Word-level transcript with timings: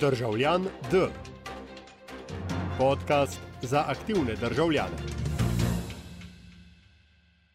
Državljan 0.00 0.64
D. 0.90 1.06
Podcast 2.78 3.40
za 3.62 3.84
aktivne 3.88 4.34
državljane. 4.34 5.23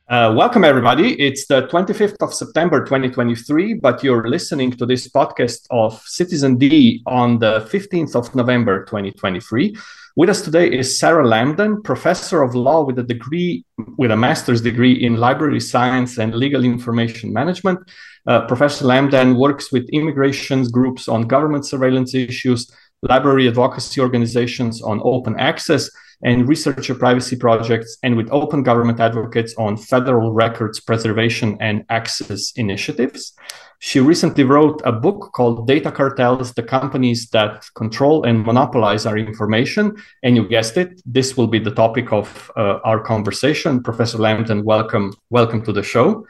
Uh, 0.10 0.34
welcome, 0.36 0.64
everybody. 0.64 1.14
It's 1.22 1.46
the 1.46 1.68
25th 1.68 2.16
of 2.22 2.34
September 2.34 2.84
2023, 2.84 3.76
but 3.76 4.04
you're 4.04 4.28
listening 4.28 4.72
to 4.72 4.88
this 4.88 5.08
podcast 5.08 5.68
of 5.70 6.02
Citizen 6.02 6.58
D 6.58 7.04
on 7.06 7.38
the 7.38 7.70
15th 7.72 8.16
of 8.16 8.34
November 8.34 8.86
2023. 8.86 9.76
With 10.16 10.30
us 10.30 10.42
today 10.42 10.68
is 10.68 10.98
Sarah 10.98 11.24
Lamdan, 11.24 11.84
professor 11.84 12.42
of 12.42 12.56
law 12.56 12.84
with 12.84 12.98
a 12.98 13.04
degree, 13.04 13.64
with 14.00 14.10
a 14.10 14.18
master's 14.18 14.62
degree 14.62 14.94
in 14.94 15.18
library 15.18 15.60
science 15.60 16.18
and 16.18 16.34
legal 16.34 16.66
information 16.66 17.32
management. 17.32 17.78
Uh, 18.26 18.48
Professor 18.48 18.86
Lamdan 18.86 19.38
works 19.38 19.72
with 19.72 19.88
immigration 19.90 20.64
groups 20.72 21.08
on 21.08 21.28
government 21.28 21.68
surveillance 21.68 22.16
issues, 22.16 22.72
library 23.02 23.48
advocacy 23.48 24.02
organizations 24.02 24.82
on 24.82 25.02
open 25.04 25.38
access, 25.40 25.90
and 26.22 26.50
researcher 26.50 26.96
privacy 26.96 27.36
projects, 27.36 27.98
and 28.04 28.18
with 28.18 28.30
open 28.32 28.62
government 28.62 29.00
advocates 29.00 29.54
on 29.58 29.78
federal 29.78 30.34
records 30.34 30.80
preservation 30.80 31.58
and 31.62 31.86
access 31.90 32.52
initiatives. 32.58 33.34
She 33.82 34.02
recently 34.02 34.44
wrote 34.44 34.82
a 34.84 34.92
book 34.92 35.32
called 35.34 35.66
Data 35.66 35.90
Cartels 35.90 36.54
The 36.54 36.64
Companies 36.64 37.30
That 37.30 37.66
Control 37.76 38.26
and 38.26 38.46
Monopolize 38.46 39.06
Our 39.06 39.18
Information. 39.18 39.96
And 40.22 40.36
you 40.36 40.50
guessed 40.50 40.76
it, 40.76 41.02
this 41.06 41.38
will 41.38 41.48
be 41.48 41.60
the 41.60 41.72
topic 41.72 42.12
of 42.12 42.52
uh, 42.58 42.80
our 42.84 43.00
conversation. 43.00 43.82
Professor 43.82 44.18
Lamdan, 44.18 44.66
welcome, 44.66 45.14
welcome 45.30 45.64
to 45.64 45.72
the 45.72 45.84
show. 45.84 46.28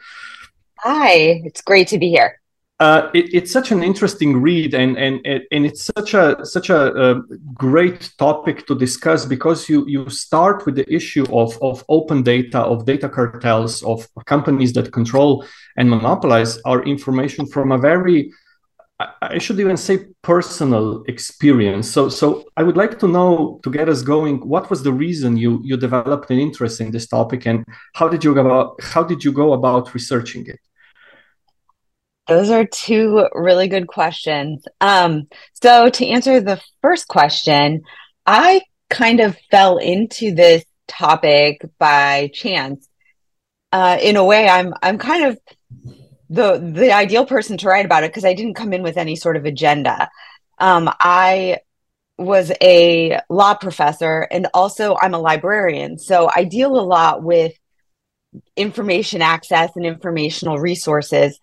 Hi, 0.81 1.41
it's 1.43 1.61
great 1.61 1.87
to 1.87 1.97
be 1.97 2.09
here. 2.09 2.39
Uh, 2.79 3.09
it, 3.13 3.33
it's 3.33 3.51
such 3.51 3.71
an 3.71 3.83
interesting 3.83 4.41
read, 4.41 4.73
and 4.73 4.97
and 4.97 5.20
and 5.25 5.65
it's 5.65 5.83
such 5.97 6.13
a 6.13 6.45
such 6.45 6.70
a, 6.70 7.11
a, 7.11 7.21
great 7.53 8.09
topic 8.17 8.65
to 8.65 8.73
discuss 8.73 9.26
because 9.26 9.67
you 9.67 9.85
you 9.85 10.09
start 10.09 10.65
with 10.65 10.76
the 10.76 10.93
issue 10.93 11.26
of 11.34 11.57
of 11.62 11.84
open 11.89 12.23
data, 12.23 12.59
of 12.59 12.85
data 12.85 13.09
cartels, 13.09 13.84
of 13.84 14.07
companies 14.26 14.71
that 14.73 14.93
control 14.93 15.43
and 15.76 15.89
monopolize 15.89 16.57
our 16.62 16.81
information 16.84 17.45
from 17.45 17.73
a 17.73 17.77
very 17.77 18.31
I 19.21 19.37
should 19.37 19.59
even 19.61 19.77
say 19.77 20.07
personal 20.21 21.04
experience. 21.07 21.89
So, 21.89 22.09
so 22.09 22.45
I 22.57 22.63
would 22.63 22.76
like 22.76 22.99
to 22.99 23.07
know 23.07 23.61
to 23.63 23.71
get 23.71 23.87
us 23.87 24.01
going. 24.01 24.39
What 24.39 24.70
was 24.70 24.84
the 24.84 24.91
reason 24.91 25.37
you 25.37 25.61
you 25.63 25.77
developed 25.77 26.32
an 26.32 26.39
interest 26.39 26.82
in 26.82 26.91
this 26.91 27.07
topic, 27.07 27.45
and 27.45 27.65
how 27.93 28.09
did 28.09 28.23
you 28.23 28.34
go 28.34 28.41
about 28.41 28.82
how 28.82 29.04
did 29.04 29.23
you 29.23 29.32
go 29.32 29.54
about 29.54 29.93
researching 29.93 30.45
it? 30.48 30.59
Those 32.30 32.52
are 32.52 32.66
two 32.66 33.27
really 33.34 33.68
good 33.68 33.88
questions. 33.88 34.63
Um, 34.80 35.27
so, 35.54 35.90
to 35.90 36.08
answer 36.08 36.40
the 36.40 36.62
first 36.82 37.08
question, 37.08 37.82
I 38.26 38.62
kind 38.90 39.20
of 39.20 39.38
fell 39.49 39.77
into 39.77 40.34
this 40.34 40.63
topic 40.88 41.62
by 41.80 42.30
chance. 42.34 42.88
Uh, 43.72 43.98
in 44.02 44.16
a 44.16 44.24
way, 44.24 44.48
I'm 44.48 44.74
I'm 44.82 44.98
kind 44.98 45.26
of 45.26 45.40
the 46.30 46.57
the 46.57 46.91
ideal 46.91 47.26
person 47.26 47.57
to 47.57 47.68
write 47.68 47.85
about 47.85 48.04
it 48.04 48.12
because 48.12 48.26
I 48.26 48.34
didn't 48.34 48.55
come 48.55 48.74
in 48.74 48.84
with 48.84 48.98
any 48.98 49.16
sort 49.16 49.35
of 49.35 49.46
agenda. 49.46 50.10
Um, 50.60 50.90
I 51.00 51.57
was 52.18 52.52
a 52.62 53.20
law 53.30 53.55
professor 53.55 54.27
and 54.30 54.48
also 54.54 54.98
I'm 55.02 55.13
a 55.13 55.20
librarian, 55.20 55.98
so 55.98 56.30
I 56.35 56.44
deal 56.44 56.80
a 56.80 56.82
lot 56.82 57.24
with 57.24 57.54
information 58.55 59.22
access 59.22 59.72
and 59.76 59.85
informational 59.85 60.60
resources. 60.60 61.40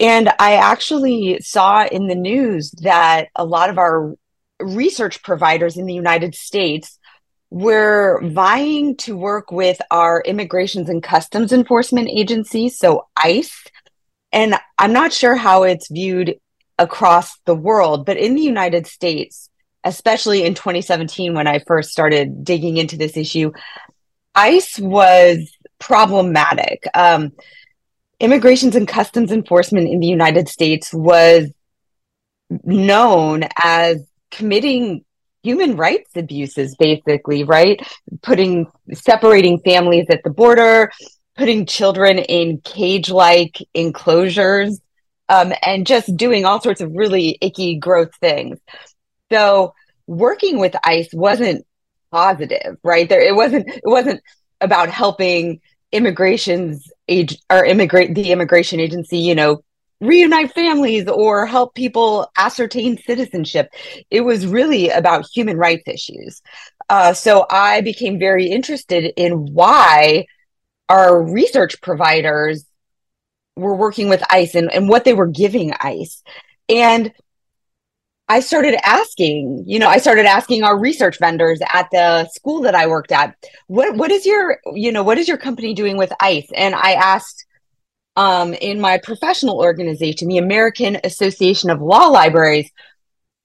And 0.00 0.28
I 0.38 0.54
actually 0.54 1.40
saw 1.40 1.86
in 1.86 2.06
the 2.06 2.14
news 2.14 2.70
that 2.82 3.28
a 3.34 3.44
lot 3.44 3.70
of 3.70 3.78
our 3.78 4.14
research 4.60 5.22
providers 5.22 5.76
in 5.76 5.86
the 5.86 5.94
United 5.94 6.34
States 6.34 6.98
were 7.50 8.20
vying 8.22 8.96
to 8.96 9.16
work 9.16 9.50
with 9.50 9.80
our 9.90 10.20
immigrations 10.20 10.88
and 10.88 11.02
customs 11.02 11.52
enforcement 11.52 12.08
agencies, 12.08 12.78
so 12.78 13.06
ICE. 13.16 13.64
And 14.32 14.54
I'm 14.78 14.92
not 14.92 15.12
sure 15.12 15.34
how 15.34 15.62
it's 15.62 15.90
viewed 15.90 16.38
across 16.78 17.38
the 17.46 17.54
world, 17.54 18.06
but 18.06 18.18
in 18.18 18.34
the 18.34 18.42
United 18.42 18.86
States, 18.86 19.48
especially 19.82 20.44
in 20.44 20.54
2017, 20.54 21.34
when 21.34 21.46
I 21.46 21.60
first 21.60 21.90
started 21.90 22.44
digging 22.44 22.76
into 22.76 22.96
this 22.96 23.16
issue, 23.16 23.52
ICE 24.34 24.78
was 24.78 25.50
problematic. 25.78 26.84
Um, 26.94 27.32
immigrations 28.20 28.74
and 28.76 28.88
customs 28.88 29.32
enforcement 29.32 29.88
in 29.88 30.00
the 30.00 30.06
United 30.06 30.48
States 30.48 30.92
was 30.92 31.50
known 32.64 33.44
as 33.56 34.02
committing 34.30 35.04
human 35.42 35.76
rights 35.76 36.10
abuses 36.16 36.74
basically 36.76 37.44
right? 37.44 37.80
Putting 38.22 38.66
separating 38.92 39.60
families 39.60 40.06
at 40.10 40.22
the 40.24 40.30
border 40.30 40.90
putting 41.38 41.64
children 41.64 42.18
in 42.18 42.60
cage 42.62 43.08
like 43.08 43.64
enclosures 43.72 44.80
um, 45.28 45.52
and 45.62 45.86
just 45.86 46.14
doing 46.16 46.44
all 46.44 46.60
sorts 46.60 46.80
of 46.80 46.90
really 46.92 47.38
icky 47.40 47.76
gross 47.76 48.10
things. 48.20 48.58
So 49.30 49.72
working 50.08 50.58
with 50.58 50.74
ice 50.82 51.08
wasn't 51.12 51.64
positive 52.10 52.76
right? 52.82 53.08
There 53.08 53.20
it 53.20 53.36
wasn't 53.36 53.68
it 53.68 53.82
wasn't 53.84 54.20
about 54.60 54.90
helping 54.90 55.60
immigration's 55.92 56.90
age 57.08 57.38
or 57.50 57.64
immigrate 57.64 58.14
the 58.14 58.32
immigration 58.32 58.80
agency, 58.80 59.18
you 59.18 59.34
know, 59.34 59.62
reunite 60.00 60.52
families 60.52 61.08
or 61.08 61.46
help 61.46 61.74
people 61.74 62.30
ascertain 62.36 62.98
citizenship. 62.98 63.72
It 64.10 64.20
was 64.20 64.46
really 64.46 64.90
about 64.90 65.26
human 65.32 65.56
rights 65.56 65.88
issues. 65.88 66.40
Uh, 66.88 67.12
so 67.12 67.46
I 67.50 67.80
became 67.80 68.18
very 68.18 68.46
interested 68.46 69.12
in 69.16 69.52
why 69.52 70.26
our 70.88 71.22
research 71.22 71.80
providers 71.80 72.64
were 73.56 73.74
working 73.74 74.08
with 74.08 74.22
ICE 74.30 74.54
and, 74.54 74.72
and 74.72 74.88
what 74.88 75.04
they 75.04 75.14
were 75.14 75.26
giving 75.26 75.72
ICE. 75.80 76.22
And 76.68 77.12
I 78.28 78.40
started 78.40 78.76
asking, 78.86 79.64
you 79.66 79.78
know, 79.78 79.88
I 79.88 79.98
started 79.98 80.26
asking 80.26 80.62
our 80.62 80.78
research 80.78 81.18
vendors 81.18 81.60
at 81.72 81.88
the 81.90 82.28
school 82.28 82.60
that 82.62 82.74
I 82.74 82.86
worked 82.86 83.10
at, 83.10 83.34
what 83.68 83.96
what 83.96 84.10
is 84.10 84.26
your, 84.26 84.58
you 84.74 84.92
know, 84.92 85.02
what 85.02 85.18
is 85.18 85.28
your 85.28 85.38
company 85.38 85.72
doing 85.72 85.96
with 85.96 86.12
ICE? 86.20 86.46
And 86.54 86.74
I 86.74 86.92
asked 86.92 87.46
um, 88.16 88.52
in 88.52 88.80
my 88.80 88.98
professional 88.98 89.58
organization, 89.58 90.28
the 90.28 90.38
American 90.38 90.98
Association 91.04 91.70
of 91.70 91.80
Law 91.80 92.06
Libraries, 92.08 92.70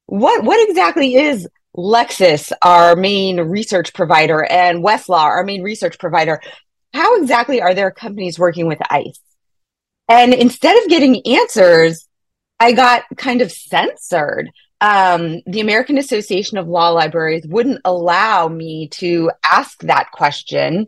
what 0.08 0.44
what 0.44 0.68
exactly 0.70 1.16
is 1.16 1.48
Lexis, 1.78 2.52
our 2.62 2.96
main 2.96 3.40
research 3.40 3.94
provider, 3.94 4.44
and 4.44 4.84
Westlaw, 4.84 5.24
our 5.24 5.46
main 5.46 5.64
research 5.64 5.98
provider? 5.98 6.42
How 6.94 7.22
exactly 7.22 7.62
are 7.62 7.74
their 7.74 7.90
companies 7.90 8.38
working 8.38 8.68
with 8.68 8.80
ICE? 8.90 9.20
And 10.10 10.34
instead 10.34 10.82
of 10.84 10.90
getting 10.90 11.26
answers, 11.26 12.08
I 12.60 12.74
got 12.74 13.04
kind 13.18 13.42
of 13.42 13.52
censored 13.52 14.52
um, 14.84 15.42
the 15.48 15.62
American 15.62 15.98
Association 15.98 16.58
of 16.58 16.68
Law 16.68 16.90
Libraries 16.90 17.48
wouldn't 17.48 17.80
allow 17.86 18.50
me 18.50 18.90
to 18.90 19.32
ask 19.42 19.82
that 19.84 20.12
question 20.12 20.88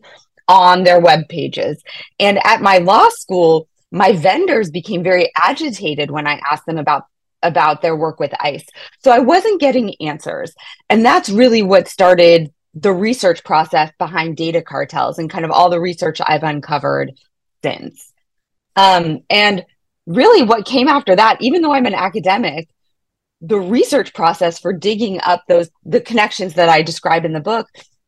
on 0.49 0.83
their 0.83 0.99
web 0.99 1.29
pages. 1.29 1.81
And 2.19 2.37
at 2.45 2.61
my 2.61 2.79
law 2.79 3.07
school, 3.07 3.69
my 3.91 4.11
vendors 4.11 4.69
became 4.69 5.01
very 5.01 5.31
agitated 5.37 6.11
when 6.11 6.27
I 6.27 6.41
asked 6.51 6.65
them 6.65 6.77
about 6.77 7.05
about 7.41 7.81
their 7.81 7.95
work 7.95 8.19
with 8.19 8.33
ICE. 8.39 8.65
So 8.99 9.11
I 9.11 9.19
wasn't 9.19 9.61
getting 9.61 9.93
answers. 10.01 10.53
And 10.89 11.05
that's 11.05 11.29
really 11.29 11.61
what 11.61 11.87
started 11.87 12.51
the 12.73 12.91
research 12.91 13.43
process 13.43 13.91
behind 13.99 14.35
data 14.35 14.61
cartels 14.61 15.19
and 15.19 15.29
kind 15.29 15.45
of 15.45 15.51
all 15.51 15.69
the 15.69 15.79
research 15.79 16.19
I've 16.25 16.43
uncovered 16.43 17.13
since. 17.63 18.11
Um, 18.75 19.21
and 19.29 19.63
really 20.07 20.43
what 20.43 20.65
came 20.65 20.87
after 20.87 21.15
that, 21.15 21.37
even 21.39 21.61
though 21.61 21.73
I'm 21.73 21.85
an 21.85 21.93
academic, 21.93 22.67
the 23.41 23.59
research 23.59 24.13
process 24.13 24.59
for 24.59 24.73
digging 24.73 25.19
up 25.21 25.43
those 25.47 25.69
the 25.83 26.01
connections 26.01 26.55
that 26.55 26.69
I 26.69 26.81
described 26.81 27.25
in 27.25 27.33
the 27.33 27.39
book, 27.39 27.67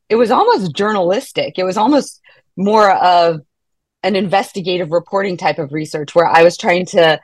it 0.09 0.15
was 0.15 0.31
almost 0.31 0.75
journalistic. 0.75 1.57
It 1.57 1.63
was 1.63 1.77
almost 1.77 2.21
more 2.55 2.91
of 2.91 3.41
an 4.03 4.15
investigative 4.15 4.91
reporting 4.91 5.37
type 5.37 5.59
of 5.59 5.73
research 5.73 6.15
where 6.15 6.27
I 6.27 6.43
was 6.43 6.57
trying 6.57 6.85
to 6.87 7.19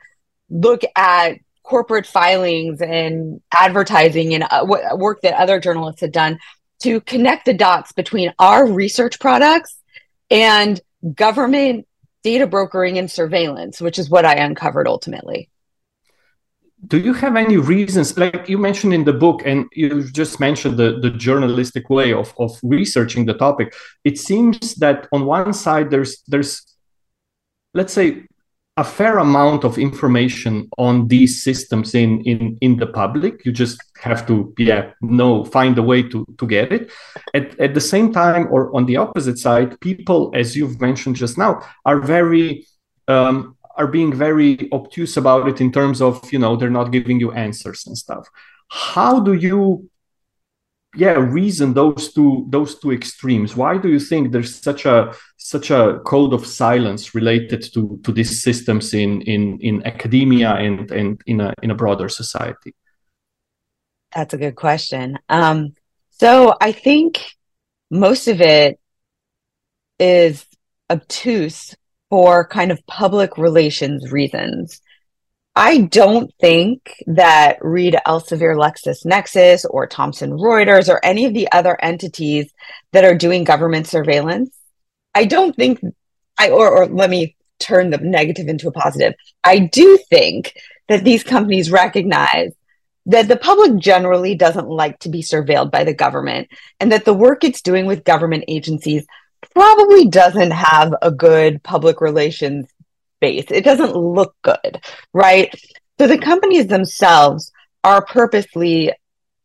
look 0.50 0.82
at 0.96 1.38
corporate 1.62 2.06
filings 2.06 2.82
and 2.82 3.40
advertising 3.52 4.34
and 4.34 4.44
uh, 4.50 4.66
work 4.66 5.22
that 5.22 5.34
other 5.34 5.58
journalists 5.58 6.02
had 6.02 6.12
done 6.12 6.38
to 6.82 7.00
connect 7.00 7.46
the 7.46 7.54
dots 7.54 7.92
between 7.92 8.34
our 8.38 8.70
research 8.70 9.18
products 9.18 9.78
and 10.30 10.80
government 11.14 11.86
data 12.22 12.46
brokering 12.46 12.98
and 12.98 13.10
surveillance, 13.10 13.80
which 13.80 13.98
is 13.98 14.10
what 14.10 14.26
I 14.26 14.34
uncovered 14.34 14.86
ultimately 14.86 15.48
do 16.86 16.98
you 16.98 17.12
have 17.12 17.36
any 17.36 17.56
reasons 17.56 18.16
like 18.18 18.48
you 18.48 18.58
mentioned 18.58 18.92
in 18.92 19.04
the 19.04 19.12
book 19.12 19.42
and 19.44 19.66
you 19.72 20.04
just 20.10 20.40
mentioned 20.40 20.76
the, 20.76 20.98
the 21.00 21.10
journalistic 21.10 21.88
way 21.88 22.12
of, 22.12 22.34
of 22.38 22.58
researching 22.62 23.26
the 23.26 23.34
topic. 23.34 23.74
It 24.04 24.18
seems 24.18 24.74
that 24.76 25.08
on 25.12 25.24
one 25.26 25.52
side 25.52 25.90
there's 25.90 26.22
there's 26.26 26.62
let's 27.74 27.92
say 27.92 28.24
a 28.76 28.82
fair 28.82 29.18
amount 29.18 29.62
of 29.62 29.78
information 29.78 30.68
on 30.78 31.06
these 31.06 31.42
systems 31.42 31.94
in 31.94 32.20
in 32.22 32.58
in 32.60 32.76
the 32.76 32.88
public. 32.88 33.44
You 33.44 33.52
just 33.52 33.80
have 34.02 34.26
to 34.26 34.52
yeah 34.58 34.90
know 35.00 35.44
find 35.44 35.78
a 35.78 35.82
way 35.82 36.02
to 36.02 36.26
to 36.38 36.46
get 36.46 36.72
it. 36.72 36.90
At, 37.34 37.58
at 37.60 37.74
the 37.74 37.80
same 37.80 38.12
time 38.12 38.48
or 38.50 38.74
on 38.74 38.86
the 38.86 38.96
opposite 38.96 39.38
side 39.38 39.80
people 39.80 40.32
as 40.34 40.56
you've 40.56 40.80
mentioned 40.80 41.16
just 41.16 41.38
now 41.38 41.62
are 41.84 42.00
very 42.00 42.66
um, 43.06 43.56
are 43.76 43.86
being 43.86 44.12
very 44.12 44.70
obtuse 44.72 45.16
about 45.16 45.48
it 45.48 45.60
in 45.60 45.72
terms 45.72 46.00
of 46.00 46.32
you 46.32 46.38
know 46.38 46.56
they're 46.56 46.70
not 46.70 46.92
giving 46.92 47.20
you 47.20 47.32
answers 47.32 47.86
and 47.86 47.96
stuff. 47.96 48.28
How 48.68 49.20
do 49.20 49.34
you 49.34 49.90
yeah 50.96 51.18
reason 51.18 51.74
those 51.74 52.12
two 52.12 52.46
those 52.50 52.78
two 52.78 52.92
extremes? 52.92 53.56
Why 53.56 53.78
do 53.78 53.88
you 53.88 54.00
think 54.00 54.32
there's 54.32 54.54
such 54.62 54.86
a 54.86 55.14
such 55.36 55.70
a 55.70 56.00
code 56.04 56.32
of 56.32 56.46
silence 56.46 57.14
related 57.14 57.62
to 57.74 58.00
to 58.04 58.12
these 58.12 58.42
systems 58.42 58.94
in 58.94 59.22
in 59.22 59.58
in 59.60 59.86
academia 59.86 60.50
and 60.54 60.90
and 60.90 61.20
in 61.26 61.40
a 61.40 61.52
in 61.62 61.70
a 61.70 61.74
broader 61.74 62.08
society? 62.08 62.74
That's 64.14 64.34
a 64.34 64.38
good 64.38 64.54
question. 64.54 65.18
Um 65.28 65.74
so 66.18 66.54
i 66.60 66.72
think 66.72 67.20
most 67.90 68.28
of 68.28 68.40
it 68.40 68.78
is 69.98 70.46
obtuse 70.90 71.74
for 72.10 72.46
kind 72.46 72.70
of 72.70 72.86
public 72.86 73.36
relations 73.38 74.12
reasons 74.12 74.80
I 75.56 75.78
don't 75.78 76.32
think 76.40 77.02
that 77.06 77.58
Reed 77.60 77.96
Elsevier 78.06 78.56
LexisNexis 78.56 79.64
or 79.68 79.86
Thomson 79.86 80.32
Reuters 80.32 80.88
or 80.88 81.04
any 81.04 81.26
of 81.26 81.34
the 81.34 81.50
other 81.52 81.78
entities 81.80 82.52
that 82.92 83.04
are 83.04 83.14
doing 83.14 83.44
government 83.44 83.86
surveillance, 83.86 84.56
I 85.14 85.26
don't 85.26 85.54
think 85.54 85.80
I 86.38 86.50
or, 86.50 86.68
or 86.68 86.86
let 86.86 87.08
me 87.08 87.36
turn 87.60 87.90
the 87.90 87.98
negative 87.98 88.48
into 88.48 88.66
a 88.66 88.72
positive. 88.72 89.14
I 89.44 89.60
do 89.60 89.96
think 90.10 90.54
that 90.88 91.04
these 91.04 91.22
companies 91.22 91.70
recognize 91.70 92.52
that 93.06 93.28
the 93.28 93.36
public 93.36 93.78
generally 93.78 94.34
doesn't 94.34 94.68
like 94.68 94.98
to 95.00 95.08
be 95.08 95.22
surveilled 95.22 95.70
by 95.70 95.84
the 95.84 95.94
government 95.94 96.48
and 96.80 96.90
that 96.90 97.04
the 97.04 97.14
work 97.14 97.44
it's 97.44 97.62
doing 97.62 97.86
with 97.86 98.02
government 98.02 98.44
agencies 98.48 99.06
probably 99.52 100.06
doesn't 100.08 100.50
have 100.50 100.94
a 101.02 101.10
good 101.10 101.62
public 101.62 102.00
relations 102.00 102.66
space. 103.16 103.46
It 103.50 103.64
doesn't 103.64 103.96
look 103.96 104.34
good, 104.42 104.80
right? 105.12 105.54
So 105.98 106.06
the 106.06 106.18
companies 106.18 106.66
themselves 106.66 107.52
are 107.82 108.04
purposely 108.04 108.92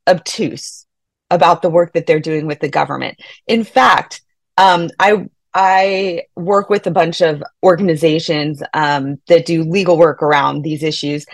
obtuse 0.07 0.86
about 1.30 1.62
the 1.62 1.69
work 1.69 1.94
that 1.94 2.07
they're 2.07 2.19
doing 2.19 2.48
with 2.48 2.60
the 2.60 2.69
government. 2.69 3.19
In 3.48 3.63
fact, 3.63 4.22
um, 4.57 4.90
I 5.00 5.28
I 5.54 6.24
work 6.36 6.69
with 6.69 6.86
a 6.86 6.92
bunch 6.92 7.22
of 7.22 7.44
organizations 7.63 8.62
um, 8.74 9.19
that 9.28 9.45
do 9.45 9.63
legal 9.63 9.98
work 9.98 10.22
around 10.22 10.62
these 10.62 10.84
issues, 10.84 11.25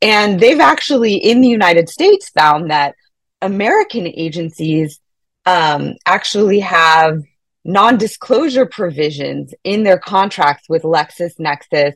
and 0.00 0.38
they've 0.38 0.60
actually 0.60 1.16
in 1.16 1.40
the 1.40 1.48
United 1.48 1.88
States 1.88 2.28
found 2.30 2.70
that 2.70 2.94
American 3.42 4.06
agencies 4.06 5.00
um, 5.46 5.94
actually 6.06 6.60
have 6.60 7.22
non 7.64 7.96
disclosure 7.96 8.66
provisions 8.66 9.54
in 9.64 9.82
their 9.82 9.98
contracts 9.98 10.68
with 10.68 10.82
LexisNexis 10.82 11.94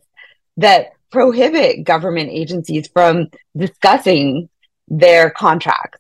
that 0.56 0.93
prohibit 1.11 1.85
government 1.85 2.31
agencies 2.31 2.88
from 2.88 3.29
discussing 3.56 4.49
their 4.88 5.31
contracts. 5.31 5.99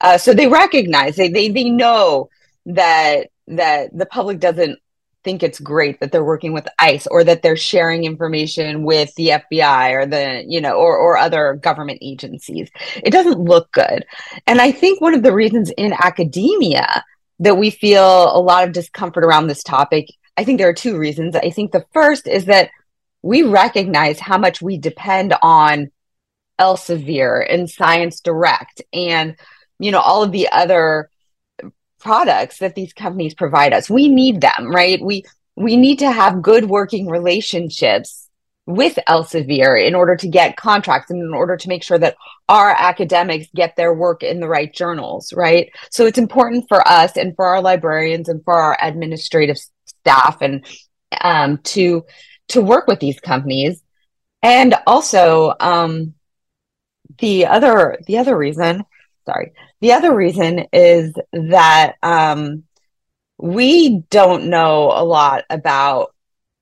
Uh, 0.00 0.18
so 0.18 0.32
they 0.32 0.46
recognize 0.46 1.16
they, 1.16 1.28
they 1.28 1.48
they 1.48 1.70
know 1.70 2.28
that 2.66 3.28
that 3.48 3.96
the 3.96 4.06
public 4.06 4.38
doesn't 4.38 4.78
think 5.24 5.42
it's 5.42 5.58
great 5.58 5.98
that 6.00 6.12
they're 6.12 6.24
working 6.24 6.52
with 6.52 6.68
ICE 6.78 7.06
or 7.08 7.24
that 7.24 7.42
they're 7.42 7.56
sharing 7.56 8.04
information 8.04 8.84
with 8.84 9.12
the 9.16 9.28
FBI 9.28 9.92
or 9.92 10.06
the 10.06 10.44
you 10.46 10.60
know 10.60 10.74
or 10.74 10.96
or 10.96 11.16
other 11.16 11.54
government 11.54 11.98
agencies. 12.00 12.70
It 12.96 13.10
doesn't 13.10 13.40
look 13.40 13.70
good. 13.72 14.06
And 14.46 14.60
I 14.60 14.70
think 14.70 15.00
one 15.00 15.14
of 15.14 15.22
the 15.22 15.34
reasons 15.34 15.70
in 15.76 15.92
academia 15.92 17.04
that 17.40 17.56
we 17.56 17.70
feel 17.70 18.36
a 18.36 18.40
lot 18.40 18.64
of 18.64 18.72
discomfort 18.72 19.24
around 19.24 19.46
this 19.46 19.62
topic. 19.62 20.06
I 20.36 20.44
think 20.44 20.58
there 20.58 20.68
are 20.68 20.74
two 20.74 20.98
reasons. 20.98 21.36
I 21.36 21.50
think 21.50 21.72
the 21.72 21.86
first 21.92 22.26
is 22.26 22.46
that 22.46 22.70
we 23.22 23.42
recognize 23.42 24.20
how 24.20 24.38
much 24.38 24.62
we 24.62 24.78
depend 24.78 25.34
on 25.42 25.90
Elsevier 26.58 27.44
and 27.48 27.70
Science 27.70 28.20
Direct 28.20 28.82
and 28.92 29.36
you 29.78 29.92
know 29.92 30.00
all 30.00 30.22
of 30.22 30.32
the 30.32 30.48
other 30.50 31.08
products 32.00 32.58
that 32.58 32.74
these 32.74 32.92
companies 32.92 33.34
provide 33.34 33.72
us. 33.72 33.90
We 33.90 34.08
need 34.08 34.40
them, 34.40 34.70
right? 34.70 35.00
We 35.00 35.24
we 35.56 35.76
need 35.76 36.00
to 36.00 36.10
have 36.10 36.42
good 36.42 36.64
working 36.64 37.08
relationships 37.08 38.27
with 38.68 38.98
Elsevier 39.08 39.82
in 39.82 39.94
order 39.94 40.14
to 40.14 40.28
get 40.28 40.58
contracts 40.58 41.10
and 41.10 41.22
in 41.22 41.32
order 41.32 41.56
to 41.56 41.68
make 41.70 41.82
sure 41.82 41.96
that 41.96 42.16
our 42.50 42.76
academics 42.78 43.46
get 43.54 43.74
their 43.76 43.94
work 43.94 44.22
in 44.22 44.40
the 44.40 44.46
right 44.46 44.74
journals, 44.74 45.32
right? 45.32 45.72
So 45.90 46.04
it's 46.04 46.18
important 46.18 46.66
for 46.68 46.86
us 46.86 47.16
and 47.16 47.34
for 47.34 47.46
our 47.46 47.62
librarians 47.62 48.28
and 48.28 48.44
for 48.44 48.52
our 48.52 48.76
administrative 48.82 49.56
staff 49.86 50.42
and 50.42 50.66
um, 51.22 51.58
to 51.64 52.04
to 52.48 52.60
work 52.60 52.86
with 52.86 53.00
these 53.00 53.18
companies. 53.20 53.82
And 54.42 54.74
also, 54.86 55.54
um, 55.58 56.12
the 57.20 57.46
other 57.46 57.98
the 58.06 58.18
other 58.18 58.36
reason, 58.36 58.84
sorry, 59.24 59.52
the 59.80 59.94
other 59.94 60.14
reason 60.14 60.66
is 60.74 61.14
that 61.32 61.94
um, 62.02 62.64
we 63.38 64.00
don't 64.10 64.50
know 64.50 64.92
a 64.94 65.04
lot 65.04 65.44
about 65.48 66.14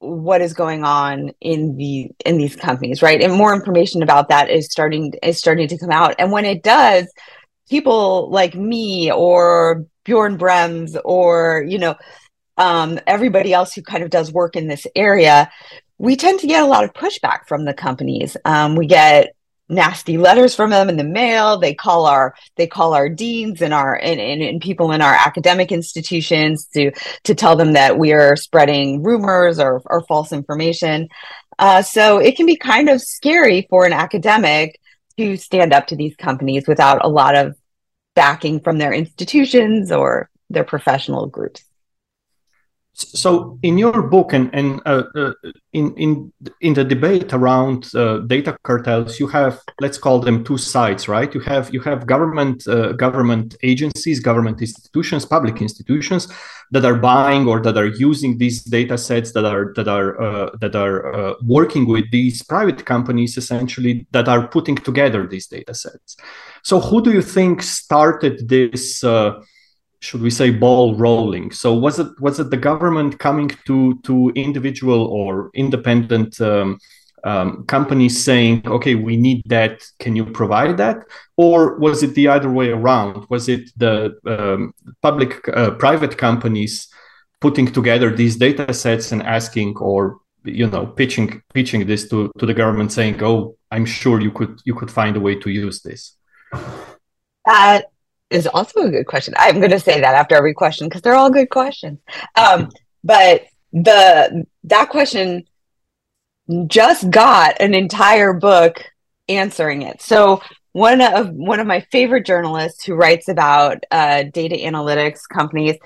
what 0.06 0.40
is 0.40 0.52
going 0.54 0.84
on 0.84 1.30
in 1.40 1.76
the 1.76 2.10
in 2.24 2.38
these 2.38 2.56
companies 2.56 3.02
right? 3.02 3.20
And 3.20 3.32
more 3.32 3.54
information 3.54 4.02
about 4.02 4.28
that 4.28 4.50
is 4.50 4.70
starting 4.70 5.12
is 5.22 5.38
starting 5.38 5.68
to 5.68 5.78
come 5.78 5.90
out. 5.90 6.14
And 6.18 6.32
when 6.32 6.44
it 6.44 6.62
does 6.62 7.06
people 7.68 8.30
like 8.30 8.54
me 8.54 9.10
or 9.10 9.84
Björn 10.04 10.38
Brembs 10.38 10.96
or 11.04 11.64
you 11.68 11.78
know 11.78 11.96
um, 12.58 12.98
everybody 13.06 13.52
else 13.52 13.74
who 13.74 13.82
kind 13.82 14.02
of 14.02 14.10
does 14.10 14.32
work 14.32 14.56
in 14.56 14.68
this 14.68 14.86
area 14.96 15.50
we 15.98 16.16
tend 16.16 16.40
to 16.40 16.46
get 16.46 16.62
a 16.62 16.66
lot 16.66 16.84
of 16.84 16.92
pushback 16.92 17.46
from 17.48 17.64
the 17.64 17.74
companies. 17.74 18.36
Um, 18.44 18.76
we 18.76 18.86
get 18.86 19.34
nasty 19.68 20.16
letters 20.18 20.54
from 20.54 20.70
them 20.70 20.88
in 20.88 20.96
the 20.96 21.04
mail. 21.04 21.58
They 21.58 21.74
call 21.74 22.06
our 22.06 22.34
they 22.56 22.66
call 22.66 22.94
our 22.94 23.08
deans 23.08 23.62
and 23.62 23.74
our 23.74 23.96
and, 23.96 24.20
and, 24.20 24.42
and, 24.42 24.60
people 24.60 24.92
in 24.92 25.02
our 25.02 25.14
academic 25.14 25.72
institutions 25.72 26.66
to 26.74 26.92
to 27.24 27.34
tell 27.34 27.56
them 27.56 27.72
that 27.72 27.98
we 27.98 28.12
are 28.12 28.36
spreading 28.36 29.02
rumors 29.02 29.58
or, 29.58 29.82
or 29.86 30.02
false 30.02 30.32
information. 30.32 31.08
Uh, 31.58 31.82
so 31.82 32.18
it 32.18 32.36
can 32.36 32.46
be 32.46 32.56
kind 32.56 32.88
of 32.88 33.00
scary 33.00 33.66
for 33.70 33.86
an 33.86 33.92
academic 33.92 34.78
to 35.16 35.36
stand 35.36 35.72
up 35.72 35.86
to 35.86 35.96
these 35.96 36.14
companies 36.16 36.68
without 36.68 37.04
a 37.04 37.08
lot 37.08 37.34
of 37.34 37.56
backing 38.14 38.60
from 38.60 38.78
their 38.78 38.92
institutions 38.92 39.90
or 39.90 40.30
their 40.50 40.64
professional 40.64 41.26
groups 41.26 41.65
so 42.98 43.58
in 43.62 43.76
your 43.76 44.00
book 44.02 44.32
and, 44.32 44.48
and 44.54 44.80
uh, 44.86 45.02
uh, 45.14 45.32
in, 45.74 45.94
in, 45.96 46.32
in 46.62 46.72
the 46.72 46.82
debate 46.82 47.34
around 47.34 47.94
uh, 47.94 48.20
data 48.20 48.56
cartels, 48.62 49.20
you 49.20 49.26
have, 49.26 49.60
let's 49.82 49.98
call 49.98 50.20
them 50.20 50.42
two 50.42 50.56
sides, 50.56 51.06
right? 51.06 51.34
You 51.34 51.40
have, 51.40 51.74
you 51.74 51.80
have 51.80 52.06
government, 52.06 52.66
uh, 52.66 52.92
government 52.92 53.54
agencies, 53.62 54.18
government 54.18 54.62
institutions, 54.62 55.26
public 55.26 55.60
institutions 55.60 56.32
that 56.70 56.86
are 56.86 56.96
buying 56.96 57.46
or 57.46 57.60
that 57.60 57.76
are 57.76 57.86
using 57.86 58.38
these 58.38 58.64
data 58.64 58.96
sets 58.96 59.32
that 59.32 59.44
are, 59.44 59.74
that 59.76 59.88
are, 59.88 60.18
uh, 60.18 60.50
that 60.62 60.74
are 60.74 61.36
working 61.42 61.86
with 61.86 62.10
these 62.10 62.42
private 62.42 62.86
companies 62.86 63.36
essentially 63.36 64.06
that 64.12 64.26
are 64.26 64.48
putting 64.48 64.74
together 64.74 65.26
these 65.26 65.48
data 65.48 65.74
sets. 65.74 66.16
So 66.62 66.80
who 66.80 67.02
do 67.02 67.12
you 67.12 67.22
think 67.22 67.62
started 67.62 68.48
this 68.48 69.04
should 70.00 70.22
we 70.22 70.30
say 70.30 70.50
ball 70.50 70.94
rolling. 70.96 71.50
So 71.50 71.74
was 71.74 71.98
it 71.98 72.08
was 72.20 72.38
it 72.40 72.50
the 72.50 72.56
government 72.56 73.18
coming 73.18 73.50
to 73.66 73.98
to 74.04 74.32
individual 74.34 75.06
or 75.06 75.50
independent 75.54 76.40
um, 76.40 76.78
um, 77.24 77.64
companies 77.66 78.24
saying 78.24 78.62
okay 78.66 78.94
we 78.94 79.16
need 79.16 79.42
that. 79.46 79.82
Can 79.98 80.16
you 80.16 80.24
provide 80.24 80.76
that? 80.78 80.98
Or 81.36 81.78
was 81.78 82.02
it 82.02 82.14
the 82.14 82.28
other 82.28 82.50
way 82.50 82.70
around? 82.70 83.26
Was 83.28 83.48
it 83.48 83.70
the 83.76 84.16
um, 84.26 84.72
public 85.02 85.48
uh, 85.48 85.72
private 85.72 86.16
companies 86.18 86.88
putting 87.40 87.66
together 87.66 88.14
these 88.14 88.36
data 88.36 88.72
sets 88.72 89.12
and 89.12 89.22
asking 89.22 89.76
or 89.78 90.18
you 90.44 90.66
know 90.66 90.86
pitching 90.86 91.42
pitching 91.52 91.86
this 91.86 92.08
to 92.08 92.30
to 92.38 92.46
the 92.46 92.54
government 92.54 92.92
saying 92.92 93.22
oh 93.22 93.56
i'm 93.70 93.84
sure 93.84 94.20
you 94.20 94.30
could 94.30 94.60
you 94.64 94.74
could 94.74 94.90
find 94.90 95.16
a 95.16 95.20
way 95.20 95.34
to 95.34 95.50
use 95.50 95.82
this 95.82 96.16
that 97.44 97.84
is 98.30 98.46
also 98.46 98.80
a 98.80 98.90
good 98.90 99.06
question. 99.06 99.34
I'm 99.36 99.58
going 99.58 99.70
to 99.70 99.80
say 99.80 100.00
that 100.00 100.14
after 100.14 100.34
every 100.34 100.54
question 100.54 100.88
because 100.88 101.02
they're 101.02 101.14
all 101.14 101.30
good 101.30 101.50
questions. 101.50 102.00
Um, 102.34 102.70
but 103.04 103.44
the 103.72 104.46
that 104.64 104.88
question 104.88 105.44
just 106.66 107.10
got 107.10 107.60
an 107.60 107.74
entire 107.74 108.32
book 108.32 108.82
answering 109.28 109.82
it. 109.82 110.00
So 110.02 110.40
one 110.72 111.00
of 111.00 111.30
one 111.30 111.60
of 111.60 111.66
my 111.66 111.80
favorite 111.92 112.26
journalists 112.26 112.84
who 112.84 112.94
writes 112.94 113.28
about 113.28 113.84
uh, 113.90 114.24
data 114.32 114.56
analytics 114.56 115.20
companies, 115.32 115.76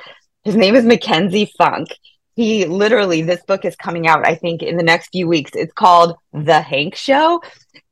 his 0.44 0.56
name 0.56 0.74
is 0.74 0.84
McKenzie 0.84 1.50
Funk. 1.58 1.88
he 2.36 2.64
literally, 2.64 3.22
this 3.22 3.42
book 3.44 3.64
is 3.64 3.76
coming 3.76 4.06
out, 4.06 4.26
I 4.26 4.34
think, 4.34 4.62
in 4.62 4.76
the 4.76 4.82
next 4.82 5.08
few 5.12 5.28
weeks. 5.28 5.50
It's 5.54 5.72
called 5.74 6.16
The 6.32 6.60
Hank 6.60 6.94
Show. 6.94 7.42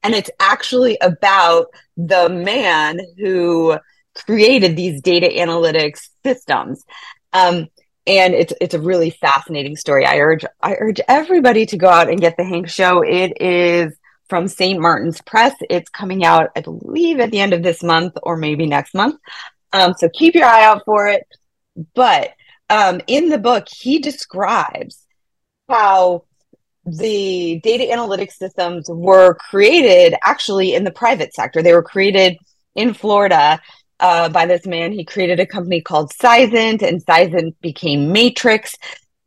And 0.02 0.14
it's 0.14 0.30
actually 0.40 0.96
about 1.02 1.66
the 1.96 2.28
man 2.28 3.00
who 3.18 3.76
created 4.22 4.76
these 4.76 5.00
data 5.00 5.28
analytics 5.28 6.08
systems. 6.24 6.84
Um, 7.32 7.68
and 8.06 8.32
it's 8.32 8.52
it's 8.60 8.74
a 8.74 8.80
really 8.80 9.10
fascinating 9.10 9.76
story. 9.76 10.06
I 10.06 10.18
urge 10.18 10.44
I 10.62 10.76
urge 10.78 11.00
everybody 11.08 11.66
to 11.66 11.76
go 11.76 11.88
out 11.88 12.08
and 12.08 12.20
get 12.20 12.36
the 12.36 12.44
Hank 12.44 12.68
Show. 12.68 13.02
It 13.02 13.40
is 13.40 13.96
from 14.28 14.48
St. 14.48 14.80
Martin's 14.80 15.20
Press. 15.20 15.54
It's 15.68 15.90
coming 15.90 16.24
out, 16.24 16.50
I 16.56 16.60
believe, 16.60 17.20
at 17.20 17.30
the 17.30 17.40
end 17.40 17.52
of 17.52 17.62
this 17.62 17.82
month 17.82 18.14
or 18.22 18.36
maybe 18.36 18.66
next 18.66 18.94
month. 18.94 19.20
Um, 19.72 19.94
so 19.96 20.08
keep 20.08 20.34
your 20.34 20.46
eye 20.46 20.64
out 20.64 20.84
for 20.84 21.08
it. 21.08 21.26
But 21.94 22.32
um, 22.70 23.00
in 23.06 23.28
the 23.28 23.38
book, 23.38 23.66
he 23.70 23.98
describes 23.98 25.04
how 25.68 26.24
the 26.84 27.60
data 27.62 27.84
analytics 27.84 28.32
systems 28.32 28.86
were 28.88 29.34
created 29.34 30.16
actually 30.22 30.74
in 30.74 30.84
the 30.84 30.90
private 30.90 31.34
sector. 31.34 31.62
They 31.62 31.74
were 31.74 31.82
created 31.82 32.38
in 32.74 32.94
Florida 32.94 33.60
uh, 34.00 34.28
by 34.28 34.46
this 34.46 34.66
man. 34.66 34.92
He 34.92 35.04
created 35.04 35.40
a 35.40 35.46
company 35.46 35.80
called 35.80 36.12
Seisint, 36.12 36.82
and 36.82 37.04
Seisint 37.04 37.54
became 37.60 38.12
Matrix. 38.12 38.76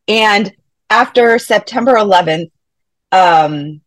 And 0.08 0.54
after 0.90 1.40
September 1.40 1.96
11th, 1.96 2.52
um, 3.12 3.82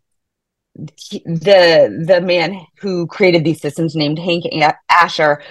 he, 0.96 1.20
the 1.24 2.04
the 2.06 2.20
man 2.20 2.66
who 2.80 3.06
created 3.06 3.44
these 3.44 3.60
systems, 3.60 3.94
named 3.94 4.18
Hank 4.18 4.44
Asher, 4.90 5.42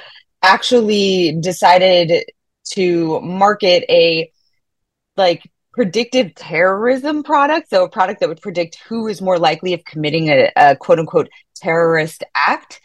actually 0.41 1.37
decided 1.39 2.25
to 2.71 3.21
market 3.21 3.85
a 3.89 4.31
like 5.15 5.49
predictive 5.73 6.35
terrorism 6.35 7.23
product. 7.23 7.69
So 7.69 7.83
a 7.83 7.89
product 7.89 8.19
that 8.19 8.29
would 8.29 8.41
predict 8.41 8.79
who 8.87 9.07
is 9.07 9.21
more 9.21 9.39
likely 9.39 9.73
of 9.73 9.83
committing 9.85 10.29
a, 10.29 10.51
a 10.55 10.75
quote 10.75 10.99
unquote 10.99 11.29
terrorist 11.55 12.23
act. 12.35 12.81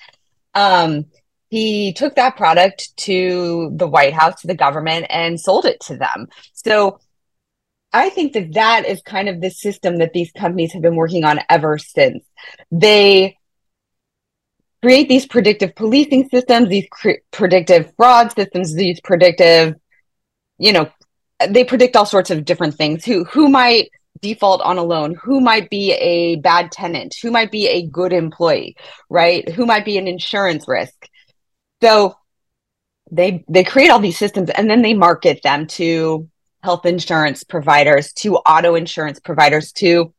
Um, 0.54 1.06
he 1.48 1.92
took 1.92 2.16
that 2.16 2.36
product 2.36 2.96
to 2.98 3.72
the 3.74 3.86
White 3.86 4.14
House, 4.14 4.40
to 4.42 4.46
the 4.46 4.54
government, 4.54 5.06
and 5.08 5.40
sold 5.40 5.64
it 5.64 5.80
to 5.80 5.96
them. 5.96 6.28
So 6.52 7.00
I 7.92 8.10
think 8.10 8.34
that 8.34 8.52
that 8.54 8.86
is 8.86 9.00
kind 9.02 9.28
of 9.28 9.40
the 9.40 9.50
system 9.50 9.98
that 9.98 10.12
these 10.12 10.30
companies 10.32 10.72
have 10.72 10.82
been 10.82 10.96
working 10.96 11.24
on 11.24 11.40
ever 11.48 11.78
since. 11.78 12.24
They 12.70 13.38
create 14.82 15.08
these 15.08 15.26
predictive 15.26 15.74
policing 15.74 16.28
systems, 16.28 16.68
these 16.68 16.86
predictive 17.30 17.92
fraud 17.96 18.32
systems, 18.32 18.74
these 18.74 19.00
predictive, 19.00 19.74
you 20.58 20.72
know, 20.72 20.90
they 21.48 21.64
predict 21.64 21.96
all 21.96 22.06
sorts 22.06 22.30
of 22.30 22.44
different 22.44 22.74
things. 22.74 23.04
Who 23.04 23.24
who 23.24 23.48
might 23.48 23.90
default 24.20 24.60
on 24.62 24.76
a 24.76 24.82
loan? 24.82 25.14
Who 25.22 25.40
might 25.40 25.70
be 25.70 25.92
a 25.92 26.36
bad 26.36 26.72
tenant? 26.72 27.14
Who 27.22 27.30
might 27.30 27.52
be 27.52 27.68
a 27.68 27.86
good 27.86 28.12
employee? 28.12 28.76
Right? 29.08 29.48
Who 29.48 29.64
might 29.64 29.84
be 29.84 29.98
an 29.98 30.08
insurance 30.08 30.66
risk? 30.66 31.08
So 31.82 32.16
they 33.11 33.44
they 33.49 33.64
create 33.64 33.90
all 33.90 34.00
these 34.00 34.18
systems 34.18 34.50
and 34.50 34.68
then 34.68 34.82
they 34.82 34.94
market 34.94 35.42
them 35.42 35.66
to 35.66 36.28
health 36.62 36.87
insurance 36.87 37.44
providers, 37.44 38.12
to 38.12 38.37
auto 38.37 38.75
insurance 38.75 39.20
providers, 39.20 39.73
to 39.73 40.12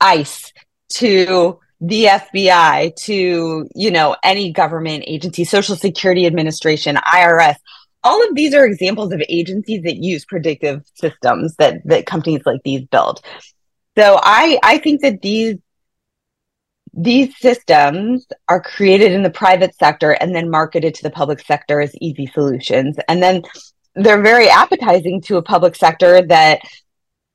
ICE, 0.00 0.52
to 0.88 1.58
the 1.80 2.04
FBI 2.04 2.94
to, 2.96 3.68
you 3.74 3.90
know, 3.90 4.16
any 4.24 4.52
government 4.52 5.04
agency, 5.06 5.44
Social 5.44 5.76
Security 5.76 6.26
Administration, 6.26 6.96
IRS. 6.96 7.56
All 8.02 8.26
of 8.26 8.34
these 8.34 8.54
are 8.54 8.64
examples 8.64 9.12
of 9.12 9.22
agencies 9.28 9.82
that 9.82 9.96
use 9.96 10.24
predictive 10.24 10.82
systems 10.94 11.56
that 11.56 11.82
that 11.86 12.06
companies 12.06 12.42
like 12.46 12.62
these 12.64 12.86
build. 12.86 13.20
So 13.98 14.18
I 14.22 14.58
I 14.62 14.78
think 14.78 15.00
that 15.02 15.22
these 15.22 15.56
these 16.96 17.36
systems 17.38 18.26
are 18.48 18.60
created 18.60 19.12
in 19.12 19.22
the 19.22 19.30
private 19.30 19.74
sector 19.76 20.12
and 20.12 20.34
then 20.34 20.50
marketed 20.50 20.94
to 20.94 21.02
the 21.02 21.10
public 21.10 21.40
sector 21.40 21.80
as 21.80 21.94
easy 22.00 22.26
solutions. 22.26 22.96
And 23.06 23.22
then 23.22 23.42
they're 23.94 24.22
very 24.22 24.48
appetizing 24.48 25.20
to 25.22 25.36
a 25.36 25.42
public 25.42 25.76
sector 25.76 26.22
that 26.26 26.60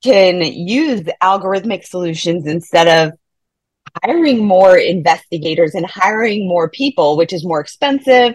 can 0.04 0.42
use 0.42 1.02
algorithmic 1.22 1.86
solutions 1.86 2.48
instead 2.48 2.88
of 2.88 3.18
hiring 4.04 4.44
more 4.44 4.78
investigators 4.78 5.76
and 5.76 5.86
hiring 5.86 6.48
more 6.48 6.70
people, 6.70 7.16
which 7.16 7.32
is 7.32 7.46
more 7.46 7.60
expensive, 7.60 8.34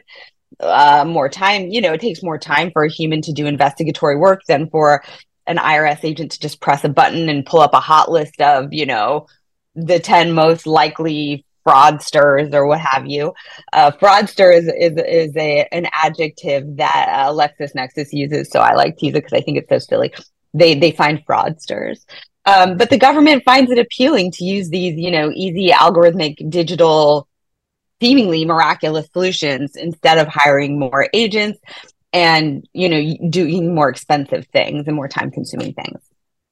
uh, 0.60 1.04
more 1.04 1.28
time. 1.28 1.68
You 1.68 1.80
know, 1.80 1.92
it 1.92 2.00
takes 2.00 2.22
more 2.22 2.38
time 2.38 2.70
for 2.70 2.84
a 2.84 2.90
human 2.90 3.20
to 3.22 3.32
do 3.32 3.46
investigatory 3.46 4.16
work 4.16 4.42
than 4.46 4.70
for 4.70 5.02
an 5.48 5.56
IRS 5.56 6.04
agent 6.04 6.32
to 6.32 6.40
just 6.40 6.60
press 6.60 6.84
a 6.84 6.88
button 6.88 7.28
and 7.28 7.46
pull 7.46 7.60
up 7.60 7.74
a 7.74 7.80
hot 7.80 8.10
list 8.10 8.40
of, 8.40 8.72
you 8.72 8.86
know, 8.86 9.26
the 9.76 10.00
10 10.00 10.32
most 10.32 10.66
likely 10.66 11.44
fraudsters 11.66 12.54
or 12.54 12.66
what 12.66 12.80
have 12.80 13.06
you. 13.06 13.34
Uh, 13.72 13.90
fraudster 13.90 14.56
is, 14.56 14.66
is, 14.66 14.96
is 14.96 15.36
a, 15.36 15.66
an 15.72 15.86
adjective 15.92 16.76
that 16.76 17.08
uh, 17.10 17.32
LexisNexis 17.32 18.12
uses. 18.12 18.50
So 18.50 18.60
I 18.60 18.74
like 18.74 18.96
to 18.98 19.06
use 19.06 19.14
it 19.14 19.24
because 19.24 19.32
I 19.32 19.42
think 19.42 19.58
it's 19.58 19.68
so 19.68 19.78
silly. 19.78 20.14
They, 20.54 20.74
they 20.74 20.92
find 20.92 21.24
fraudsters. 21.26 22.04
Um, 22.46 22.76
but 22.76 22.90
the 22.90 22.98
government 22.98 23.42
finds 23.44 23.70
it 23.72 23.78
appealing 23.78 24.30
to 24.32 24.44
use 24.44 24.68
these, 24.68 24.96
you 24.96 25.10
know, 25.10 25.32
easy 25.34 25.70
algorithmic 25.70 26.48
digital, 26.48 27.28
seemingly 28.00 28.44
miraculous 28.44 29.08
solutions 29.12 29.74
instead 29.74 30.18
of 30.18 30.28
hiring 30.28 30.78
more 30.78 31.08
agents 31.12 31.58
and, 32.12 32.66
you 32.72 32.88
know, 32.88 33.28
doing 33.28 33.74
more 33.74 33.88
expensive 33.88 34.46
things 34.52 34.86
and 34.86 34.94
more 34.94 35.08
time 35.08 35.32
consuming 35.32 35.74
things. 35.74 36.00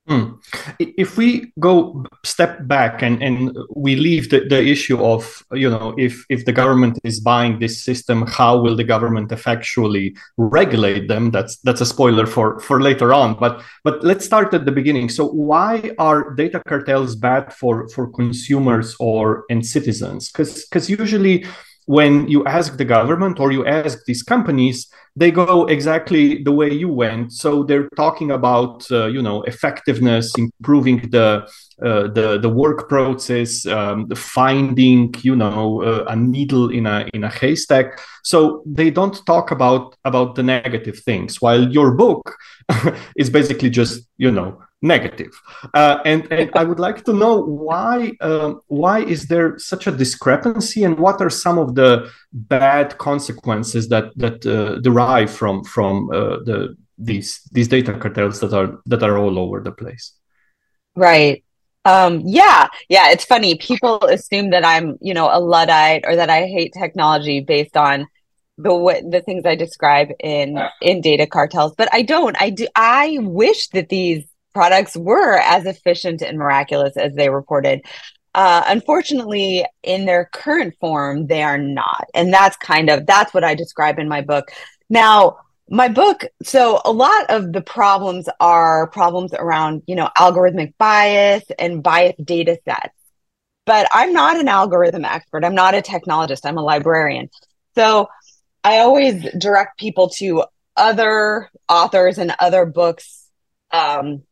Hmm. 0.07 0.35
If 0.79 1.17
we 1.17 1.51
go 1.59 2.05
step 2.25 2.69
back 2.69 3.01
and, 3.01 3.23
and 3.23 3.57
we 3.75 3.97
leave 3.97 4.29
the, 4.29 4.41
the 4.47 4.63
issue 4.63 5.03
of, 5.03 5.43
you 5.53 5.71
know, 5.71 5.95
if, 5.97 6.27
if 6.29 6.45
the 6.45 6.53
government 6.53 6.99
is 7.05 7.21
buying 7.21 7.59
this 7.59 7.83
system, 7.83 8.27
how 8.27 8.61
will 8.61 8.77
the 8.77 8.85
government 8.85 9.33
effectually 9.33 10.15
regulate 10.37 11.09
them? 11.09 11.31
That's 11.31 11.57
that's 11.59 11.81
a 11.81 11.87
spoiler 11.87 12.27
for, 12.27 12.61
for 12.61 12.83
later 12.83 13.15
on. 13.15 13.39
But 13.41 13.63
but 13.83 14.05
let's 14.05 14.27
start 14.27 14.53
at 14.53 14.67
the 14.67 14.73
beginning. 14.73 15.09
So 15.09 15.27
why 15.27 15.93
are 15.99 16.35
data 16.35 16.61
cartels 16.69 17.17
bad 17.17 17.55
for, 17.55 17.89
for 17.89 18.11
consumers 18.11 18.95
or 19.01 19.47
and 19.49 19.65
citizens? 19.65 20.31
Because 20.31 20.67
because 20.67 20.91
usually 20.91 21.47
when 21.87 22.27
you 22.29 22.45
ask 22.47 22.77
the 22.77 22.85
government 22.85 23.39
or 23.39 23.53
you 23.53 23.67
ask 23.67 24.05
these 24.07 24.23
companies, 24.23 24.89
they 25.17 25.31
go 25.31 25.67
exactly 25.67 26.43
the 26.43 26.53
way 26.53 26.73
you 26.73 26.89
went. 26.89 27.33
So 27.33 27.63
they're 27.63 27.89
talking 27.97 28.31
about 28.31 28.91
uh, 28.91 29.07
you 29.07 29.23
know 29.23 29.43
effectiveness, 29.43 30.33
improving 30.37 31.11
the 31.11 31.47
uh, 31.83 32.09
the 32.09 32.39
the 32.41 32.49
work 32.49 32.89
process, 32.89 33.67
um, 33.67 34.09
finding 34.11 35.15
you 35.23 35.37
know 35.37 35.83
uh, 35.83 36.05
a 36.09 36.17
needle 36.17 36.71
in 36.71 36.87
a 36.87 37.09
in 37.13 37.23
a 37.23 37.31
haystack. 37.31 38.01
So 38.23 38.63
they 38.67 38.91
don't 38.91 39.25
talk 39.27 39.51
about 39.51 39.95
about 40.05 40.35
the 40.35 40.43
negative 40.43 40.99
things. 40.99 41.41
While 41.41 41.71
your 41.71 41.95
book 41.95 42.37
is 43.17 43.31
basically 43.31 43.71
just 43.71 44.07
you 44.17 44.31
know 44.31 44.64
negative. 44.83 45.33
Uh, 45.73 45.99
and, 46.05 46.31
and 46.31 46.51
I 46.55 46.65
would 46.65 46.79
like 46.79 47.05
to 47.05 47.13
know 47.13 47.41
why 47.41 48.13
um, 48.21 48.61
why 48.69 49.01
is 49.01 49.27
there 49.27 49.59
such 49.59 49.87
a 49.87 49.93
discrepancy, 49.93 50.85
and 50.85 50.99
what 50.99 51.21
are 51.21 51.31
some 51.31 51.59
of 51.59 51.75
the 51.75 52.11
bad 52.33 52.99
consequences 52.99 53.89
that 53.89 54.13
that 54.17 54.45
uh, 54.47 54.81
derive 54.81 55.31
from 55.31 55.65
from 55.65 56.11
uh, 56.11 56.39
the 56.45 56.77
these 56.99 57.41
these 57.53 57.69
data 57.69 57.95
cartels 57.95 58.41
that 58.41 58.53
are 58.53 58.79
that 58.87 59.03
are 59.03 59.19
all 59.19 59.39
over 59.39 59.61
the 59.61 59.73
place. 59.73 60.13
Right. 60.97 61.45
Um, 61.87 62.23
yeah, 62.25 62.69
yeah. 62.89 63.11
It's 63.11 63.25
funny. 63.25 63.57
People 63.57 64.03
assume 64.05 64.51
that 64.51 64.65
I'm, 64.65 64.97
you 65.03 65.13
know, 65.13 65.29
a 65.31 65.41
luddite 65.41 66.05
or 66.07 66.17
that 66.17 66.31
I 66.31 66.47
hate 66.47 66.73
technology 66.73 67.41
based 67.41 67.77
on 67.77 68.07
the 68.57 68.75
what 68.75 69.11
the 69.11 69.21
things 69.21 69.45
I 69.45 69.57
describe 69.57 70.09
in 70.21 70.59
in 70.81 71.01
data 71.01 71.27
cartels, 71.27 71.75
but 71.77 71.89
I 71.93 72.03
don't. 72.03 72.41
I 72.41 72.51
do. 72.51 72.69
I 72.77 73.19
wish 73.21 73.69
that 73.69 73.89
these 73.89 74.25
products 74.55 74.97
were 74.97 75.39
as 75.39 75.67
efficient 75.67 76.23
and 76.23 76.39
miraculous 76.39 76.97
as 76.97 77.15
they 77.15 77.29
reported. 77.29 77.83
Uh, 78.35 78.63
unfortunately, 78.67 79.65
in 79.83 80.07
their 80.07 80.29
current 80.33 80.75
form, 80.81 81.27
they 81.27 81.43
are 81.43 81.59
not, 81.59 82.07
and 82.15 82.33
that's 82.33 82.57
kind 82.57 82.91
of 82.91 83.07
that's 83.07 83.33
what 83.33 83.45
I 83.45 83.55
describe 83.55 83.99
in 83.99 84.09
my 84.09 84.23
book. 84.23 84.51
Now, 84.91 85.39
my 85.69 85.89
book, 85.89 86.25
so 86.43 86.81
a 86.85 86.93
lot 86.93 87.31
of 87.31 87.53
the 87.53 87.61
problems 87.61 88.29
are 88.41 88.89
problems 88.89 89.33
around 89.35 89.83
you 89.87 89.95
know 89.95 90.09
algorithmic 90.17 90.75
bias 90.79 91.45
and 91.59 91.83
biased 91.83 92.25
data 92.25 92.59
sets. 92.65 92.95
But 93.67 93.87
I'm 93.93 94.13
not 94.13 94.39
an 94.39 94.49
algorithm 94.49 95.05
expert. 95.05 95.45
I'm 95.45 95.55
not 95.55 95.75
a 95.75 95.81
technologist. 95.81 96.41
I'm 96.45 96.59
a 96.59 96.63
librarian. 96.63 97.31
So 97.77 98.09
I 98.63 98.79
always 98.79 99.27
direct 99.39 99.79
people 99.79 100.11
to 100.19 100.45
other 100.77 101.51
authors 101.69 102.19
and 102.19 102.35
other 102.41 102.67
books 102.67 103.29
um, 103.71 104.23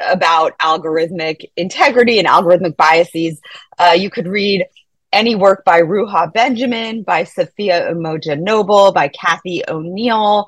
about 0.00 0.58
algorithmic 0.58 1.50
integrity 1.56 2.18
and 2.18 2.28
algorithmic 2.28 2.76
biases. 2.76 3.40
Uh, 3.78 3.94
you 3.96 4.10
could 4.10 4.26
read 4.26 4.66
any 5.12 5.36
work 5.36 5.64
by 5.64 5.80
Ruha 5.80 6.32
Benjamin, 6.32 7.02
by 7.02 7.24
Safiya 7.24 7.90
Umoja 7.92 8.40
Noble, 8.40 8.92
by 8.92 9.08
Cathy 9.08 9.62
O'Neil. 9.68 10.46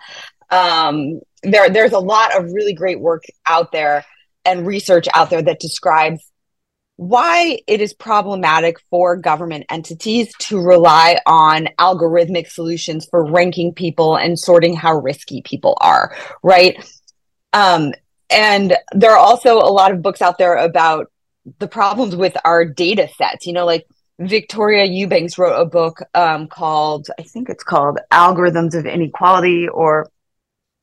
Um, 0.51 1.21
there, 1.43 1.69
there's 1.71 1.93
a 1.93 1.99
lot 1.99 2.37
of 2.37 2.53
really 2.53 2.73
great 2.73 3.01
work 3.01 3.25
out 3.47 3.73
there. 3.73 4.05
and 4.45 4.67
research 4.67 5.09
out 5.15 5.29
there 5.29 5.43
that 5.43 5.59
describes 5.61 6.21
why 6.97 7.59
it 7.67 7.81
is 7.81 7.93
problematic 7.93 8.77
for 8.91 9.17
government 9.17 9.67
entities 9.71 10.33
to 10.39 10.59
rely 10.59 11.21
on 11.27 11.69
algorithmic 11.79 12.49
solutions 12.49 13.07
for 13.11 13.31
ranking 13.31 13.75
people 13.75 14.17
and 14.17 14.39
sorting 14.39 14.75
how 14.75 14.95
risky 14.97 15.43
people 15.43 15.77
are, 15.81 16.17
right? 16.43 16.83
Um, 17.53 17.93
and 18.31 18.77
there 18.93 19.13
are 19.13 19.19
also 19.19 19.59
a 19.59 19.71
lot 19.71 19.93
of 19.93 20.03
books 20.03 20.23
out 20.23 20.39
there 20.39 20.57
about 20.57 21.11
the 21.59 21.69
problems 21.69 22.17
with 22.17 22.37
our 22.45 22.65
data 22.65 23.09
sets. 23.17 23.47
You 23.47 23.53
know, 23.53 23.67
like 23.67 23.87
Victoria 24.19 24.85
Eubanks 24.85 25.39
wrote 25.39 25.61
a 25.61 25.67
book 25.67 26.01
um, 26.15 26.49
called, 26.49 27.09
I 27.19 27.23
think 27.23 27.49
it's 27.49 27.65
called 27.65 27.99
Algorithms 28.13 28.75
of 28.75 28.87
Inequality, 28.87 29.69
or 29.69 30.11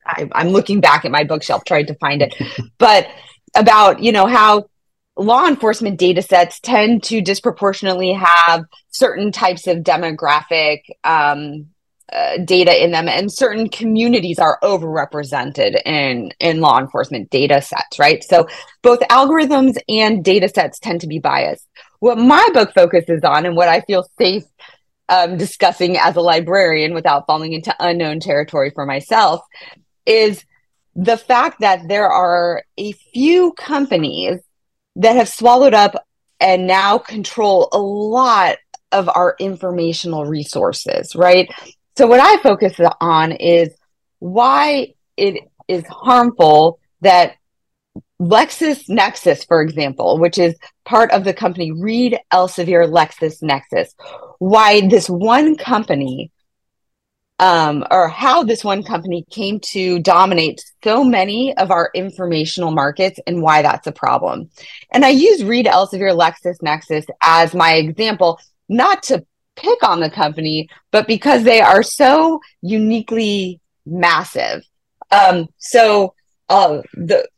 I, 0.06 0.28
I'm 0.32 0.48
looking 0.48 0.80
back 0.80 1.04
at 1.04 1.10
my 1.10 1.24
bookshelf 1.24 1.64
trying 1.64 1.86
to 1.86 1.94
find 1.96 2.22
it, 2.22 2.34
but 2.78 3.08
about, 3.56 4.00
you 4.00 4.12
know, 4.12 4.26
how 4.26 4.68
law 5.16 5.46
enforcement 5.46 5.98
data 5.98 6.22
sets 6.22 6.60
tend 6.60 7.02
to 7.04 7.20
disproportionately 7.20 8.12
have 8.12 8.64
certain 8.88 9.32
types 9.32 9.66
of 9.66 9.78
demographic 9.78 10.82
um, 11.04 11.66
uh, 12.12 12.38
data 12.44 12.84
in 12.84 12.90
them 12.90 13.08
and 13.08 13.32
certain 13.32 13.68
communities 13.68 14.38
are 14.38 14.58
overrepresented 14.62 15.80
in 15.86 16.30
in 16.38 16.60
law 16.60 16.78
enforcement 16.78 17.30
data 17.30 17.62
sets 17.62 17.98
right 17.98 18.22
so 18.22 18.46
both 18.82 19.00
algorithms 19.10 19.76
and 19.88 20.22
data 20.24 20.48
sets 20.48 20.78
tend 20.78 21.00
to 21.00 21.06
be 21.06 21.18
biased 21.18 21.66
what 22.00 22.18
my 22.18 22.46
book 22.52 22.72
focuses 22.74 23.22
on 23.24 23.46
and 23.46 23.56
what 23.56 23.68
i 23.68 23.80
feel 23.80 24.06
safe 24.18 24.44
um, 25.08 25.36
discussing 25.36 25.96
as 25.96 26.16
a 26.16 26.20
librarian 26.20 26.94
without 26.94 27.26
falling 27.26 27.52
into 27.52 27.74
unknown 27.80 28.20
territory 28.20 28.70
for 28.74 28.86
myself 28.86 29.40
is 30.06 30.44
the 30.94 31.16
fact 31.16 31.60
that 31.60 31.88
there 31.88 32.08
are 32.08 32.62
a 32.76 32.92
few 32.92 33.52
companies 33.52 34.40
that 34.96 35.16
have 35.16 35.28
swallowed 35.28 35.74
up 35.74 36.06
and 36.40 36.66
now 36.66 36.98
control 36.98 37.68
a 37.72 37.78
lot 37.78 38.56
of 38.92 39.08
our 39.14 39.34
informational 39.40 40.24
resources, 40.24 41.16
right? 41.16 41.50
So, 41.96 42.06
what 42.06 42.20
I 42.20 42.42
focus 42.42 42.78
on 43.00 43.32
is 43.32 43.70
why 44.18 44.94
it 45.16 45.48
is 45.68 45.84
harmful 45.86 46.80
that 47.02 47.36
LexisNexis, 48.20 49.46
for 49.46 49.62
example, 49.62 50.18
which 50.18 50.38
is 50.38 50.54
part 50.84 51.10
of 51.12 51.24
the 51.24 51.34
company 51.34 51.72
Reed 51.72 52.18
Elsevier 52.32 52.88
LexisNexis, 52.88 53.94
why 54.38 54.86
this 54.88 55.08
one 55.08 55.56
company 55.56 56.30
um, 57.38 57.84
or 57.90 58.08
how 58.08 58.44
this 58.44 58.64
one 58.64 58.84
company 58.84 59.24
came 59.30 59.58
to 59.60 59.98
dominate 59.98 60.64
so 60.82 61.02
many 61.02 61.56
of 61.56 61.70
our 61.70 61.90
informational 61.94 62.70
markets 62.70 63.18
and 63.26 63.42
why 63.42 63.62
that's 63.62 63.86
a 63.86 63.92
problem. 63.92 64.50
And 64.92 65.04
I 65.04 65.10
use 65.10 65.42
Reed 65.42 65.66
Elsevier 65.66 66.16
LexisNexis 66.16 67.06
as 67.22 67.54
my 67.54 67.74
example, 67.74 68.38
not 68.68 69.02
to 69.04 69.26
pick 69.56 69.82
on 69.82 70.00
the 70.00 70.10
company, 70.10 70.68
but 70.90 71.06
because 71.06 71.44
they 71.44 71.60
are 71.60 71.82
so 71.82 72.40
uniquely 72.62 73.60
massive. 73.86 74.64
Um, 75.10 75.48
so 75.58 76.14
uh, 76.48 76.82
the 76.94 77.28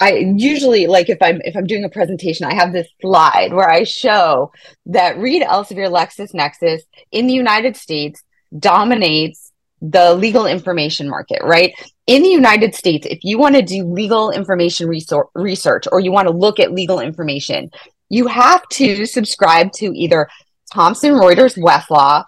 I 0.00 0.32
usually 0.36 0.86
like 0.86 1.10
if 1.10 1.18
I'm 1.20 1.40
if 1.44 1.54
I'm 1.56 1.66
doing 1.66 1.84
a 1.84 1.90
presentation, 1.90 2.46
I 2.46 2.54
have 2.54 2.72
this 2.72 2.88
slide 3.00 3.52
where 3.52 3.68
I 3.68 3.84
show 3.84 4.50
that 4.86 5.18
Reed 5.18 5.42
Elsevier 5.42 5.90
LexisNexis 5.90 6.80
in 7.12 7.26
the 7.26 7.34
United 7.34 7.76
States 7.76 8.22
dominates 8.58 9.52
the 9.82 10.14
legal 10.14 10.46
information 10.46 11.08
market, 11.08 11.40
right? 11.42 11.72
In 12.06 12.22
the 12.22 12.28
United 12.28 12.74
States, 12.74 13.06
if 13.08 13.20
you 13.22 13.38
want 13.38 13.54
to 13.56 13.62
do 13.62 13.84
legal 13.84 14.30
information 14.30 14.88
research 14.88 15.86
or 15.92 16.00
you 16.00 16.12
want 16.12 16.28
to 16.28 16.34
look 16.34 16.58
at 16.58 16.72
legal 16.72 17.00
information, 17.00 17.70
you 18.08 18.26
have 18.26 18.66
to 18.70 19.06
subscribe 19.06 19.70
to 19.72 19.92
either 19.94 20.28
Thomson 20.72 21.12
Reuters 21.12 21.56
Westlaw 21.58 22.24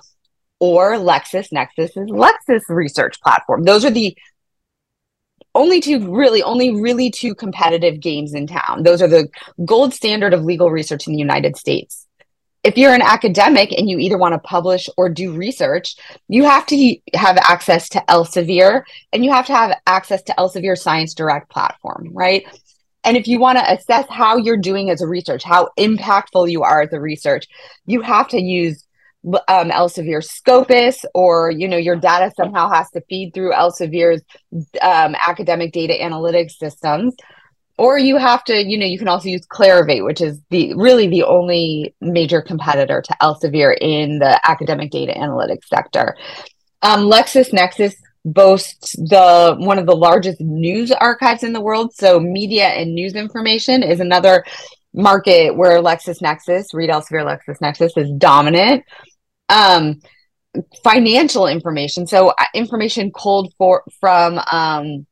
or 0.60 0.92
LexisNexis's 0.96 2.10
Lexis 2.10 2.62
Research 2.68 3.20
platform. 3.20 3.64
Those 3.64 3.84
are 3.84 3.90
the 3.90 4.16
only 5.54 5.80
two 5.80 6.14
really 6.14 6.42
only 6.42 6.80
really 6.80 7.10
two 7.10 7.34
competitive 7.34 8.00
games 8.00 8.32
in 8.32 8.46
town. 8.46 8.82
Those 8.82 9.02
are 9.02 9.08
the 9.08 9.28
gold 9.64 9.92
standard 9.92 10.32
of 10.32 10.44
legal 10.44 10.70
research 10.70 11.06
in 11.06 11.12
the 11.12 11.18
United 11.18 11.56
States 11.56 12.06
if 12.64 12.78
you're 12.78 12.94
an 12.94 13.02
academic 13.02 13.72
and 13.72 13.90
you 13.90 13.98
either 13.98 14.16
want 14.16 14.34
to 14.34 14.38
publish 14.38 14.88
or 14.96 15.08
do 15.08 15.32
research, 15.32 15.96
you 16.28 16.44
have 16.44 16.64
to 16.66 16.96
have 17.14 17.36
access 17.38 17.88
to 17.90 18.04
Elsevier 18.08 18.84
and 19.12 19.24
you 19.24 19.32
have 19.32 19.46
to 19.46 19.54
have 19.54 19.76
access 19.86 20.22
to 20.22 20.34
Elsevier 20.38 20.78
Science 20.78 21.14
Direct 21.14 21.50
platform, 21.50 22.10
right? 22.12 22.46
And 23.04 23.16
if 23.16 23.26
you 23.26 23.40
want 23.40 23.58
to 23.58 23.72
assess 23.72 24.06
how 24.08 24.36
you're 24.36 24.56
doing 24.56 24.90
as 24.90 25.02
a 25.02 25.06
research, 25.06 25.42
how 25.42 25.70
impactful 25.78 26.50
you 26.50 26.62
are 26.62 26.82
as 26.82 26.92
a 26.92 27.00
research, 27.00 27.46
you 27.86 28.00
have 28.00 28.28
to 28.28 28.40
use 28.40 28.84
um, 29.24 29.70
Elsevier 29.70 30.22
Scopus, 30.22 31.04
or 31.14 31.50
you 31.50 31.68
know 31.68 31.76
your 31.76 31.96
data 31.96 32.32
somehow 32.36 32.68
has 32.68 32.90
to 32.90 33.00
feed 33.08 33.32
through 33.32 33.52
Elsevier's 33.52 34.22
um, 34.80 35.14
academic 35.14 35.72
data 35.72 35.94
analytics 36.00 36.52
systems. 36.52 37.14
Or 37.78 37.98
you 37.98 38.16
have 38.16 38.44
to 38.44 38.64
you 38.64 38.78
know 38.78 38.86
you 38.86 38.98
can 38.98 39.08
also 39.08 39.28
use 39.28 39.46
clarivate 39.46 40.04
which 40.04 40.20
is 40.20 40.40
the 40.50 40.74
really 40.74 41.08
the 41.08 41.22
only 41.24 41.94
major 42.00 42.42
competitor 42.42 43.02
to 43.02 43.16
elsevier 43.22 43.76
in 43.80 44.18
the 44.18 44.40
academic 44.48 44.90
data 44.90 45.12
analytics 45.16 45.64
sector. 45.66 46.16
Um, 46.82 47.02
lexisnexis 47.02 47.94
boasts 48.24 48.92
the 48.92 49.56
one 49.58 49.78
of 49.78 49.86
the 49.86 49.96
largest 49.96 50.40
news 50.40 50.92
archives 50.92 51.42
in 51.42 51.52
the 51.52 51.60
world. 51.60 51.94
So 51.94 52.20
media 52.20 52.68
and 52.68 52.94
news 52.94 53.14
information 53.14 53.82
is 53.82 54.00
another 54.00 54.44
market 54.94 55.56
where 55.56 55.82
lexisnexis 55.82 56.72
reed 56.72 56.90
elsevier 56.90 57.24
lexisnexis 57.24 57.96
is 57.96 58.10
dominant. 58.18 58.84
Um, 59.48 60.00
financial 60.84 61.46
information. 61.46 62.06
So 62.06 62.28
uh, 62.28 62.44
information 62.54 63.10
cold 63.10 63.54
for 63.58 63.84
from 64.00 64.38
um, 64.50 65.06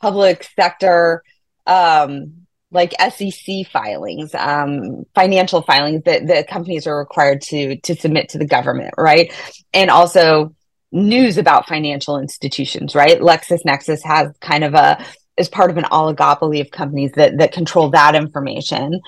public 0.00 0.48
sector 0.56 1.22
um, 1.66 2.46
like 2.70 2.94
SEC 3.12 3.66
filings, 3.72 4.34
um, 4.34 5.04
financial 5.14 5.62
filings 5.62 6.02
that 6.04 6.26
the 6.26 6.44
companies 6.48 6.86
are 6.86 6.98
required 6.98 7.40
to 7.42 7.76
to 7.80 7.94
submit 7.94 8.30
to 8.30 8.38
the 8.38 8.46
government, 8.46 8.94
right? 8.98 9.32
And 9.72 9.90
also 9.90 10.54
news 10.92 11.38
about 11.38 11.68
financial 11.68 12.18
institutions, 12.18 12.94
right? 12.94 13.20
LexisNexis 13.20 14.02
has 14.04 14.32
kind 14.40 14.64
of 14.64 14.74
a 14.74 15.04
is 15.36 15.48
part 15.48 15.70
of 15.70 15.76
an 15.76 15.84
oligopoly 15.84 16.60
of 16.60 16.70
companies 16.70 17.12
that 17.12 17.38
that 17.38 17.52
control 17.52 17.90
that 17.90 18.14
information. 18.14 19.00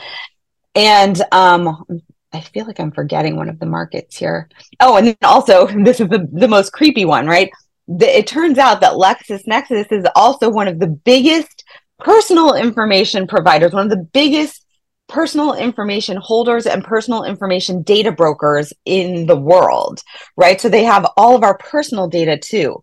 And 0.75 1.21
um, 1.33 1.85
I 2.33 2.41
feel 2.41 2.67
like 2.67 2.79
I'm 2.79 2.93
forgetting 2.93 3.37
one 3.37 3.49
of 3.49 3.59
the 3.59 3.67
markets 3.67 4.17
here. 4.17 4.49
Oh, 4.81 4.97
and 4.97 5.09
then 5.09 5.17
also 5.23 5.67
this 5.85 6.01
is 6.01 6.09
the, 6.09 6.29
the 6.33 6.49
most 6.49 6.73
creepy 6.73 7.05
one, 7.05 7.27
right? 7.27 7.51
The, 7.87 8.19
it 8.19 8.27
turns 8.27 8.59
out 8.59 8.81
that 8.83 8.93
LexisNexis 8.93 9.91
is 9.91 10.07
also 10.15 10.51
one 10.51 10.69
of 10.69 10.79
the 10.79 10.89
biggest 10.89 11.65
personal 11.99 12.55
information 12.55 13.27
providers, 13.27 13.73
one 13.73 13.85
of 13.85 13.91
the 13.91 14.05
biggest 14.13 14.65
personal 15.09 15.55
information 15.55 16.17
holders 16.19 16.67
and 16.67 16.85
personal 16.85 17.25
information 17.25 17.83
data 17.83 18.13
brokers 18.13 18.73
in 18.85 19.27
the 19.27 19.37
world, 19.37 20.03
right? 20.37 20.61
So 20.61 20.69
they 20.69 20.85
have 20.85 21.07
all 21.17 21.35
of 21.35 21.43
our 21.43 21.57
personal 21.59 22.09
data 22.09 22.37
too. 22.37 22.83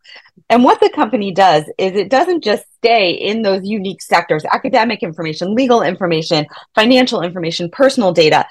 And 0.49 0.63
what 0.63 0.79
the 0.79 0.89
company 0.89 1.31
does 1.31 1.63
is 1.77 1.93
it 1.93 2.09
doesn't 2.09 2.43
just 2.43 2.65
stay 2.77 3.11
in 3.11 3.41
those 3.41 3.65
unique 3.65 4.01
sectors, 4.01 4.43
academic 4.45 5.01
information, 5.01 5.55
legal 5.55 5.81
information, 5.81 6.45
financial 6.73 7.21
information, 7.21 7.69
personal 7.71 8.11
data. 8.11 8.45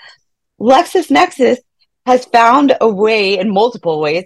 LexisNexis 0.60 1.58
has 2.06 2.24
found 2.26 2.76
a 2.80 2.88
way 2.88 3.38
in 3.38 3.52
multiple 3.52 4.00
ways 4.00 4.24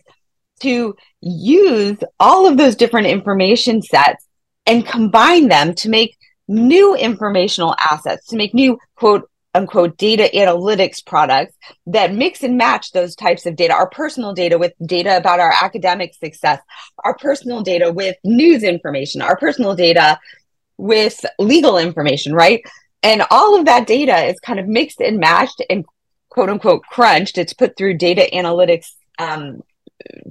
to 0.61 0.95
use 1.21 1.99
all 2.21 2.47
of 2.47 2.57
those 2.57 2.77
different 2.77 3.07
information 3.07 3.81
sets 3.83 4.27
and 4.67 4.87
combine 4.87 5.49
them 5.49 5.75
to 5.75 5.89
make 5.89 6.17
new 6.49 6.95
informational 6.95 7.75
assets, 7.79 8.27
to 8.29 8.37
make 8.37 8.55
new 8.55 8.79
quote 8.97 9.29
unquote 9.59 9.97
data 9.99 10.31
analytics 10.35 11.05
products 11.05 11.55
that 11.87 12.15
mix 12.15 12.43
and 12.43 12.57
match 12.57 12.93
those 12.93 13.15
types 13.15 13.45
of 13.45 13.57
data, 13.57 13.75
our 13.75 13.91
personal 13.91 14.33
data 14.33 14.57
with 14.57 14.73
data 14.85 15.17
about 15.17 15.41
our 15.41 15.53
academic 15.63 16.15
success, 16.15 16.61
our 17.05 17.17
personal 17.17 17.63
data 17.63 17.93
with 17.93 18.17
news 18.25 18.63
information, 18.63 19.21
our 19.21 19.37
personal 19.37 19.75
data 19.75 20.19
with 20.79 21.25
legal 21.39 21.77
information, 21.77 22.33
right? 22.33 22.63
And 23.03 23.23
all 23.31 23.59
of 23.59 23.67
that 23.67 23.87
data 23.87 24.25
is 24.25 24.41
kind 24.41 24.59
of 24.59 24.67
mixed 24.67 25.01
and 25.01 25.19
matched 25.19 25.63
and 25.69 25.85
quote 26.31 26.49
unquote 26.49 26.83
crunched. 26.83 27.37
It's 27.37 27.53
put 27.53 27.77
through 27.77 27.99
data 27.99 28.27
analytics 28.33 28.87
um, 29.19 29.63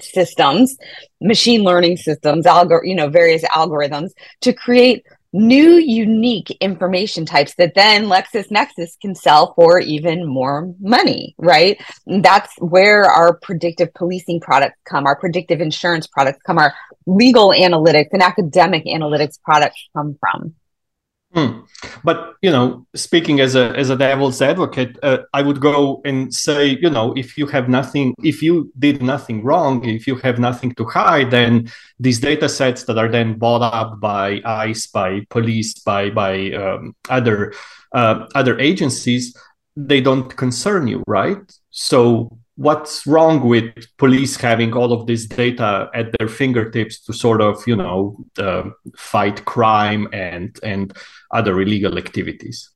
systems, 0.01 0.77
machine 1.21 1.63
learning 1.63 1.97
systems, 1.97 2.45
algor- 2.45 2.87
you 2.87 2.95
know, 2.95 3.09
various 3.09 3.43
algorithms 3.43 4.11
to 4.41 4.53
create 4.53 5.05
new 5.33 5.75
unique 5.75 6.51
information 6.61 7.25
types 7.25 7.53
that 7.55 7.75
then 7.75 8.05
LexisNexis 8.05 8.99
can 9.01 9.13
sell 9.13 9.53
for 9.55 9.79
even 9.79 10.25
more 10.25 10.73
money, 10.79 11.35
right? 11.37 11.79
That's 12.05 12.53
where 12.59 13.03
our 13.03 13.37
predictive 13.37 13.93
policing 13.93 14.39
products 14.39 14.79
come, 14.85 15.05
our 15.05 15.17
predictive 15.17 15.61
insurance 15.61 16.07
products 16.07 16.39
come, 16.45 16.57
our 16.57 16.73
legal 17.05 17.49
analytics 17.49 18.09
and 18.13 18.21
academic 18.21 18.85
analytics 18.85 19.41
products 19.41 19.89
come 19.93 20.17
from. 20.19 20.55
Hmm. 21.33 21.59
But 22.03 22.35
you 22.41 22.49
know, 22.49 22.87
speaking 22.95 23.41
as 23.41 23.55
a 23.55 23.75
as 23.75 23.89
a 23.89 23.97
devil's 23.97 24.41
advocate, 24.41 24.97
uh, 25.03 25.19
I 25.33 25.41
would 25.41 25.59
go 25.59 26.01
and 26.05 26.33
say, 26.33 26.77
you 26.81 26.89
know, 26.89 27.13
if 27.17 27.37
you 27.37 27.47
have 27.47 27.67
nothing, 27.67 28.15
if 28.23 28.41
you 28.41 28.71
did 28.79 29.03
nothing 29.03 29.43
wrong, 29.43 29.83
if 29.85 30.07
you 30.07 30.15
have 30.17 30.39
nothing 30.39 30.73
to 30.75 30.85
hide, 30.85 31.31
then 31.31 31.69
these 31.99 32.19
data 32.19 32.47
sets 32.47 32.85
that 32.85 32.97
are 32.97 33.09
then 33.09 33.37
bought 33.37 33.61
up 33.61 33.99
by 33.99 34.41
ICE, 34.45 34.87
by 34.87 35.21
police, 35.29 35.73
by 35.79 36.09
by 36.09 36.51
um, 36.53 36.95
other 37.09 37.53
uh, 37.91 38.25
other 38.33 38.57
agencies, 38.59 39.35
they 39.75 40.01
don't 40.01 40.35
concern 40.35 40.87
you, 40.87 41.03
right? 41.07 41.37
So 41.71 42.37
what's 42.57 43.05
wrong 43.05 43.47
with 43.47 43.71
police 43.97 44.35
having 44.35 44.73
all 44.73 44.91
of 44.91 45.05
this 45.05 45.25
data 45.27 45.89
at 45.93 46.11
their 46.17 46.27
fingertips 46.27 46.99
to 46.99 47.13
sort 47.13 47.39
of 47.39 47.65
you 47.67 47.75
know 47.75 48.17
uh, 48.37 48.63
fight 48.97 49.45
crime 49.45 50.07
and 50.11 50.59
and 50.63 50.93
other 51.31 51.61
illegal 51.61 51.97
activities? 51.97 52.69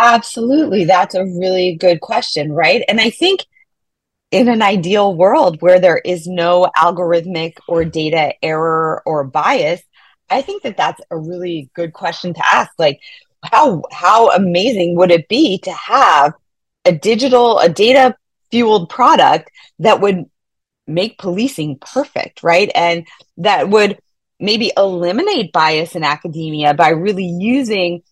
Absolutely. 0.00 0.84
That's 0.84 1.14
a 1.14 1.24
really 1.24 1.76
good 1.76 2.00
question 2.00 2.52
right? 2.52 2.82
And 2.88 3.00
i 3.00 3.10
think 3.10 3.46
in 4.30 4.48
an 4.48 4.60
ideal 4.60 5.14
world 5.14 5.62
where 5.62 5.80
there 5.80 5.98
is 6.04 6.26
no 6.26 6.70
algorithmic 6.76 7.54
or 7.66 7.82
data 7.84 8.34
error 8.42 9.02
or 9.06 9.24
bias 9.24 9.80
i 10.28 10.42
think 10.42 10.62
that 10.62 10.76
that's 10.76 11.00
a 11.10 11.16
really 11.16 11.70
good 11.72 11.94
question 11.94 12.34
to 12.34 12.42
ask. 12.52 12.70
Like 12.78 13.00
how 13.42 13.82
how 13.92 14.30
amazing 14.32 14.96
would 14.96 15.10
it 15.10 15.28
be 15.28 15.58
to 15.58 15.72
have 15.72 16.34
a 16.84 16.92
digital 16.92 17.58
a 17.58 17.68
data 17.68 18.16
fueled 18.50 18.88
product 18.88 19.50
that 19.78 20.00
would 20.00 20.24
make 20.86 21.18
policing 21.18 21.78
perfect, 21.78 22.42
right? 22.42 22.70
And 22.74 23.06
that 23.38 23.68
would 23.68 23.98
maybe 24.40 24.72
eliminate 24.76 25.52
bias 25.52 25.94
in 25.94 26.04
academia 26.04 26.74
by 26.74 26.90
really 26.90 27.26
using 27.26 28.02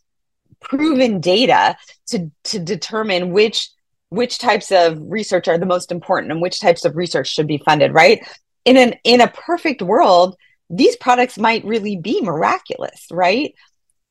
proven 0.61 1.20
data 1.20 1.77
to 2.07 2.31
to 2.44 2.59
determine 2.59 3.33
which 3.33 3.70
which 4.09 4.38
types 4.38 4.70
of 4.70 4.99
research 5.01 5.49
are 5.49 5.59
the 5.59 5.66
most 5.66 5.90
important 5.90 6.33
and 6.33 6.40
which 6.40 6.61
types 6.61 6.85
of 6.85 6.96
research 6.96 7.29
should 7.29 7.46
be 7.46 7.62
funded, 7.64 7.92
right? 7.92 8.27
In 8.64 8.77
an 8.77 8.94
in 9.05 9.20
a 9.20 9.29
perfect 9.29 9.83
world, 9.83 10.37
these 10.70 10.96
products 10.96 11.38
might 11.38 11.64
really 11.64 11.96
be 11.96 12.20
miraculous, 12.22 13.07
right? 13.11 13.55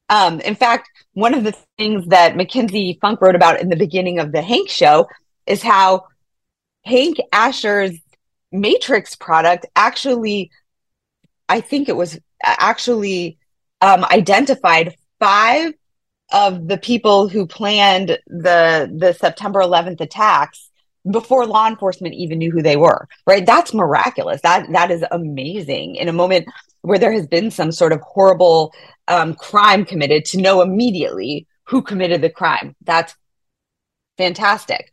Um, 0.08 0.40
in 0.42 0.56
fact, 0.56 0.90
one 1.14 1.34
of 1.34 1.44
the 1.44 1.56
things 1.78 2.08
that 2.08 2.36
McKenzie 2.36 3.00
Funk 3.00 3.22
wrote 3.22 3.36
about 3.36 3.60
in 3.60 3.70
the 3.70 3.76
beginning 3.76 4.20
of 4.20 4.32
the 4.32 4.42
Hank 4.42 4.70
show 4.70 5.08
is 5.48 5.64
how 5.64 6.06
Hank 6.86 7.18
Asher's 7.32 8.00
Matrix 8.52 9.16
product 9.16 9.66
actually, 9.76 10.52
I 11.50 11.62
think 11.62 11.90
it 11.90 11.96
was 11.96 12.18
actually 12.44 13.38
um, 13.82 14.06
identified 14.06 14.96
five 15.20 15.74
of 16.32 16.68
the 16.68 16.78
people 16.78 17.28
who 17.28 17.46
planned 17.46 18.18
the 18.28 18.92
the 18.98 19.14
September 19.14 19.60
11th 19.62 20.02
attacks 20.02 20.70
before 21.12 21.46
law 21.46 21.68
enforcement 21.68 22.16
even 22.16 22.40
knew 22.40 22.52
who 22.52 22.64
they 22.64 22.78
were 22.78 23.08
right? 23.28 23.46
That's 23.46 23.74
miraculous. 23.74 24.42
That 24.42 24.72
that 24.72 24.92
is 24.92 25.04
amazing 25.12 25.96
in 25.96 26.08
a 26.08 26.14
moment 26.14 26.48
where 26.82 27.00
there 27.00 27.14
has 27.14 27.28
been 27.28 27.52
some 27.52 27.72
sort 27.72 27.94
of 27.94 28.02
horrible 28.02 28.74
um, 29.08 29.34
crime 29.36 29.86
committed 29.86 30.26
to 30.26 30.42
know 30.42 30.62
immediately 30.62 31.48
who 31.64 31.82
committed 31.82 32.22
the 32.22 32.30
crime. 32.30 32.76
That's 32.84 33.16
fantastic 34.18 34.92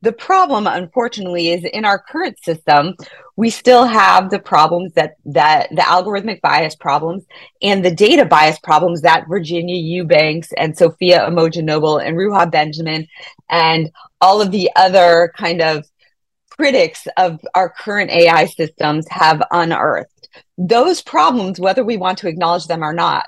the 0.00 0.12
problem, 0.12 0.66
unfortunately, 0.66 1.50
is 1.50 1.64
in 1.64 1.84
our 1.84 1.98
current 1.98 2.38
system, 2.44 2.94
we 3.36 3.50
still 3.50 3.84
have 3.84 4.30
the 4.30 4.38
problems 4.38 4.92
that 4.94 5.16
that 5.26 5.70
the 5.70 5.82
algorithmic 5.82 6.40
bias 6.40 6.76
problems 6.76 7.24
and 7.62 7.84
the 7.84 7.94
data 7.94 8.24
bias 8.24 8.58
problems 8.60 9.02
that 9.02 9.28
Virginia 9.28 9.76
Eubanks 9.76 10.52
and 10.56 10.76
Safiya 10.76 11.28
Umoja 11.28 11.62
Noble 11.64 11.98
and 11.98 12.16
Ruha 12.16 12.50
Benjamin 12.50 13.08
and 13.48 13.90
all 14.20 14.40
of 14.40 14.52
the 14.52 14.70
other 14.76 15.32
kind 15.36 15.60
of 15.60 15.84
critics 16.50 17.06
of 17.16 17.40
our 17.54 17.68
current 17.68 18.10
AI 18.10 18.46
systems 18.46 19.06
have 19.08 19.42
unearthed. 19.50 20.28
Those 20.56 21.02
problems, 21.02 21.58
whether 21.60 21.84
we 21.84 21.96
want 21.96 22.18
to 22.18 22.28
acknowledge 22.28 22.66
them 22.66 22.82
or 22.82 22.92
not, 22.92 23.26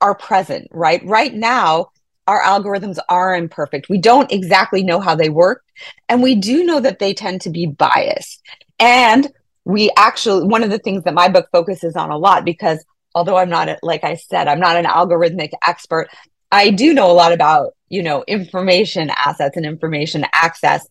are 0.00 0.14
present, 0.14 0.68
right? 0.72 1.02
Right 1.04 1.32
now, 1.32 1.88
our 2.32 2.40
algorithms 2.40 2.98
are 3.10 3.36
imperfect. 3.36 3.90
We 3.90 3.98
don't 3.98 4.32
exactly 4.32 4.82
know 4.82 5.00
how 5.00 5.14
they 5.14 5.28
work. 5.28 5.62
And 6.08 6.22
we 6.22 6.34
do 6.34 6.64
know 6.64 6.80
that 6.80 6.98
they 6.98 7.12
tend 7.12 7.42
to 7.42 7.50
be 7.50 7.66
biased. 7.66 8.40
And 8.78 9.30
we 9.64 9.90
actually, 9.96 10.46
one 10.46 10.62
of 10.62 10.70
the 10.70 10.78
things 10.78 11.04
that 11.04 11.12
my 11.14 11.28
book 11.28 11.48
focuses 11.52 11.94
on 11.94 12.10
a 12.10 12.16
lot, 12.16 12.46
because 12.46 12.82
although 13.14 13.36
I'm 13.36 13.50
not, 13.50 13.68
like 13.82 14.02
I 14.02 14.14
said, 14.14 14.48
I'm 14.48 14.60
not 14.60 14.76
an 14.76 14.86
algorithmic 14.86 15.50
expert, 15.66 16.08
I 16.50 16.70
do 16.70 16.94
know 16.94 17.10
a 17.10 17.12
lot 17.12 17.32
about, 17.32 17.74
you 17.90 18.02
know, 18.02 18.24
information 18.26 19.10
assets 19.10 19.58
and 19.58 19.66
information 19.66 20.24
access. 20.32 20.86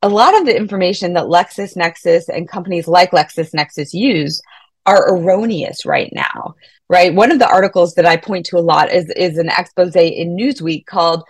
A 0.00 0.08
lot 0.08 0.38
of 0.38 0.46
the 0.46 0.56
information 0.56 1.12
that 1.14 1.24
LexisNexis 1.24 2.28
and 2.28 2.48
companies 2.48 2.88
like 2.88 3.10
LexisNexis 3.10 3.92
use 3.92 4.40
are 4.88 5.14
erroneous 5.14 5.84
right 5.86 6.10
now 6.12 6.54
right? 6.88 7.14
One 7.14 7.30
of 7.30 7.38
the 7.38 7.48
articles 7.48 7.94
that 7.94 8.06
I 8.06 8.16
point 8.16 8.46
to 8.46 8.58
a 8.58 8.60
lot 8.60 8.92
is 8.92 9.10
is 9.16 9.38
an 9.38 9.50
expose 9.50 9.94
in 9.96 10.36
Newsweek 10.36 10.86
called, 10.86 11.24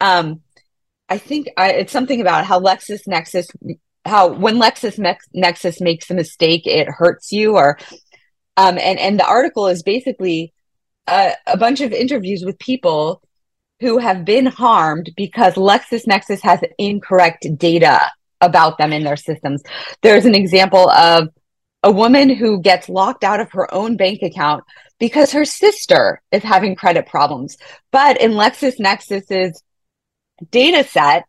um, 0.00 0.40
I 1.08 1.18
think 1.18 1.48
I, 1.56 1.72
it's 1.72 1.92
something 1.92 2.20
about 2.20 2.44
how 2.44 2.60
LexisNexis, 2.60 3.46
how 4.04 4.28
when 4.28 4.56
LexisNexis 4.56 5.80
makes 5.80 6.10
a 6.10 6.14
mistake, 6.14 6.66
it 6.66 6.88
hurts 6.88 7.32
you, 7.32 7.56
or, 7.56 7.78
um, 8.56 8.78
and 8.78 8.98
and 8.98 9.18
the 9.18 9.26
article 9.26 9.66
is 9.68 9.82
basically 9.82 10.52
a, 11.06 11.32
a 11.46 11.56
bunch 11.56 11.80
of 11.80 11.92
interviews 11.92 12.44
with 12.44 12.58
people 12.58 13.22
who 13.80 13.96
have 13.96 14.26
been 14.26 14.44
harmed 14.44 15.10
because 15.16 15.54
LexisNexis 15.54 16.42
has 16.42 16.60
incorrect 16.76 17.46
data 17.56 17.98
about 18.42 18.76
them 18.76 18.92
in 18.92 19.04
their 19.04 19.16
systems. 19.16 19.62
There's 20.02 20.26
an 20.26 20.34
example 20.34 20.90
of 20.90 21.28
a 21.82 21.90
woman 21.90 22.28
who 22.28 22.60
gets 22.60 22.88
locked 22.88 23.24
out 23.24 23.40
of 23.40 23.52
her 23.52 23.72
own 23.72 23.96
bank 23.96 24.22
account 24.22 24.64
because 24.98 25.32
her 25.32 25.44
sister 25.44 26.20
is 26.30 26.42
having 26.42 26.76
credit 26.76 27.06
problems. 27.06 27.56
But 27.90 28.20
in 28.20 28.32
LexisNexis's 28.32 29.62
data 30.50 30.84
set, 30.84 31.24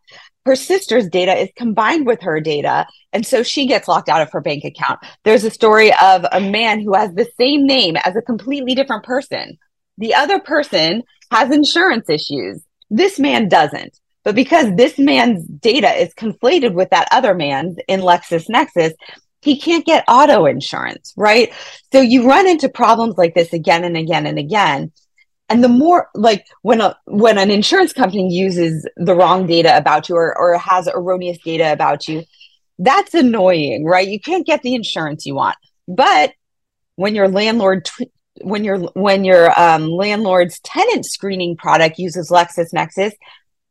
her 0.45 0.55
sister's 0.55 1.07
data 1.07 1.33
is 1.33 1.49
combined 1.55 2.05
with 2.05 2.21
her 2.21 2.41
data. 2.41 2.85
And 3.13 3.25
so 3.25 3.43
she 3.43 3.67
gets 3.67 3.87
locked 3.87 4.09
out 4.09 4.21
of 4.21 4.31
her 4.31 4.41
bank 4.41 4.63
account. 4.65 4.99
There's 5.23 5.43
a 5.43 5.51
story 5.51 5.93
of 6.01 6.25
a 6.31 6.41
man 6.41 6.81
who 6.81 6.95
has 6.95 7.13
the 7.13 7.29
same 7.39 7.65
name 7.65 7.95
as 7.97 8.15
a 8.15 8.21
completely 8.21 8.75
different 8.75 9.03
person. 9.03 9.57
The 9.97 10.15
other 10.15 10.39
person 10.39 11.03
has 11.31 11.51
insurance 11.51 12.09
issues. 12.09 12.63
This 12.89 13.19
man 13.19 13.47
doesn't. 13.47 13.99
But 14.23 14.35
because 14.35 14.75
this 14.75 14.99
man's 14.99 15.45
data 15.45 15.89
is 15.89 16.13
conflated 16.13 16.73
with 16.73 16.89
that 16.89 17.07
other 17.11 17.33
man's 17.33 17.77
in 17.87 18.01
LexisNexis, 18.01 18.93
he 19.41 19.59
can't 19.59 19.85
get 19.85 20.03
auto 20.07 20.45
insurance, 20.45 21.13
right? 21.17 21.53
So 21.91 21.99
you 21.99 22.27
run 22.27 22.47
into 22.47 22.69
problems 22.69 23.17
like 23.17 23.33
this 23.33 23.53
again 23.53 23.83
and 23.83 23.97
again 23.97 24.25
and 24.25 24.37
again. 24.37 24.91
And 25.49 25.63
the 25.63 25.69
more 25.69 26.09
like 26.15 26.45
when 26.61 26.79
a 26.79 26.95
when 27.05 27.37
an 27.37 27.51
insurance 27.51 27.91
company 27.91 28.33
uses 28.33 28.87
the 28.95 29.15
wrong 29.15 29.47
data 29.47 29.75
about 29.75 30.07
you 30.07 30.15
or, 30.15 30.37
or 30.37 30.57
has 30.57 30.87
erroneous 30.87 31.39
data 31.43 31.73
about 31.73 32.07
you, 32.07 32.23
that's 32.79 33.13
annoying, 33.13 33.83
right? 33.83 34.07
You 34.07 34.19
can't 34.19 34.45
get 34.45 34.61
the 34.61 34.75
insurance 34.75 35.25
you 35.25 35.35
want. 35.35 35.57
But 35.87 36.33
when 36.95 37.15
your 37.15 37.27
landlord 37.27 37.89
when 38.43 38.63
your 38.63 38.79
when 38.93 39.25
your 39.25 39.59
um, 39.59 39.89
landlord's 39.89 40.59
tenant 40.61 41.05
screening 41.05 41.57
product 41.57 41.99
uses 41.99 42.29
LexisNexis, 42.29 43.11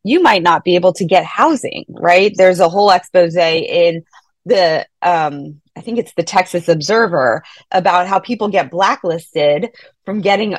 you 0.03 0.23
might 0.23 0.43
not 0.43 0.65
be 0.65 0.75
able 0.75 0.93
to 0.95 1.05
get 1.05 1.25
housing, 1.25 1.85
right? 1.89 2.33
There's 2.37 2.61
a 2.61 2.69
whole 2.69 2.91
expose 2.91 3.37
in 3.37 4.05
the 4.46 4.87
um, 5.03 5.61
I 5.76 5.81
think 5.81 5.98
it's 5.98 6.14
the 6.14 6.22
Texas 6.22 6.68
Observer 6.68 7.42
about 7.70 8.07
how 8.07 8.18
people 8.18 8.48
get 8.48 8.70
blacklisted 8.70 9.70
from 10.05 10.20
getting 10.20 10.57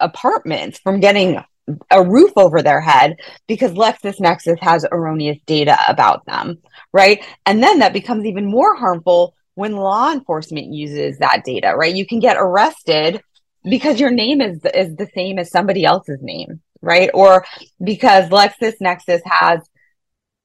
apartments, 0.00 0.78
from 0.78 1.00
getting 1.00 1.42
a 1.90 2.02
roof 2.04 2.32
over 2.36 2.62
their 2.62 2.80
head 2.80 3.16
because 3.46 3.72
LexisNexis 3.72 4.60
has 4.60 4.84
erroneous 4.90 5.38
data 5.46 5.78
about 5.88 6.26
them, 6.26 6.58
right? 6.92 7.24
And 7.46 7.62
then 7.62 7.78
that 7.78 7.92
becomes 7.92 8.26
even 8.26 8.44
more 8.44 8.76
harmful 8.76 9.34
when 9.54 9.76
law 9.76 10.12
enforcement 10.12 10.72
uses 10.72 11.18
that 11.18 11.42
data, 11.44 11.74
right? 11.76 11.94
You 11.94 12.06
can 12.06 12.20
get 12.20 12.36
arrested 12.36 13.22
because 13.62 13.98
your 13.98 14.10
name 14.10 14.40
is 14.40 14.60
is 14.74 14.94
the 14.96 15.08
same 15.14 15.38
as 15.38 15.50
somebody 15.50 15.84
else's 15.84 16.20
name, 16.20 16.60
right? 16.82 17.10
Or 17.14 17.46
because 17.82 18.28
LexisNexis 18.28 19.20
has 19.24 19.60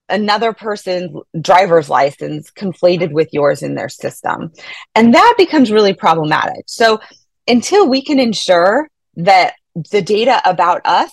another 0.09 0.53
person's 0.53 1.15
driver's 1.39 1.89
license 1.89 2.51
conflated 2.51 3.11
with 3.11 3.29
yours 3.31 3.61
in 3.61 3.75
their 3.75 3.89
system. 3.89 4.51
And 4.95 5.13
that 5.13 5.35
becomes 5.37 5.71
really 5.71 5.93
problematic. 5.93 6.63
So 6.67 6.99
until 7.47 7.87
we 7.87 8.01
can 8.01 8.19
ensure 8.19 8.89
that 9.15 9.53
the 9.91 10.01
data 10.01 10.41
about 10.45 10.81
us 10.85 11.11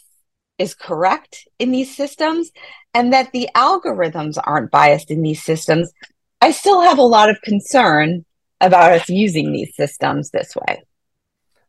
is 0.58 0.74
correct 0.74 1.46
in 1.58 1.70
these 1.70 1.94
systems 1.94 2.50
and 2.94 3.12
that 3.12 3.32
the 3.32 3.48
algorithms 3.54 4.38
aren't 4.42 4.70
biased 4.70 5.10
in 5.10 5.22
these 5.22 5.42
systems, 5.42 5.92
I 6.40 6.50
still 6.50 6.80
have 6.80 6.98
a 6.98 7.02
lot 7.02 7.30
of 7.30 7.40
concern 7.42 8.24
about 8.60 8.92
us 8.92 9.08
using 9.08 9.52
these 9.52 9.74
systems 9.76 10.30
this 10.30 10.54
way. 10.56 10.82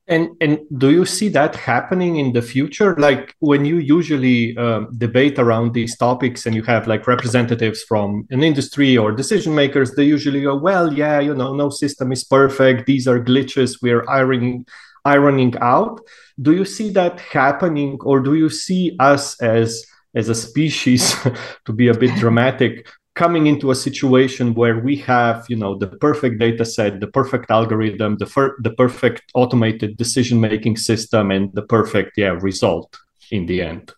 And 0.09 0.29
and 0.39 0.59
do 0.77 0.89
you 0.89 1.05
see 1.05 1.27
that 1.29 1.55
happening 1.55 2.15
in 2.15 2.31
the 2.31 2.41
future? 2.41 2.95
Like 2.97 3.35
when 3.39 3.65
you 3.65 3.77
usually 3.77 4.55
um, 4.57 4.87
debate 4.97 5.37
around 5.37 5.73
these 5.73 5.97
topics, 5.97 6.45
and 6.45 6.55
you 6.55 6.63
have 6.63 6.87
like 6.87 7.07
representatives 7.07 7.83
from 7.83 8.25
an 8.29 8.41
industry 8.41 8.97
or 8.97 9.11
decision 9.11 9.53
makers, 9.53 9.91
they 9.91 10.05
usually 10.05 10.43
go, 10.43 10.55
"Well, 10.55 10.93
yeah, 10.93 11.19
you 11.19 11.33
know, 11.33 11.53
no 11.53 11.69
system 11.69 12.11
is 12.13 12.23
perfect. 12.23 12.85
These 12.85 13.07
are 13.07 13.19
glitches. 13.19 13.81
We're 13.81 14.07
ironing 14.09 14.65
ironing 15.03 15.55
out." 15.59 15.99
Do 16.41 16.53
you 16.53 16.63
see 16.63 16.89
that 16.91 17.19
happening, 17.19 17.97
or 18.01 18.21
do 18.21 18.35
you 18.35 18.49
see 18.49 18.95
us 18.99 19.41
as 19.41 19.85
as 20.15 20.29
a 20.29 20.35
species, 20.35 21.15
to 21.65 21.73
be 21.73 21.89
a 21.89 21.93
bit 21.93 22.15
dramatic, 22.15 22.87
coming 23.17 23.47
into 23.47 23.71
a 23.71 23.75
situation 23.75 24.53
where 24.53 24.79
we 24.79 24.95
have 24.95 25.45
you 25.49 25.55
know 25.55 25.73
the 25.75 25.87
perfect 25.87 26.39
data 26.39 26.63
set 26.63 26.99
the 26.99 27.11
perfect 27.19 27.49
algorithm 27.49 28.15
the, 28.17 28.25
fir- 28.25 28.55
the 28.61 28.69
perfect 28.83 29.23
automated 29.33 29.97
decision 29.97 30.39
making 30.39 30.77
system 30.77 31.31
and 31.31 31.51
the 31.53 31.63
perfect 31.63 32.11
yeah 32.15 32.37
result 32.49 32.95
in 33.31 33.47
the 33.47 33.59
end 33.61 33.91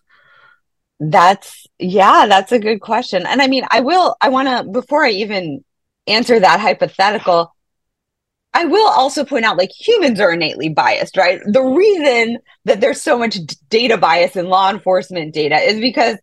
that's 1.00 1.66
yeah 1.78 2.26
that's 2.26 2.50
a 2.50 2.58
good 2.58 2.80
question 2.80 3.26
and 3.26 3.42
i 3.42 3.46
mean 3.46 3.64
i 3.70 3.80
will 3.80 4.16
i 4.22 4.28
want 4.30 4.48
to 4.48 4.64
before 4.72 5.04
i 5.04 5.10
even 5.10 5.62
answer 6.06 6.40
that 6.40 6.58
hypothetical 6.58 7.54
I 8.52 8.64
will 8.64 8.88
also 8.88 9.24
point 9.24 9.44
out 9.44 9.56
like 9.56 9.70
humans 9.70 10.18
are 10.18 10.32
innately 10.32 10.68
biased, 10.70 11.16
right? 11.16 11.40
The 11.46 11.62
reason 11.62 12.38
that 12.64 12.80
there's 12.80 13.00
so 13.00 13.16
much 13.16 13.36
data 13.68 13.96
bias 13.96 14.34
in 14.34 14.48
law 14.48 14.70
enforcement 14.70 15.32
data 15.32 15.56
is 15.56 15.78
because 15.78 16.18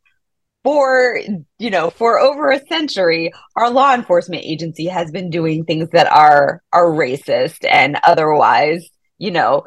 for 0.68 1.18
you 1.60 1.70
know 1.70 1.90
for 1.90 2.20
over 2.20 2.52
a 2.52 2.60
century 2.68 3.32
our 3.56 3.70
law 3.70 3.94
enforcement 3.94 4.44
agency 4.44 4.86
has 4.86 5.10
been 5.12 5.30
doing 5.30 5.64
things 5.64 5.88
that 5.92 6.08
are 6.08 6.62
are 6.74 6.88
racist 6.88 7.66
and 7.72 7.98
otherwise 8.04 8.90
you 9.18 9.32
know 9.32 9.66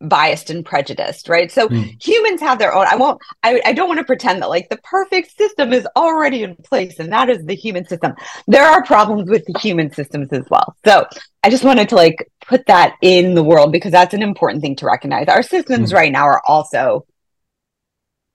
biased 0.00 0.48
and 0.48 0.64
prejudiced 0.64 1.28
right 1.28 1.52
so 1.52 1.68
mm. 1.68 2.02
humans 2.02 2.40
have 2.40 2.58
their 2.58 2.74
own 2.74 2.86
i 2.86 2.96
won't 2.96 3.20
I, 3.42 3.60
I 3.66 3.74
don't 3.74 3.86
want 3.86 3.98
to 3.98 4.04
pretend 4.04 4.40
that 4.40 4.48
like 4.48 4.70
the 4.70 4.78
perfect 4.78 5.36
system 5.36 5.74
is 5.74 5.86
already 5.94 6.42
in 6.42 6.56
place 6.56 6.98
and 6.98 7.12
that 7.12 7.28
is 7.28 7.44
the 7.44 7.54
human 7.54 7.84
system 7.84 8.14
there 8.46 8.64
are 8.64 8.82
problems 8.82 9.28
with 9.28 9.44
the 9.44 9.58
human 9.58 9.92
systems 9.92 10.32
as 10.32 10.44
well 10.50 10.74
so 10.86 11.06
i 11.42 11.50
just 11.50 11.64
wanted 11.64 11.90
to 11.90 11.96
like 11.96 12.30
put 12.46 12.64
that 12.64 12.94
in 13.02 13.34
the 13.34 13.44
world 13.44 13.72
because 13.72 13.92
that's 13.92 14.14
an 14.14 14.22
important 14.22 14.62
thing 14.62 14.76
to 14.76 14.86
recognize 14.86 15.28
our 15.28 15.42
systems 15.42 15.92
mm. 15.92 15.96
right 15.96 16.12
now 16.12 16.24
are 16.24 16.40
also 16.46 17.04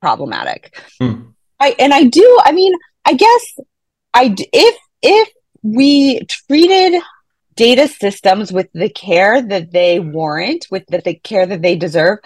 problematic 0.02 0.80
mm. 1.02 1.34
I 1.60 1.76
and 1.80 1.93
I 1.93 2.06
do. 2.06 2.39
I 2.43 2.52
mean, 2.52 2.74
I 3.06 3.13
guess 3.13 3.60
I 4.13 4.36
if 4.54 4.78
if 5.02 5.30
we 5.63 6.22
treated 6.26 7.02
data 7.56 7.88
systems 7.88 8.52
with 8.52 8.67
the 8.74 8.89
care 8.89 9.41
that 9.41 9.72
they 9.72 10.00
warrant, 10.00 10.65
with 10.72 10.86
the, 10.88 11.00
the 11.00 11.15
care 11.15 11.45
that 11.45 11.62
they 11.62 11.76
deserve, 11.76 12.19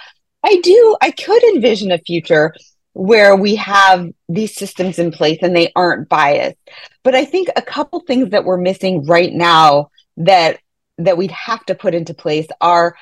I 0.43 0.59
do. 0.61 0.95
I 1.01 1.11
could 1.11 1.43
envision 1.43 1.91
a 1.91 1.97
future 1.97 2.53
where 2.93 3.35
we 3.35 3.55
have 3.55 4.07
these 4.29 4.55
systems 4.55 4.99
in 4.99 5.11
place 5.11 5.39
and 5.41 5.55
they 5.55 5.71
aren't 5.75 6.09
biased. 6.09 6.57
But 7.03 7.15
I 7.15 7.25
think 7.25 7.49
a 7.55 7.61
couple 7.61 8.01
things 8.01 8.29
that 8.29 8.45
we're 8.45 8.57
missing 8.57 9.05
right 9.05 9.33
now 9.33 9.89
that 10.17 10.59
that 10.99 11.17
we'd 11.17 11.31
have 11.31 11.65
to 11.65 11.75
put 11.75 11.95
into 11.95 12.13
place 12.13 12.47
are 12.61 12.95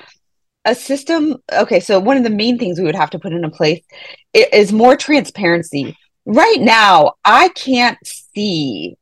a 0.64 0.74
system 0.74 1.36
okay 1.52 1.80
so 1.80 1.98
one 1.98 2.16
of 2.16 2.22
the 2.22 2.30
main 2.30 2.58
things 2.58 2.78
we 2.78 2.84
would 2.84 2.94
have 2.94 3.10
to 3.10 3.18
put 3.18 3.32
into 3.32 3.50
place 3.50 3.82
is 4.32 4.72
more 4.72 4.96
transparency 4.96 5.96
right 6.24 6.60
now, 6.60 7.14
I 7.24 7.48
can't 7.48 7.98
see 8.04 8.96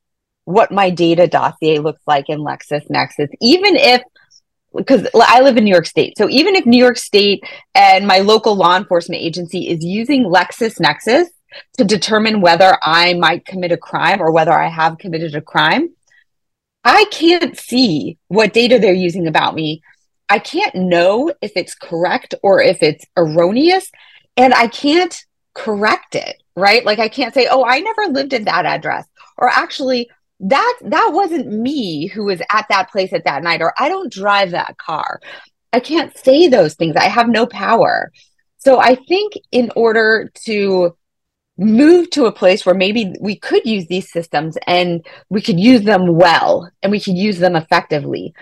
what 0.45 0.73
my 0.73 0.91
data 0.91 1.27
dossier 1.27 1.79
looks 1.79 2.03
like 2.07 2.29
in 2.29 2.41
LexisNexis, 2.41 3.29
even 3.41 3.77
if 3.77 4.03
because 4.77 5.07
I 5.15 5.41
live 5.41 5.57
in 5.57 5.65
New 5.65 5.73
York 5.73 5.87
State. 5.87 6.17
So 6.17 6.29
even 6.29 6.55
if 6.55 6.65
New 6.65 6.79
York 6.79 6.97
State 6.97 7.43
and 7.75 8.07
my 8.07 8.19
local 8.19 8.55
law 8.55 8.77
enforcement 8.77 9.21
agency 9.21 9.69
is 9.69 9.85
using 9.85 10.25
LexisNexis 10.25 11.27
to 11.79 11.85
determine 11.85 12.41
whether 12.41 12.79
I 12.81 13.15
might 13.15 13.45
commit 13.45 13.73
a 13.73 13.77
crime 13.77 14.23
or 14.23 14.31
whether 14.31 14.53
I 14.53 14.69
have 14.69 14.99
committed 14.99 15.35
a 15.35 15.41
crime, 15.41 15.91
I 16.85 17.05
can't 17.11 17.59
see 17.59 18.19
what 18.29 18.53
data 18.53 18.79
they're 18.79 18.93
using 18.93 19.27
about 19.27 19.55
me. 19.55 19.83
I 20.29 20.39
can't 20.39 20.75
know 20.75 21.33
if 21.43 21.53
it's 21.57 21.75
correct 21.75 22.37
or 22.43 22.63
if 22.63 22.83
it's 22.83 23.05
erroneous, 23.17 23.91
and 24.37 24.55
I 24.55 24.69
can't 24.69 25.25
correct 25.55 26.15
it 26.15 26.41
right? 26.61 26.85
Like 26.85 26.99
I 26.99 27.09
can't 27.09 27.35
say, 27.35 27.49
"Oh, 27.51 27.65
I 27.65 27.81
never 27.81 28.07
lived 28.07 28.33
in 28.33 28.45
that 28.45 28.67
address." 28.67 29.07
Or 29.39 29.49
actually, 29.49 30.09
that 30.41 30.79
that 30.83 31.11
wasn't 31.13 31.49
me 31.49 32.07
who 32.07 32.25
was 32.25 32.41
at 32.53 32.67
that 32.71 32.91
place 32.91 33.13
at 33.13 33.25
that 33.25 33.43
night 33.43 33.61
or 33.63 33.75
I 33.79 33.89
don't 33.89 34.13
drive 34.13 34.53
that 34.53 34.77
car. 34.79 35.21
I 35.73 35.81
can't 35.81 36.17
say 36.17 36.49
those 36.49 36.75
things. 36.75 36.97
I 36.97 37.09
have 37.09 37.29
no 37.29 37.47
power. 37.47 38.13
So 38.59 38.81
I 38.81 38.97
think 39.09 39.35
in 39.53 39.71
order 39.77 40.31
to 40.47 40.97
move 41.59 42.11
to 42.11 42.27
a 42.27 42.33
place 42.33 42.65
where 42.65 42.75
maybe 42.75 43.15
we 43.21 43.37
could 43.37 43.65
use 43.67 43.87
these 43.87 44.11
systems 44.11 44.57
and 44.67 45.05
we 45.29 45.43
could 45.43 45.61
use 45.61 45.83
them 45.83 46.17
well 46.17 46.71
and 46.83 46.91
we 46.91 47.01
could 47.01 47.17
use 47.17 47.39
them 47.39 47.55
effectively. 47.57 48.35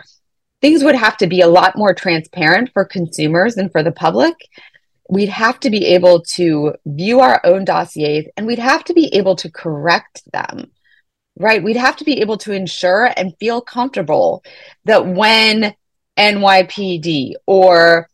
Things 0.61 0.85
would 0.85 0.95
have 0.95 1.17
to 1.19 1.27
be 1.27 1.41
a 1.41 1.49
lot 1.49 1.77
more 1.77 1.95
transparent 1.95 2.71
for 2.73 2.85
consumers 2.85 3.57
and 3.57 3.71
for 3.73 3.83
the 3.83 3.93
public 3.93 4.37
we'd 5.09 5.29
have 5.29 5.59
to 5.61 5.71
be 5.71 5.87
able 5.87 6.23
to 6.23 6.75
view 6.87 7.21
our 7.21 7.41
own 7.45 7.65
dossiers 7.65 8.27
and 8.37 8.47
we'd 8.47 8.59
have 8.59 8.85
to 8.85 8.95
be 8.95 9.15
able 9.15 9.37
to 9.37 9.51
correct 9.51 10.23
them 10.33 10.71
right? 11.41 11.63
We'd 11.63 11.77
have 11.77 11.97
to 11.99 12.05
be 12.05 12.21
able 12.21 12.37
to 12.39 12.53
ensure 12.53 13.13
and 13.17 13.33
feel 13.39 13.61
comfortable 13.61 14.43
that 14.87 15.07
when 15.07 15.73
NYPD 16.19 17.35
or 17.47 18.09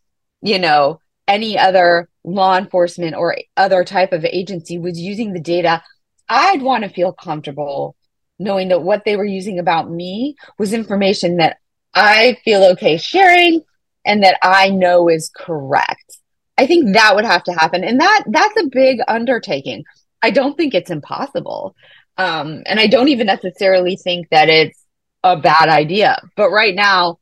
you 0.45 0.59
know 0.59 0.99
any 1.27 1.57
other 1.57 2.07
law 2.23 2.57
enforcement 2.57 3.15
or 3.15 3.35
other 3.57 3.83
type 3.83 4.13
of 4.13 4.23
agency 4.23 4.77
was 4.77 4.99
using 4.99 5.33
the 5.33 5.39
data 5.39 5.81
i'd 6.29 6.61
want 6.61 6.83
to 6.83 6.89
feel 6.89 7.11
comfortable 7.11 7.95
knowing 8.37 8.67
that 8.69 8.83
what 8.83 9.03
they 9.05 9.15
were 9.15 9.25
using 9.25 9.59
about 9.59 9.89
me 9.89 10.35
was 10.59 10.71
information 10.71 11.37
that 11.37 11.57
i 11.93 12.37
feel 12.45 12.63
okay 12.63 12.97
sharing 12.97 13.61
and 14.05 14.23
that 14.23 14.37
i 14.43 14.69
know 14.69 15.09
is 15.09 15.31
correct 15.35 16.19
I 16.57 16.67
think 16.67 16.93
that 16.93 17.15
would 17.15 17.25
have 17.25 17.43
to 17.43 17.53
happen. 17.53 17.83
And 17.83 17.99
that 17.99 18.23
that's 18.27 18.59
a 18.59 18.69
big 18.69 18.99
undertaking. 19.07 19.83
I 20.21 20.31
don't 20.31 20.55
think 20.55 20.73
it's 20.73 20.91
impossible. 20.91 21.75
Um, 22.17 22.63
and 22.65 22.79
I 22.79 22.87
don't 22.87 23.09
even 23.09 23.27
necessarily 23.27 23.97
think 23.97 24.29
that 24.29 24.49
it's 24.49 24.81
a 25.23 25.35
bad 25.35 25.69
idea. 25.69 26.21
But 26.35 26.49
right 26.51 26.73
now, 26.73 27.19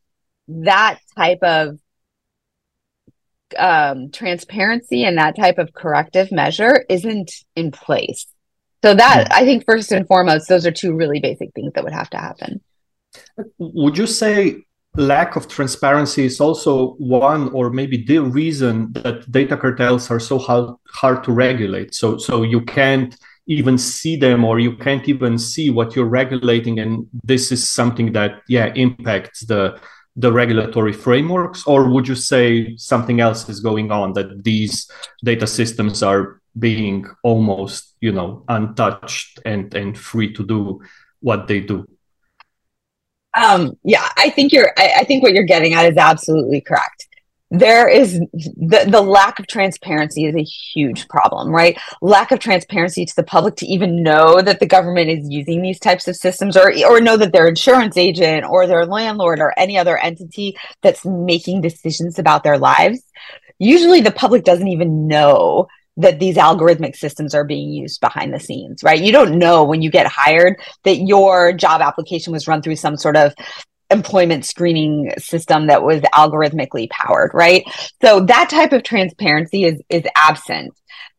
that 0.48 1.00
type 1.16 1.42
of 1.42 1.80
um, 3.58 4.12
transparency 4.12 5.04
and 5.04 5.18
that 5.18 5.36
type 5.36 5.58
of 5.58 5.74
corrective 5.74 6.32
measure 6.32 6.86
isn't 6.90 7.32
in 7.56 7.72
place. 7.72 8.28
So 8.84 8.94
that 8.94 9.28
hmm. 9.28 9.34
I 9.34 9.46
think 9.46 9.66
first 9.66 9.92
and 9.92 10.08
foremost, 10.08 10.48
those 10.48 10.66
are 10.66 10.72
two 10.72 10.94
really 10.94 11.20
basic 11.20 11.54
things 11.54 11.74
that 11.74 11.84
would 11.84 11.94
have 11.94 12.10
to 12.12 12.18
happen. 12.18 12.62
Would 13.58 13.98
you 13.98 14.08
say 14.08 14.64
lack 14.96 15.36
of 15.36 15.48
transparency 15.48 16.26
is 16.26 16.40
also 16.40 16.94
one 16.94 17.50
or 17.50 17.70
maybe 17.72 18.04
the 18.04 18.20
reason 18.20 18.92
that 18.94 19.30
data 19.32 19.58
cartels 19.58 20.12
are 20.12 20.20
so 20.20 20.38
hard, 20.38 20.76
hard 20.90 21.24
to 21.24 21.32
regulate. 21.32 21.96
So 21.96 22.18
so 22.18 22.44
you 22.44 22.62
can't 22.62 23.18
even 23.48 23.78
see 23.78 24.16
them 24.16 24.46
or 24.46 24.60
you 24.60 24.76
can't 24.78 25.08
even 25.10 25.38
see 25.38 25.70
what 25.70 25.96
you're 25.96 26.06
regulating. 26.06 26.80
And 26.80 27.08
this 27.24 27.52
is 27.52 27.68
something 27.68 28.14
that 28.14 28.42
yeah 28.48 28.72
impacts 28.76 29.46
the 29.46 29.80
the 30.16 30.32
regulatory 30.32 30.94
frameworks. 30.94 31.66
Or 31.66 31.90
would 31.90 32.08
you 32.08 32.16
say 32.16 32.76
something 32.78 33.20
else 33.20 33.50
is 33.50 33.60
going 33.60 33.92
on 33.92 34.14
that 34.14 34.44
these 34.44 34.90
data 35.24 35.48
systems 35.48 36.04
are 36.04 36.40
being 36.60 37.08
almost 37.24 37.96
you 38.00 38.12
know 38.12 38.44
untouched 38.48 39.40
and 39.44 39.74
and 39.74 39.98
free 39.98 40.32
to 40.34 40.46
do 40.46 40.82
what 41.22 41.48
they 41.48 41.60
do 41.60 41.88
um, 43.36 43.78
yeah, 43.84 44.08
I 44.18 44.30
think 44.30 44.52
you're. 44.52 44.72
I, 44.78 44.94
I 45.00 45.04
think 45.04 45.24
what 45.24 45.34
you're 45.34 45.44
getting 45.44 45.74
at 45.74 45.86
is 45.86 45.98
absolutely 45.98 46.62
correct. 46.62 47.08
There 47.50 47.88
is 47.88 48.20
the 48.34 48.86
the 48.88 49.02
lack 49.02 49.40
of 49.40 49.48
transparency 49.48 50.26
is 50.26 50.36
a 50.36 50.44
huge 50.44 51.08
problem, 51.08 51.50
right? 51.50 51.78
Lack 52.02 52.32
of 52.32 52.40
transparency 52.40 53.06
to 53.06 53.16
the 53.16 53.24
public 53.24 53.56
to 53.58 53.68
even 53.68 54.02
know 54.02 54.42
that 54.42 54.60
the 54.60 54.66
government 54.66 55.10
is 55.10 55.30
using 55.30 55.62
these 55.62 55.80
types 55.80 56.08
of 56.08 56.16
systems, 56.16 56.58
or 56.58 56.74
or 56.88 57.00
know 57.00 57.18
that 57.18 57.32
their 57.32 57.48
insurance 57.48 57.98
agent 57.98 58.46
or 58.46 58.66
their 58.66 58.86
landlord 58.86 59.40
or 59.40 59.54
any 59.58 59.78
other 59.78 59.98
entity 59.98 60.58
that's 60.82 61.06
making 61.06 61.62
decisions 61.62 62.18
about 62.18 62.44
their 62.44 62.58
lives. 62.58 63.02
Usually, 63.60 64.02
the 64.02 64.12
public 64.12 64.44
doesn't 64.44 64.68
even 64.68 65.08
know 65.08 65.68
that 65.98 66.20
these 66.20 66.38
algorithmic 66.38 66.96
systems 66.96 67.36
are 67.36 67.44
being 67.44 67.72
used 67.72 68.02
behind 68.02 68.34
the 68.34 68.40
scenes, 68.40 68.84
right? 68.84 69.02
You 69.02 69.12
don't 69.12 69.38
know 69.38 69.64
when 69.64 69.82
you 69.82 69.92
get 69.92 70.08
hired 70.08 70.60
that 70.84 70.98
your 70.98 71.54
job 71.54 71.82
application 71.82 72.34
was 72.34 72.48
run 72.48 72.62
through 72.62 72.78
some 72.78 72.98
sort 72.98 73.16
of 73.16 73.34
employment 73.90 74.44
screening 74.44 75.12
system 75.20 75.68
that 75.68 75.84
was 75.84 76.02
algorithmically 76.02 76.90
powered, 76.90 77.32
right? 77.34 77.64
So 78.02 78.22
that 78.22 78.50
type 78.50 78.74
of 78.74 78.84
transparency 78.84 79.66
is 79.66 79.82
is 79.90 80.04
absent. 80.16 80.74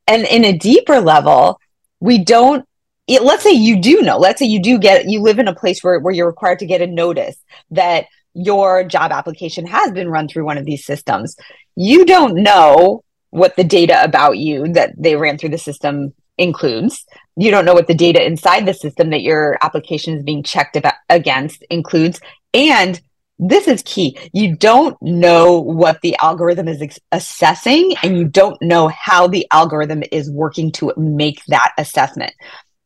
And 0.06 0.26
in 0.26 0.44
a 0.44 0.58
deeper 0.58 1.00
level, 1.00 1.60
we 2.00 2.24
don't 2.24 2.66
it, 3.06 3.22
let's 3.22 3.42
say 3.42 3.52
you 3.52 3.80
do 3.80 4.00
know, 4.02 4.18
let's 4.18 4.38
say 4.38 4.46
you 4.46 4.62
do 4.62 4.78
get 4.78 5.08
you 5.08 5.20
live 5.20 5.38
in 5.38 5.48
a 5.48 5.54
place 5.54 5.84
where, 5.84 6.00
where 6.00 6.12
you're 6.12 6.26
required 6.26 6.58
to 6.60 6.66
get 6.66 6.82
a 6.82 6.86
notice 6.86 7.36
that 7.70 8.06
your 8.34 8.82
job 8.82 9.12
application 9.12 9.66
has 9.66 9.92
been 9.92 10.08
run 10.08 10.26
through 10.26 10.44
one 10.44 10.58
of 10.58 10.64
these 10.64 10.84
systems. 10.84 11.36
You 11.76 12.04
don't 12.04 12.42
know 12.42 13.04
what 13.34 13.56
the 13.56 13.64
data 13.64 14.00
about 14.04 14.38
you 14.38 14.68
that 14.74 14.94
they 14.96 15.16
ran 15.16 15.36
through 15.36 15.48
the 15.48 15.58
system 15.58 16.14
includes. 16.38 17.04
You 17.36 17.50
don't 17.50 17.64
know 17.64 17.74
what 17.74 17.88
the 17.88 17.94
data 17.94 18.24
inside 18.24 18.64
the 18.64 18.72
system 18.72 19.10
that 19.10 19.22
your 19.22 19.58
application 19.60 20.16
is 20.16 20.22
being 20.22 20.44
checked 20.44 20.76
about 20.76 20.94
against 21.08 21.64
includes. 21.68 22.20
And 22.54 23.00
this 23.40 23.66
is 23.66 23.82
key. 23.82 24.16
You 24.32 24.54
don't 24.54 24.96
know 25.02 25.58
what 25.58 26.00
the 26.00 26.16
algorithm 26.22 26.68
is 26.68 26.80
ex- 26.80 27.00
assessing, 27.10 27.94
and 28.04 28.16
you 28.16 28.24
don't 28.24 28.60
know 28.62 28.86
how 28.86 29.26
the 29.26 29.48
algorithm 29.50 30.04
is 30.12 30.30
working 30.30 30.70
to 30.72 30.92
make 30.96 31.44
that 31.46 31.72
assessment. 31.76 32.32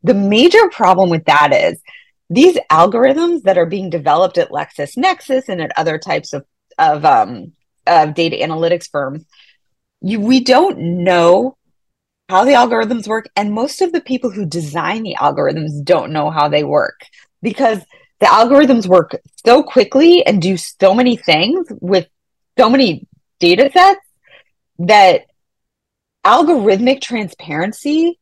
The 0.03 0.15
major 0.15 0.71
problem 0.71 1.11
with 1.11 1.27
that 1.27 1.53
is 1.53 1.83
these 2.31 2.57
algorithms 2.73 3.43
that 3.43 3.59
are 3.59 3.67
being 3.67 3.91
developed 3.91 4.39
at 4.39 4.49
LexisNexis 4.49 5.51
and 5.51 5.61
at 5.61 5.73
other 5.77 5.99
types 5.99 6.33
of, 6.33 6.47
of, 6.79 7.05
um, 7.05 7.53
of 7.87 8.15
data 8.15 8.37
analytics 8.37 8.89
firms, 8.91 9.27
you, 10.01 10.21
we 10.21 10.41
don't 10.41 10.79
know 10.79 11.57
how 12.29 12.45
the 12.45 12.53
algorithms 12.53 13.07
work. 13.07 13.29
And 13.37 13.53
most 13.53 13.81
of 13.81 13.93
the 13.93 14.01
people 14.01 14.31
who 14.31 14.47
design 14.47 15.03
the 15.03 15.17
algorithms 15.19 15.83
don't 15.85 16.13
know 16.13 16.31
how 16.31 16.49
they 16.49 16.65
work 16.65 17.01
because 17.43 17.79
the 18.21 18.27
algorithms 18.27 18.87
work 18.87 19.17
so 19.45 19.63
quickly 19.63 20.25
and 20.27 20.43
do 20.43 20.57
so 20.57 20.95
many 20.95 21.17
things 21.17 21.67
with 21.81 22.07
so 22.59 22.69
many 22.69 23.07
data 23.39 23.71
sets 23.73 24.01
that 24.81 25.23
algorithmic 26.25 27.01
transparency 27.01 28.19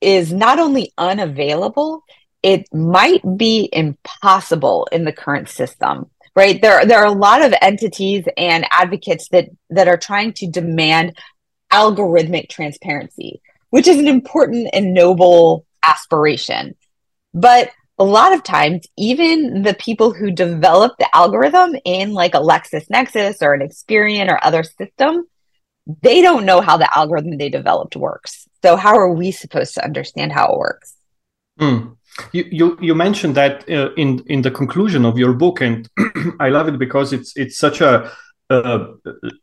is 0.00 0.32
not 0.32 0.58
only 0.58 0.92
unavailable, 0.96 2.04
it 2.42 2.72
might 2.72 3.22
be 3.36 3.68
impossible 3.72 4.86
in 4.92 5.04
the 5.04 5.12
current 5.12 5.48
system 5.48 6.08
right? 6.38 6.62
There 6.62 6.84
there 6.86 6.98
are 7.00 7.06
a 7.06 7.12
lot 7.12 7.42
of 7.42 7.52
entities 7.60 8.24
and 8.36 8.66
advocates 8.70 9.28
that 9.28 9.48
that 9.70 9.88
are 9.88 9.98
trying 9.98 10.32
to 10.34 10.46
demand 10.46 11.18
algorithmic 11.70 12.48
transparency 12.48 13.42
which 13.70 13.86
is 13.86 13.98
an 13.98 14.08
important 14.08 14.68
and 14.72 14.94
noble 14.94 15.66
aspiration. 15.82 16.74
But 17.34 17.70
a 17.98 18.04
lot 18.04 18.32
of 18.32 18.42
times 18.42 18.86
even 18.96 19.62
the 19.62 19.74
people 19.74 20.12
who 20.12 20.30
develop 20.30 20.96
the 20.98 21.14
algorithm 21.14 21.74
in 21.84 22.12
like 22.12 22.34
a 22.34 22.38
LexisNexis 22.38 23.42
or 23.42 23.54
an 23.54 23.68
Experian 23.68 24.30
or 24.30 24.44
other 24.44 24.62
system 24.62 25.26
they 26.02 26.20
don't 26.20 26.44
know 26.44 26.60
how 26.60 26.76
the 26.76 26.96
algorithm 26.96 27.38
they 27.38 27.48
developed 27.48 27.96
works. 27.96 28.46
So 28.62 28.76
how 28.76 28.98
are 28.98 29.10
we 29.10 29.30
supposed 29.30 29.72
to 29.74 29.84
understand 29.84 30.32
how 30.32 30.52
it 30.52 30.58
works? 30.58 30.94
Mm. 31.58 31.96
You, 32.32 32.44
you, 32.50 32.78
you 32.80 32.94
mentioned 32.94 33.34
that 33.36 33.68
uh, 33.70 33.92
in 33.96 34.22
in 34.26 34.42
the 34.42 34.50
conclusion 34.50 35.04
of 35.04 35.18
your 35.18 35.32
book, 35.32 35.60
and 35.60 35.88
I 36.40 36.48
love 36.48 36.68
it 36.68 36.78
because 36.78 37.12
it's 37.12 37.36
it's 37.36 37.56
such 37.58 37.80
a, 37.80 38.10
a 38.50 38.86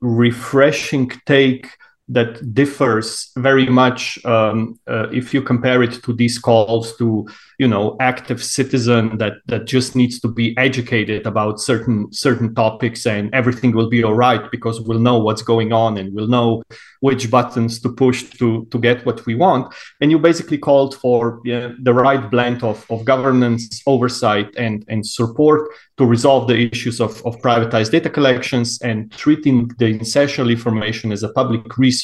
refreshing 0.02 1.12
take 1.26 1.70
that 2.08 2.54
differs 2.54 3.32
very 3.36 3.66
much 3.66 4.24
um, 4.26 4.80
uh, 4.88 5.08
if 5.10 5.34
you 5.34 5.42
compare 5.42 5.82
it 5.82 6.04
to 6.04 6.14
these 6.14 6.38
calls 6.38 6.96
to 6.98 7.28
you 7.58 7.68
know 7.68 7.96
active 8.00 8.44
citizen 8.44 9.18
that 9.18 9.34
that 9.48 9.66
just 9.66 9.96
needs 9.96 10.20
to 10.20 10.28
be 10.28 10.56
educated 10.58 11.26
about 11.26 11.60
certain 11.60 12.12
certain 12.12 12.54
topics 12.54 13.08
and 13.08 13.34
everything 13.34 13.72
will 13.72 13.90
be 13.90 14.04
all 14.04 14.14
right 14.14 14.52
because 14.52 14.82
we'll 14.82 15.00
know 15.00 15.18
what's 15.18 15.42
going 15.42 15.74
on 15.74 15.98
and 15.98 16.14
we'll 16.14 16.28
know 16.28 16.62
which 17.00 17.32
buttons 17.32 17.80
to 17.80 17.90
push 17.90 18.24
to 18.24 18.66
to 18.72 18.78
get 18.78 19.04
what 19.06 19.26
we 19.26 19.34
want 19.34 19.74
and 20.00 20.12
you 20.12 20.20
basically 20.20 20.60
called 20.60 20.96
for 20.96 21.40
the 21.44 21.94
right 21.94 22.30
blend 22.30 22.64
of, 22.64 22.86
of 22.92 23.04
governance 23.06 23.82
oversight 23.88 24.54
and 24.58 24.86
and 24.90 25.06
support 25.08 25.70
to 25.98 26.06
resolve 26.06 26.48
the 26.48 26.70
issues 26.72 27.00
of, 27.00 27.26
of 27.26 27.40
privatized 27.42 27.92
data 27.92 28.10
collections 28.10 28.82
and 28.82 29.12
treating 29.12 29.70
the 29.80 29.98
essential 30.00 30.50
information 30.50 31.12
as 31.12 31.24
a 31.24 31.30
public 31.30 31.78
resource. 31.78 31.95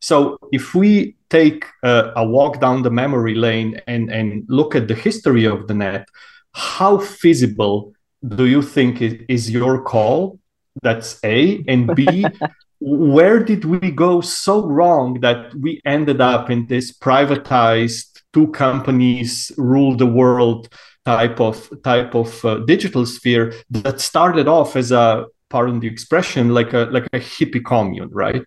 So 0.00 0.38
if 0.52 0.74
we 0.74 1.16
take 1.30 1.64
a, 1.82 2.12
a 2.16 2.26
walk 2.26 2.60
down 2.60 2.82
the 2.82 2.90
memory 2.90 3.34
lane 3.34 3.80
and, 3.86 4.10
and 4.10 4.44
look 4.48 4.74
at 4.74 4.88
the 4.88 4.94
history 4.94 5.44
of 5.44 5.66
the 5.66 5.74
net, 5.74 6.08
how 6.52 6.98
feasible 6.98 7.92
do 8.26 8.46
you 8.46 8.62
think 8.62 9.02
is, 9.02 9.14
is 9.28 9.50
your 9.50 9.82
call? 9.82 10.38
That's 10.82 11.18
A. 11.24 11.64
And 11.66 11.94
B, 11.94 12.24
where 12.80 13.42
did 13.42 13.64
we 13.64 13.90
go 13.90 14.20
so 14.20 14.66
wrong 14.66 15.20
that 15.20 15.54
we 15.54 15.80
ended 15.84 16.20
up 16.20 16.50
in 16.50 16.66
this 16.66 16.96
privatized 16.96 18.22
two 18.32 18.48
companies 18.48 19.50
rule 19.56 19.96
the 19.96 20.06
world 20.06 20.68
type 21.06 21.40
of 21.40 21.70
type 21.82 22.14
of 22.14 22.44
uh, 22.44 22.58
digital 22.66 23.06
sphere 23.06 23.54
that 23.70 24.00
started 24.00 24.46
off 24.48 24.76
as 24.76 24.92
a 24.92 25.24
pardon 25.48 25.80
the 25.80 25.86
expression 25.86 26.52
like 26.52 26.72
a 26.74 26.88
like 26.90 27.06
a 27.12 27.20
hippie 27.20 27.64
commune 27.64 28.10
right 28.10 28.44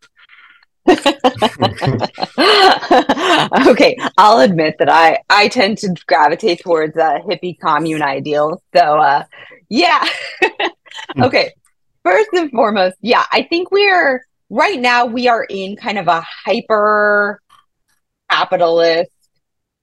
okay 3.67 3.95
i'll 4.17 4.39
admit 4.39 4.75
that 4.79 4.89
i 4.89 5.17
i 5.29 5.47
tend 5.47 5.77
to 5.77 5.93
gravitate 6.07 6.59
towards 6.61 6.95
a 6.97 7.19
hippie 7.27 7.57
commune 7.59 8.01
ideal 8.01 8.61
so 8.75 8.79
uh 8.79 9.23
yeah 9.69 10.05
okay 11.21 11.53
first 12.03 12.29
and 12.33 12.51
foremost 12.51 12.95
yeah 13.01 13.23
i 13.31 13.43
think 13.43 13.71
we're 13.71 14.25
right 14.49 14.79
now 14.79 15.05
we 15.05 15.27
are 15.27 15.43
in 15.43 15.75
kind 15.75 15.97
of 15.97 16.07
a 16.07 16.25
hyper 16.45 17.41
capitalist 18.29 19.11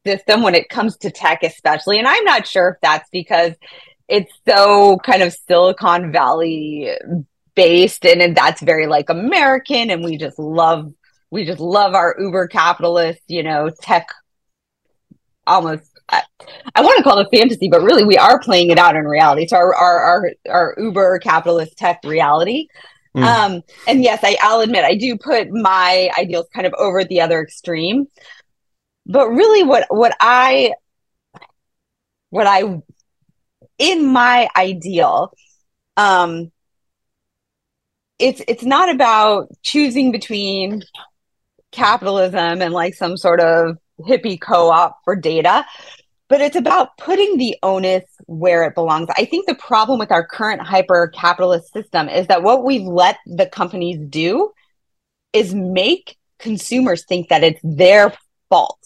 system 0.06 0.42
when 0.42 0.54
it 0.54 0.68
comes 0.68 0.96
to 0.98 1.10
tech, 1.10 1.42
especially. 1.42 1.98
And 1.98 2.06
I'm 2.06 2.24
not 2.24 2.46
sure 2.46 2.70
if 2.70 2.80
that's 2.80 3.08
because 3.10 3.52
it's 4.08 4.32
so 4.48 4.98
kind 4.98 5.22
of 5.22 5.32
Silicon 5.32 6.12
Valley 6.12 6.90
based 7.54 8.06
and, 8.06 8.22
and, 8.22 8.36
that's 8.36 8.60
very 8.60 8.86
like 8.86 9.08
American 9.08 9.90
and 9.90 10.04
we 10.04 10.16
just 10.16 10.38
love 10.38 10.92
we 11.30 11.44
just 11.44 11.60
love 11.60 11.94
our 11.94 12.16
uber 12.18 12.46
capitalist, 12.48 13.20
you 13.28 13.42
know, 13.42 13.70
tech 13.82 14.08
almost 15.46 15.90
I, 16.08 16.22
I 16.74 16.82
want 16.82 16.98
to 16.98 17.02
call 17.02 17.18
it 17.18 17.26
a 17.26 17.36
fantasy, 17.36 17.68
but 17.68 17.82
really 17.82 18.04
we 18.04 18.16
are 18.16 18.38
playing 18.38 18.70
it 18.70 18.78
out 18.78 18.94
in 18.94 19.04
reality. 19.04 19.48
So 19.48 19.56
our 19.56 19.74
our 19.74 20.04
our, 20.04 20.32
our 20.48 20.74
uber 20.78 21.18
capitalist 21.18 21.76
tech 21.76 22.00
reality. 22.04 22.68
Mm. 23.16 23.24
Um, 23.24 23.62
and 23.88 24.02
yes, 24.02 24.20
I, 24.22 24.36
I'll 24.42 24.60
admit 24.60 24.84
I 24.84 24.94
do 24.94 25.16
put 25.16 25.50
my 25.50 26.10
ideals 26.18 26.46
kind 26.54 26.66
of 26.66 26.74
over 26.78 27.02
the 27.02 27.22
other 27.22 27.40
extreme 27.40 28.06
but 29.06 29.28
really 29.28 29.62
what 29.62 29.86
what 29.88 30.14
i 30.20 30.72
what 32.30 32.46
i 32.46 32.62
in 33.78 34.06
my 34.06 34.48
ideal 34.56 35.32
um 35.96 36.50
it's 38.18 38.42
it's 38.48 38.64
not 38.64 38.92
about 38.92 39.48
choosing 39.62 40.10
between 40.10 40.82
capitalism 41.76 42.62
and 42.62 42.72
like 42.72 42.94
some 42.94 43.16
sort 43.16 43.40
of 43.40 43.76
hippie 44.00 44.40
co-op 44.40 44.98
for 45.04 45.14
data 45.14 45.64
but 46.28 46.40
it's 46.40 46.56
about 46.56 46.96
putting 46.98 47.36
the 47.36 47.56
onus 47.62 48.04
where 48.26 48.64
it 48.64 48.74
belongs. 48.74 49.08
I 49.16 49.24
think 49.26 49.46
the 49.46 49.54
problem 49.54 49.98
with 49.98 50.10
our 50.10 50.26
current 50.26 50.60
hyper 50.60 51.08
capitalist 51.14 51.72
system 51.72 52.08
is 52.08 52.26
that 52.26 52.42
what 52.42 52.64
we've 52.64 52.86
let 52.86 53.18
the 53.26 53.46
companies 53.46 53.98
do 54.08 54.50
is 55.32 55.54
make 55.54 56.16
consumers 56.38 57.04
think 57.04 57.28
that 57.28 57.44
it's 57.44 57.60
their 57.62 58.12
fault 58.48 58.78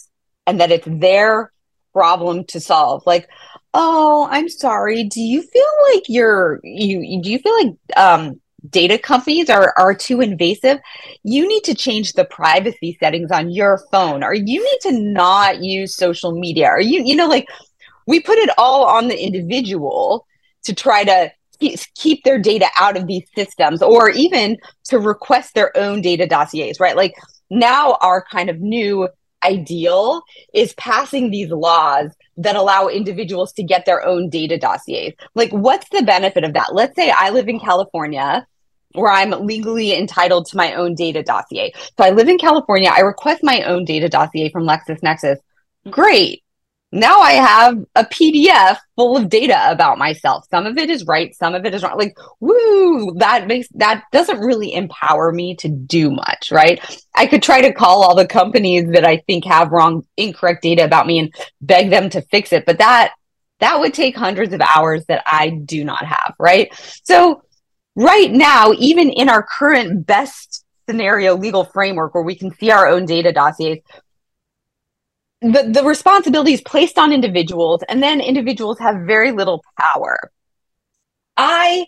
and 0.46 0.60
that 0.60 0.70
it's 0.70 0.86
their 0.86 1.52
problem 1.92 2.44
to 2.44 2.60
solve. 2.60 3.02
Like, 3.06 3.28
oh, 3.72 4.28
I'm 4.30 4.48
sorry. 4.48 5.04
Do 5.04 5.20
you 5.20 5.42
feel 5.42 5.64
like 5.92 6.04
you're 6.08 6.60
you 6.62 7.22
do 7.22 7.30
you 7.30 7.38
feel 7.38 7.56
like 7.64 7.76
um 7.96 8.40
data 8.68 8.98
companies 8.98 9.48
are 9.48 9.72
are 9.78 9.94
too 9.94 10.20
invasive? 10.20 10.78
You 11.22 11.46
need 11.48 11.64
to 11.64 11.74
change 11.74 12.12
the 12.12 12.24
privacy 12.24 12.96
settings 13.00 13.30
on 13.30 13.50
your 13.50 13.80
phone 13.90 14.22
or 14.22 14.34
you 14.34 14.62
need 14.62 14.80
to 14.82 14.92
not 14.92 15.62
use 15.62 15.94
social 15.94 16.32
media 16.32 16.68
or 16.68 16.80
you 16.80 17.02
you 17.04 17.16
know 17.16 17.26
like 17.26 17.48
we 18.06 18.20
put 18.20 18.38
it 18.38 18.50
all 18.58 18.84
on 18.84 19.08
the 19.08 19.18
individual 19.18 20.26
to 20.64 20.74
try 20.74 21.04
to 21.04 21.32
keep 21.94 22.24
their 22.24 22.38
data 22.38 22.66
out 22.78 22.96
of 22.96 23.06
these 23.06 23.26
systems 23.34 23.82
or 23.82 24.10
even 24.10 24.56
to 24.84 24.98
request 24.98 25.54
their 25.54 25.76
own 25.76 26.00
data 26.00 26.26
dossiers, 26.26 26.80
right? 26.80 26.96
Like 26.96 27.14
now 27.50 27.98
our 28.00 28.24
kind 28.24 28.48
of 28.48 28.60
new 28.60 29.08
ideal 29.44 30.22
is 30.54 30.74
passing 30.74 31.30
these 31.30 31.50
laws 31.50 32.10
that 32.36 32.56
allow 32.56 32.88
individuals 32.88 33.52
to 33.52 33.62
get 33.62 33.84
their 33.84 34.04
own 34.04 34.28
data 34.28 34.58
dossiers. 34.58 35.12
Like, 35.34 35.50
what's 35.50 35.88
the 35.90 36.02
benefit 36.02 36.44
of 36.44 36.54
that? 36.54 36.74
Let's 36.74 36.96
say 36.96 37.12
I 37.14 37.30
live 37.30 37.48
in 37.48 37.60
California 37.60 38.46
where 38.92 39.10
I'm 39.10 39.30
legally 39.46 39.94
entitled 39.94 40.46
to 40.46 40.56
my 40.56 40.74
own 40.74 40.94
data 40.94 41.22
dossier. 41.22 41.72
So 41.96 42.04
I 42.04 42.10
live 42.10 42.28
in 42.28 42.38
California. 42.38 42.90
I 42.92 43.00
request 43.00 43.42
my 43.42 43.62
own 43.62 43.84
data 43.84 44.08
dossier 44.08 44.50
from 44.50 44.64
LexisNexis. 44.64 45.36
Great 45.90 46.42
now 46.92 47.20
I 47.20 47.32
have 47.32 47.78
a 47.94 48.04
PDF 48.04 48.78
full 48.96 49.16
of 49.16 49.28
data 49.28 49.70
about 49.70 49.98
myself. 49.98 50.44
Some 50.50 50.66
of 50.66 50.76
it 50.76 50.90
is 50.90 51.06
right, 51.06 51.34
some 51.34 51.54
of 51.54 51.64
it 51.64 51.74
is 51.74 51.82
wrong. 51.82 51.96
Like, 51.96 52.16
woo, 52.40 53.14
that 53.18 53.46
makes 53.46 53.68
that 53.74 54.04
doesn't 54.10 54.40
really 54.40 54.74
empower 54.74 55.30
me 55.32 55.54
to 55.56 55.68
do 55.68 56.10
much, 56.10 56.50
right? 56.50 56.80
I 57.14 57.26
could 57.26 57.42
try 57.42 57.60
to 57.60 57.72
call 57.72 58.02
all 58.02 58.16
the 58.16 58.26
companies 58.26 58.90
that 58.90 59.04
I 59.04 59.18
think 59.18 59.44
have 59.44 59.70
wrong, 59.70 60.04
incorrect 60.16 60.62
data 60.62 60.84
about 60.84 61.06
me 61.06 61.20
and 61.20 61.34
beg 61.60 61.90
them 61.90 62.10
to 62.10 62.22
fix 62.22 62.52
it, 62.52 62.66
but 62.66 62.78
that 62.78 63.12
That 63.60 63.78
would 63.78 63.94
take 63.94 64.16
hundreds 64.16 64.52
of 64.52 64.60
hours 64.60 65.04
that 65.06 65.22
I 65.26 65.50
do 65.50 65.84
not 65.84 66.04
have, 66.04 66.34
right? 66.38 66.72
So, 67.04 67.42
right 68.00 68.32
now, 68.32 68.72
even 68.78 69.10
in 69.10 69.28
our 69.28 69.42
current 69.42 70.06
best 70.06 70.64
scenario 70.88 71.36
legal 71.36 71.64
framework 71.64 72.14
where 72.14 72.24
we 72.24 72.34
can 72.34 72.52
see 72.54 72.70
our 72.70 72.88
own 72.88 73.04
data 73.04 73.30
dossiers, 73.30 73.78
the, 75.42 75.70
the 75.72 75.84
responsibility 75.84 76.52
is 76.52 76.62
placed 76.62 76.98
on 76.98 77.12
individuals, 77.12 77.82
and 77.88 78.02
then 78.02 78.20
individuals 78.20 78.78
have 78.78 79.06
very 79.06 79.32
little 79.32 79.62
power. 79.78 80.30
I 81.36 81.86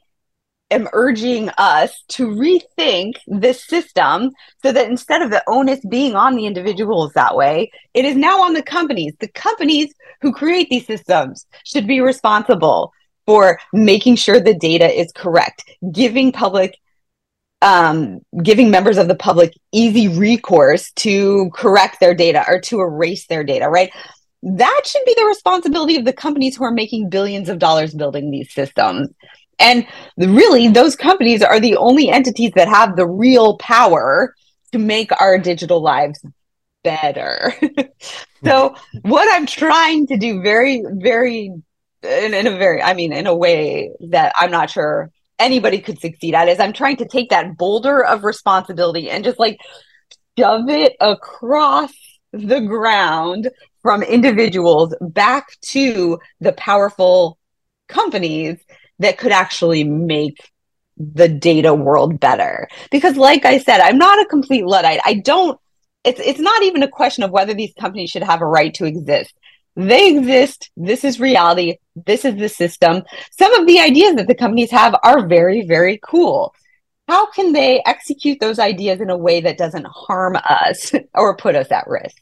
am 0.70 0.88
urging 0.92 1.50
us 1.58 2.02
to 2.08 2.28
rethink 2.28 3.12
this 3.26 3.64
system 3.66 4.30
so 4.62 4.72
that 4.72 4.88
instead 4.88 5.22
of 5.22 5.30
the 5.30 5.42
onus 5.46 5.80
being 5.88 6.14
on 6.14 6.34
the 6.34 6.46
individuals 6.46 7.12
that 7.14 7.36
way, 7.36 7.70
it 7.92 8.04
is 8.04 8.16
now 8.16 8.42
on 8.42 8.54
the 8.54 8.62
companies. 8.62 9.14
The 9.18 9.28
companies 9.28 9.92
who 10.22 10.32
create 10.32 10.68
these 10.70 10.86
systems 10.86 11.46
should 11.64 11.86
be 11.86 12.00
responsible 12.00 12.92
for 13.26 13.58
making 13.72 14.16
sure 14.16 14.40
the 14.40 14.54
data 14.54 14.88
is 14.88 15.12
correct, 15.12 15.64
giving 15.92 16.32
public 16.32 16.78
um, 17.62 18.20
giving 18.42 18.70
members 18.70 18.98
of 18.98 19.06
the 19.06 19.14
public 19.14 19.54
easy 19.70 20.08
recourse 20.08 20.90
to 20.96 21.48
correct 21.54 22.00
their 22.00 22.12
data 22.12 22.44
or 22.48 22.60
to 22.60 22.80
erase 22.80 23.26
their 23.26 23.44
data, 23.44 23.68
right? 23.68 23.92
That 24.42 24.82
should 24.84 25.04
be 25.06 25.14
the 25.16 25.26
responsibility 25.26 25.96
of 25.96 26.04
the 26.04 26.12
companies 26.12 26.56
who 26.56 26.64
are 26.64 26.72
making 26.72 27.08
billions 27.08 27.48
of 27.48 27.60
dollars 27.60 27.94
building 27.94 28.32
these 28.32 28.52
systems. 28.52 29.10
And 29.60 29.86
really, 30.16 30.66
those 30.68 30.96
companies 30.96 31.40
are 31.40 31.60
the 31.60 31.76
only 31.76 32.10
entities 32.10 32.50
that 32.56 32.66
have 32.66 32.96
the 32.96 33.06
real 33.06 33.56
power 33.58 34.34
to 34.72 34.78
make 34.78 35.12
our 35.20 35.38
digital 35.38 35.80
lives 35.80 36.20
better. 36.82 37.54
so, 38.44 38.74
what 39.02 39.28
I'm 39.32 39.46
trying 39.46 40.08
to 40.08 40.16
do 40.16 40.42
very, 40.42 40.82
very, 40.88 41.52
in, 42.02 42.34
in 42.34 42.46
a 42.46 42.56
very, 42.56 42.82
I 42.82 42.94
mean, 42.94 43.12
in 43.12 43.26
a 43.26 43.34
way 43.34 43.92
that 44.08 44.32
I'm 44.36 44.50
not 44.50 44.70
sure 44.70 45.10
anybody 45.38 45.80
could 45.80 46.00
succeed 46.00 46.34
at 46.34 46.48
is 46.48 46.60
I'm 46.60 46.72
trying 46.72 46.96
to 46.98 47.08
take 47.08 47.30
that 47.30 47.56
boulder 47.56 48.04
of 48.04 48.24
responsibility 48.24 49.10
and 49.10 49.24
just 49.24 49.38
like 49.38 49.58
shove 50.38 50.68
it 50.68 50.94
across 51.00 51.92
the 52.32 52.60
ground 52.60 53.50
from 53.82 54.02
individuals 54.02 54.94
back 55.00 55.58
to 55.60 56.18
the 56.40 56.52
powerful 56.52 57.38
companies 57.88 58.58
that 59.00 59.18
could 59.18 59.32
actually 59.32 59.84
make 59.84 60.38
the 60.96 61.28
data 61.28 61.74
world 61.74 62.20
better. 62.20 62.68
Because 62.90 63.16
like 63.16 63.44
I 63.44 63.58
said, 63.58 63.80
I'm 63.80 63.98
not 63.98 64.20
a 64.20 64.26
complete 64.26 64.64
luddite. 64.64 65.00
I 65.04 65.14
don't 65.14 65.58
it's 66.04 66.20
it's 66.20 66.40
not 66.40 66.62
even 66.62 66.82
a 66.82 66.88
question 66.88 67.22
of 67.22 67.30
whether 67.30 67.54
these 67.54 67.72
companies 67.78 68.10
should 68.10 68.22
have 68.22 68.40
a 68.40 68.46
right 68.46 68.74
to 68.74 68.84
exist. 68.84 69.34
They 69.76 70.14
exist. 70.16 70.70
This 70.76 71.04
is 71.04 71.18
reality. 71.18 71.78
This 71.96 72.24
is 72.24 72.36
the 72.36 72.48
system. 72.48 73.02
Some 73.38 73.54
of 73.54 73.66
the 73.66 73.80
ideas 73.80 74.16
that 74.16 74.26
the 74.26 74.34
companies 74.34 74.70
have 74.70 74.94
are 75.02 75.26
very, 75.26 75.66
very 75.66 75.98
cool. 76.02 76.54
How 77.08 77.30
can 77.30 77.52
they 77.52 77.82
execute 77.84 78.38
those 78.40 78.58
ideas 78.58 79.00
in 79.00 79.10
a 79.10 79.16
way 79.16 79.40
that 79.40 79.58
doesn't 79.58 79.86
harm 79.86 80.36
us 80.36 80.92
or 81.14 81.36
put 81.36 81.56
us 81.56 81.70
at 81.70 81.86
risk? 81.88 82.16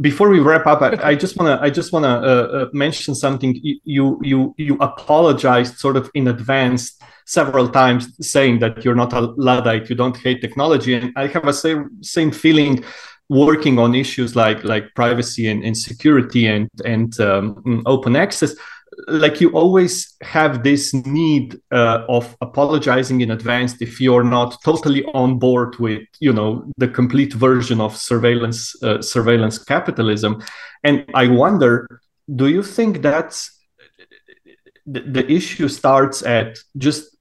Before 0.00 0.28
we 0.28 0.40
wrap 0.40 0.66
up, 0.66 0.82
I, 0.82 1.10
I 1.10 1.14
just 1.14 1.36
wanna 1.36 1.58
I 1.60 1.70
just 1.70 1.92
wanna 1.92 2.08
uh, 2.08 2.48
uh, 2.58 2.68
mention 2.72 3.14
something. 3.14 3.58
You 3.62 4.18
you 4.22 4.54
you 4.56 4.76
apologized 4.80 5.78
sort 5.78 5.96
of 5.96 6.10
in 6.14 6.28
advance 6.28 6.98
several 7.24 7.68
times, 7.68 8.14
saying 8.20 8.58
that 8.60 8.84
you're 8.84 8.94
not 8.94 9.12
a 9.12 9.20
luddite, 9.20 9.88
you 9.88 9.96
don't 9.96 10.16
hate 10.16 10.40
technology, 10.40 10.94
and 10.94 11.12
I 11.16 11.28
have 11.28 11.46
a 11.46 11.52
same 11.52 12.02
same 12.02 12.30
feeling 12.32 12.84
working 13.32 13.78
on 13.78 13.94
issues 13.94 14.36
like 14.36 14.62
like 14.62 14.94
privacy 14.94 15.48
and, 15.48 15.64
and 15.64 15.76
security 15.76 16.46
and 16.46 16.68
and 16.84 17.18
um, 17.20 17.82
open 17.86 18.14
access 18.14 18.54
like 19.08 19.40
you 19.40 19.50
always 19.52 20.14
have 20.20 20.62
this 20.62 20.92
need 20.92 21.58
uh, 21.70 22.04
of 22.08 22.36
apologizing 22.42 23.22
in 23.22 23.30
advance 23.30 23.74
if 23.80 24.00
you're 24.02 24.24
not 24.24 24.62
totally 24.62 25.02
on 25.14 25.38
board 25.38 25.78
with 25.78 26.02
you 26.20 26.32
know 26.32 26.70
the 26.76 26.88
complete 26.88 27.32
version 27.32 27.80
of 27.80 27.96
surveillance 27.96 28.80
uh, 28.82 29.00
surveillance 29.00 29.58
capitalism. 29.58 30.42
And 30.84 31.04
i 31.14 31.26
wonder 31.28 32.00
do 32.36 32.48
you 32.48 32.62
think 32.62 33.02
that's 33.02 33.38
the, 34.84 35.00
the 35.00 35.32
issue 35.32 35.68
starts 35.68 36.22
at 36.22 36.58
just 36.76 37.16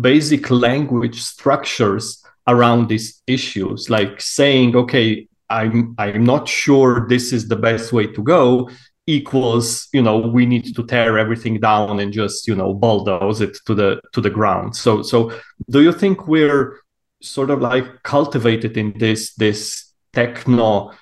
basic 0.00 0.50
language 0.50 1.22
structures 1.22 2.22
around 2.48 2.88
these 2.88 3.22
issues 3.26 3.88
like 3.88 4.20
saying 4.20 4.74
okay 4.74 5.27
i'm 5.50 5.94
i'm 5.98 6.24
not 6.24 6.48
sure 6.48 7.06
this 7.08 7.32
is 7.32 7.48
the 7.48 7.56
best 7.56 7.92
way 7.92 8.06
to 8.06 8.22
go 8.22 8.68
equals 9.08 9.88
you 9.94 10.02
know 10.02 10.18
we 10.18 10.44
need 10.44 10.76
to 10.76 10.82
tear 10.84 11.18
everything 11.18 11.58
down 11.58 11.98
and 11.98 12.12
just 12.12 12.46
you 12.46 12.54
know 12.54 12.74
bulldoze 12.74 13.40
it 13.40 13.56
to 13.66 13.74
the 13.74 14.00
to 14.12 14.20
the 14.20 14.30
ground. 14.30 14.76
So 14.76 15.02
so 15.02 15.32
do 15.70 15.82
you 15.82 15.92
think 15.92 16.28
we're 16.28 16.78
sort 17.22 17.50
of 17.50 17.60
like 17.60 18.02
cultivated 18.02 18.76
in 18.76 18.92
this 18.98 19.34
this 19.34 19.92
techno 20.12 20.92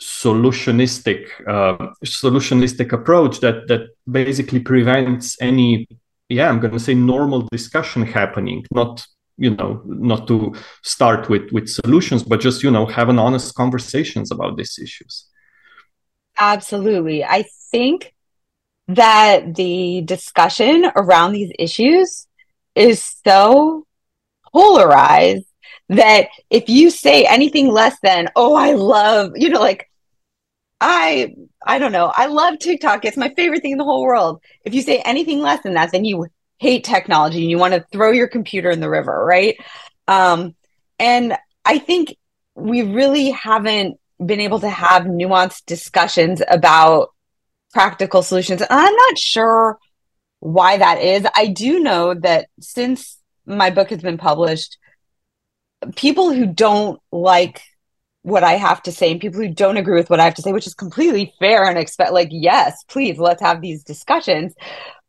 solutionistic 0.00 1.26
uh, 1.48 1.92
solutionistic 2.04 2.92
approach 2.92 3.40
that 3.40 3.66
that 3.68 3.88
basically 4.10 4.60
prevents 4.60 5.40
any 5.40 5.86
yeah 6.28 6.48
i'm 6.48 6.58
going 6.58 6.72
to 6.72 6.80
say 6.80 6.94
normal 6.94 7.42
discussion 7.52 8.02
happening 8.02 8.64
not 8.72 9.06
you 9.36 9.50
know 9.50 9.82
not 9.84 10.26
to 10.28 10.54
start 10.82 11.28
with 11.28 11.50
with 11.52 11.68
solutions 11.68 12.22
but 12.22 12.40
just 12.40 12.62
you 12.62 12.70
know 12.70 12.86
have 12.86 13.08
an 13.08 13.18
honest 13.18 13.54
conversations 13.54 14.30
about 14.30 14.56
these 14.56 14.78
issues. 14.78 15.28
Absolutely. 16.38 17.24
I 17.24 17.44
think 17.70 18.14
that 18.88 19.54
the 19.54 20.02
discussion 20.04 20.90
around 20.96 21.32
these 21.32 21.52
issues 21.58 22.26
is 22.74 23.02
so 23.24 23.86
polarized 24.52 25.46
that 25.88 26.28
if 26.50 26.68
you 26.68 26.90
say 26.90 27.24
anything 27.24 27.68
less 27.68 27.96
than 28.02 28.28
oh 28.36 28.54
i 28.54 28.72
love 28.72 29.32
you 29.36 29.48
know 29.48 29.60
like 29.60 29.90
i 30.80 31.34
i 31.66 31.78
don't 31.78 31.92
know. 31.92 32.12
I 32.14 32.26
love 32.26 32.58
tiktok. 32.58 33.04
It's 33.04 33.16
my 33.16 33.32
favorite 33.34 33.62
thing 33.62 33.72
in 33.72 33.78
the 33.78 33.84
whole 33.84 34.02
world. 34.02 34.42
If 34.64 34.74
you 34.74 34.82
say 34.82 34.98
anything 34.98 35.40
less 35.40 35.62
than 35.62 35.74
that 35.74 35.92
then 35.92 36.04
you 36.04 36.26
hate 36.58 36.84
technology 36.84 37.42
and 37.42 37.50
you 37.50 37.58
want 37.58 37.74
to 37.74 37.84
throw 37.92 38.10
your 38.10 38.28
computer 38.28 38.70
in 38.70 38.80
the 38.80 38.90
river, 38.90 39.24
right? 39.24 39.56
Um, 40.08 40.54
and 40.98 41.36
I 41.64 41.78
think 41.78 42.16
we 42.54 42.82
really 42.82 43.30
haven't 43.30 43.98
been 44.24 44.40
able 44.40 44.60
to 44.60 44.68
have 44.68 45.02
nuanced 45.02 45.66
discussions 45.66 46.40
about 46.48 47.08
practical 47.72 48.22
solutions. 48.22 48.60
And 48.60 48.70
I'm 48.70 48.94
not 48.94 49.18
sure 49.18 49.78
why 50.40 50.78
that 50.78 51.00
is. 51.00 51.26
I 51.34 51.48
do 51.48 51.80
know 51.80 52.14
that 52.14 52.48
since 52.60 53.18
my 53.44 53.70
book 53.70 53.90
has 53.90 54.00
been 54.00 54.18
published, 54.18 54.78
people 55.96 56.32
who 56.32 56.46
don't 56.46 57.00
like 57.10 57.62
what 58.22 58.44
I 58.44 58.52
have 58.52 58.82
to 58.84 58.92
say 58.92 59.10
and 59.10 59.20
people 59.20 59.40
who 59.40 59.48
don't 59.48 59.76
agree 59.76 59.98
with 59.98 60.08
what 60.08 60.20
I 60.20 60.24
have 60.24 60.34
to 60.36 60.42
say, 60.42 60.52
which 60.52 60.66
is 60.66 60.74
completely 60.74 61.34
fair 61.38 61.64
and 61.64 61.76
expect 61.76 62.12
like, 62.12 62.28
yes, 62.30 62.82
please 62.88 63.18
let's 63.18 63.42
have 63.42 63.60
these 63.60 63.84
discussions. 63.84 64.54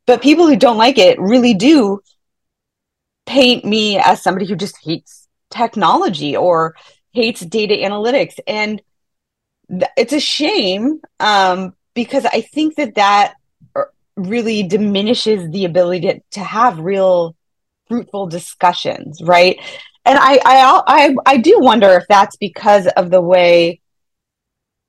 But 0.08 0.22
people 0.22 0.48
who 0.48 0.56
don't 0.56 0.78
like 0.78 0.98
it 0.98 1.20
really 1.20 1.54
do 1.54 2.02
paint 3.26 3.66
me 3.66 3.98
as 3.98 4.22
somebody 4.22 4.46
who 4.46 4.56
just 4.56 4.78
hates 4.84 5.28
technology 5.50 6.36
or 6.36 6.76
hates 7.12 7.42
data 7.42 7.74
analytics. 7.74 8.36
And 8.46 8.82
th- 9.70 9.92
it's 9.98 10.14
a 10.14 10.20
shame 10.20 11.02
um, 11.20 11.74
because 11.94 12.26
I 12.26 12.42
think 12.42 12.76
that 12.76 12.96
that 12.96 13.34
er, 13.76 13.92
really 14.16 14.64
diminishes 14.64 15.50
the 15.50 15.66
ability 15.66 16.08
to, 16.08 16.22
to 16.32 16.40
have 16.42 16.80
real 16.80 17.36
fruitful 17.88 18.28
discussions, 18.28 19.22
right? 19.22 19.60
And 20.06 20.20
I, 20.20 20.40
I, 20.46 20.82
I, 20.88 21.16
I 21.26 21.38
do 21.38 21.60
wonder 21.60 21.90
if 21.94 22.06
that's 22.08 22.36
because 22.36 22.88
of 22.88 23.10
the 23.10 23.22
way 23.22 23.82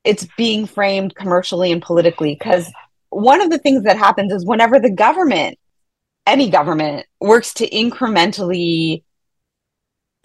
it's 0.04 0.26
being 0.36 0.66
framed 0.66 1.14
commercially 1.14 1.72
and 1.72 1.80
politically. 1.80 2.34
Because 2.34 2.70
one 3.16 3.40
of 3.40 3.50
the 3.50 3.58
things 3.58 3.84
that 3.84 3.96
happens 3.96 4.32
is 4.32 4.44
whenever 4.44 4.78
the 4.78 4.90
government, 4.90 5.58
any 6.26 6.50
government, 6.50 7.06
works 7.20 7.54
to 7.54 7.68
incrementally 7.68 9.02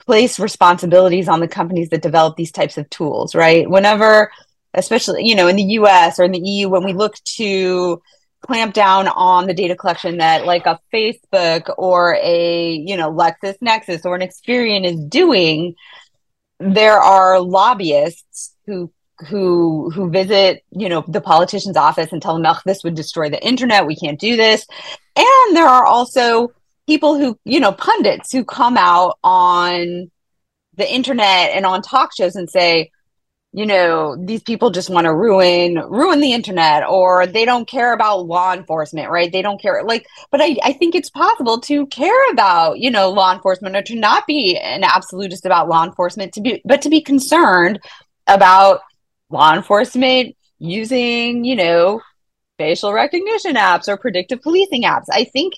place 0.06 0.40
responsibilities 0.40 1.30
on 1.30 1.40
the 1.40 1.48
companies 1.48 1.90
that 1.90 2.02
develop 2.02 2.36
these 2.36 2.52
types 2.52 2.78
of 2.78 2.90
tools, 2.90 3.34
right? 3.34 3.70
Whenever, 3.70 4.32
especially, 4.74 5.26
you 5.26 5.36
know, 5.36 5.48
in 5.48 5.56
the 5.56 5.64
US 5.64 6.20
or 6.20 6.24
in 6.24 6.32
the 6.32 6.40
EU, 6.40 6.68
when 6.70 6.84
we 6.84 6.94
look 6.94 7.16
to 7.38 8.02
clamp 8.42 8.74
down 8.74 9.08
on 9.08 9.48
the 9.48 9.54
data 9.54 9.76
collection 9.76 10.18
that 10.18 10.46
like 10.46 10.66
a 10.66 10.80
Facebook 10.94 11.74
or 11.78 12.18
a, 12.22 12.74
you 12.74 12.98
know, 12.98 13.12
LexisNexis 13.12 14.04
or 14.04 14.16
an 14.16 14.22
Experian 14.22 14.84
is 14.84 15.00
doing, 15.06 15.76
there 16.60 16.98
are 16.98 17.40
lobbyists 17.40 18.54
who 18.66 18.92
who 19.28 19.90
who 19.92 20.10
visit 20.10 20.64
you 20.72 20.90
know 20.90 21.04
the 21.08 21.22
politician's 21.22 21.78
office 21.78 22.12
and 22.12 22.22
tell 22.22 22.34
them 22.36 22.46
oh 22.46 22.60
this 22.66 22.84
would 22.84 22.96
destroy 22.96 23.30
the 23.30 23.46
internet. 23.46 23.88
We 23.88 23.96
can't 23.96 24.20
do 24.20 24.36
this. 24.36 24.66
And 25.16 25.56
there 25.56 25.68
are 25.68 25.86
also 25.86 26.52
people 26.88 27.18
who 27.18 27.38
you 27.46 27.60
know 27.60 27.72
pundits 27.72 28.32
who 28.32 28.44
come 28.44 28.78
out 28.78 29.18
on 29.24 30.12
the 30.76 30.92
internet 30.92 31.52
and 31.52 31.66
on 31.66 31.82
talk 31.82 32.12
shows 32.16 32.36
and 32.36 32.50
say 32.50 32.92
you 33.54 33.66
know 33.66 34.16
these 34.18 34.42
people 34.42 34.70
just 34.72 34.90
want 34.90 35.06
to 35.06 35.14
ruin 35.14 35.76
ruin 35.90 36.22
the 36.22 36.32
internet 36.32 36.84
or 36.88 37.28
they 37.28 37.44
don't 37.44 37.68
care 37.68 37.94
about 37.94 38.26
law 38.26 38.54
enforcement 38.54 39.10
right? 39.10 39.32
They 39.32 39.42
don't 39.42 39.62
care 39.62 39.84
like 39.84 40.08
but 40.32 40.42
i 40.42 40.56
i 40.64 40.74
think 40.74 40.96
it's 40.96 41.10
possible 41.10 41.60
to 41.62 41.86
care 41.88 42.32
about 42.32 42.80
you 42.80 42.90
know 42.90 43.10
law 43.10 43.34
enforcement 43.34 43.76
or 43.76 43.82
to 43.84 43.96
not 43.96 44.26
be 44.26 44.58
an 44.58 44.84
absolutist 44.84 45.46
about 45.46 45.68
law 45.68 45.84
enforcement 45.84 46.34
to 46.34 46.42
be 46.42 46.62
but 46.66 46.82
to 46.82 46.90
be 46.90 47.02
concerned 47.02 47.80
about 48.28 48.82
law 49.32 49.54
enforcement 49.54 50.36
using 50.60 51.44
you 51.44 51.56
know 51.56 52.02
facial 52.58 52.94
recognition 52.94 53.56
apps 53.56 53.88
or 53.88 53.98
predictive 53.98 54.42
policing 54.42 54.84
apps. 54.84 55.06
I 55.12 55.24
think 55.26 55.54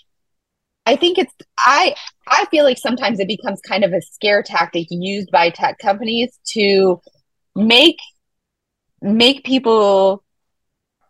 i 0.86 0.96
think 0.96 1.18
it's 1.18 1.34
i 1.58 1.96
i 2.28 2.46
feel 2.52 2.64
like 2.64 2.78
sometimes 2.78 3.20
it 3.20 3.28
becomes 3.28 3.60
kind 3.62 3.84
of 3.84 3.94
a 3.94 4.02
scare 4.02 4.44
tactic 4.44 4.88
used 4.90 5.32
by 5.32 5.50
tech 5.50 5.78
companies 5.80 6.38
to 6.46 7.00
make 7.56 7.98
make 9.02 9.44
people 9.44 10.24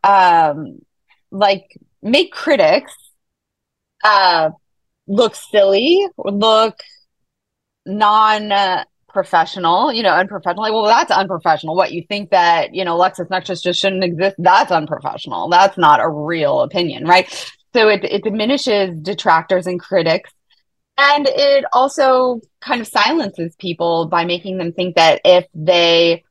um 0.03 0.79
like 1.31 1.65
make 2.01 2.31
critics 2.31 2.93
uh 4.03 4.49
look 5.07 5.35
silly 5.35 6.05
or 6.17 6.31
look 6.31 6.77
non 7.85 8.51
uh, 8.51 8.83
professional 9.13 9.93
you 9.93 10.03
know 10.03 10.09
unprofessional 10.11 10.63
like, 10.63 10.73
well 10.73 10.85
that's 10.85 11.11
unprofessional. 11.11 11.75
What 11.75 11.93
you 11.93 12.03
think 12.09 12.31
that 12.31 12.73
you 12.73 12.83
know 12.83 12.97
LexisNexis 12.97 13.63
just 13.63 13.79
shouldn't 13.79 14.03
exist? 14.03 14.35
That's 14.39 14.71
unprofessional. 14.71 15.49
That's 15.49 15.77
not 15.77 16.01
a 16.01 16.09
real 16.09 16.61
opinion 16.61 17.05
right? 17.05 17.31
So 17.73 17.89
it, 17.89 18.03
it 18.03 18.23
diminishes 18.23 18.95
detractors 19.01 19.67
and 19.67 19.79
critics. 19.79 20.31
And 20.97 21.27
it 21.27 21.65
also 21.73 22.39
kind 22.61 22.81
of 22.81 22.87
silences 22.87 23.55
people 23.55 24.07
by 24.07 24.25
making 24.25 24.57
them 24.57 24.73
think 24.73 24.95
that 24.95 25.21
if 25.25 25.47
they 25.55 26.23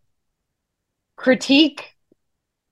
critique 1.16 1.96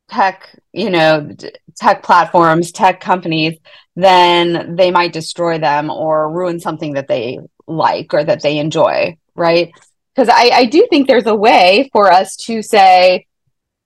tech, 0.08 0.56
you 0.72 0.90
know, 0.90 1.30
tech 1.76 2.02
platforms, 2.04 2.70
tech 2.70 3.00
companies, 3.00 3.58
then 3.96 4.76
they 4.76 4.92
might 4.92 5.12
destroy 5.12 5.58
them 5.58 5.90
or 5.90 6.30
ruin 6.30 6.61
something 6.61 6.92
that 6.92 7.08
they 7.08 7.40
like 7.66 8.14
or 8.14 8.22
that 8.22 8.42
they 8.42 8.58
enjoy, 8.58 9.16
right? 9.34 9.72
Because 10.14 10.28
I, 10.28 10.50
I 10.52 10.64
do 10.66 10.86
think 10.90 11.06
there's 11.06 11.26
a 11.26 11.34
way 11.34 11.88
for 11.92 12.11
us 12.11 12.36
to 12.46 12.62
say, 12.62 13.26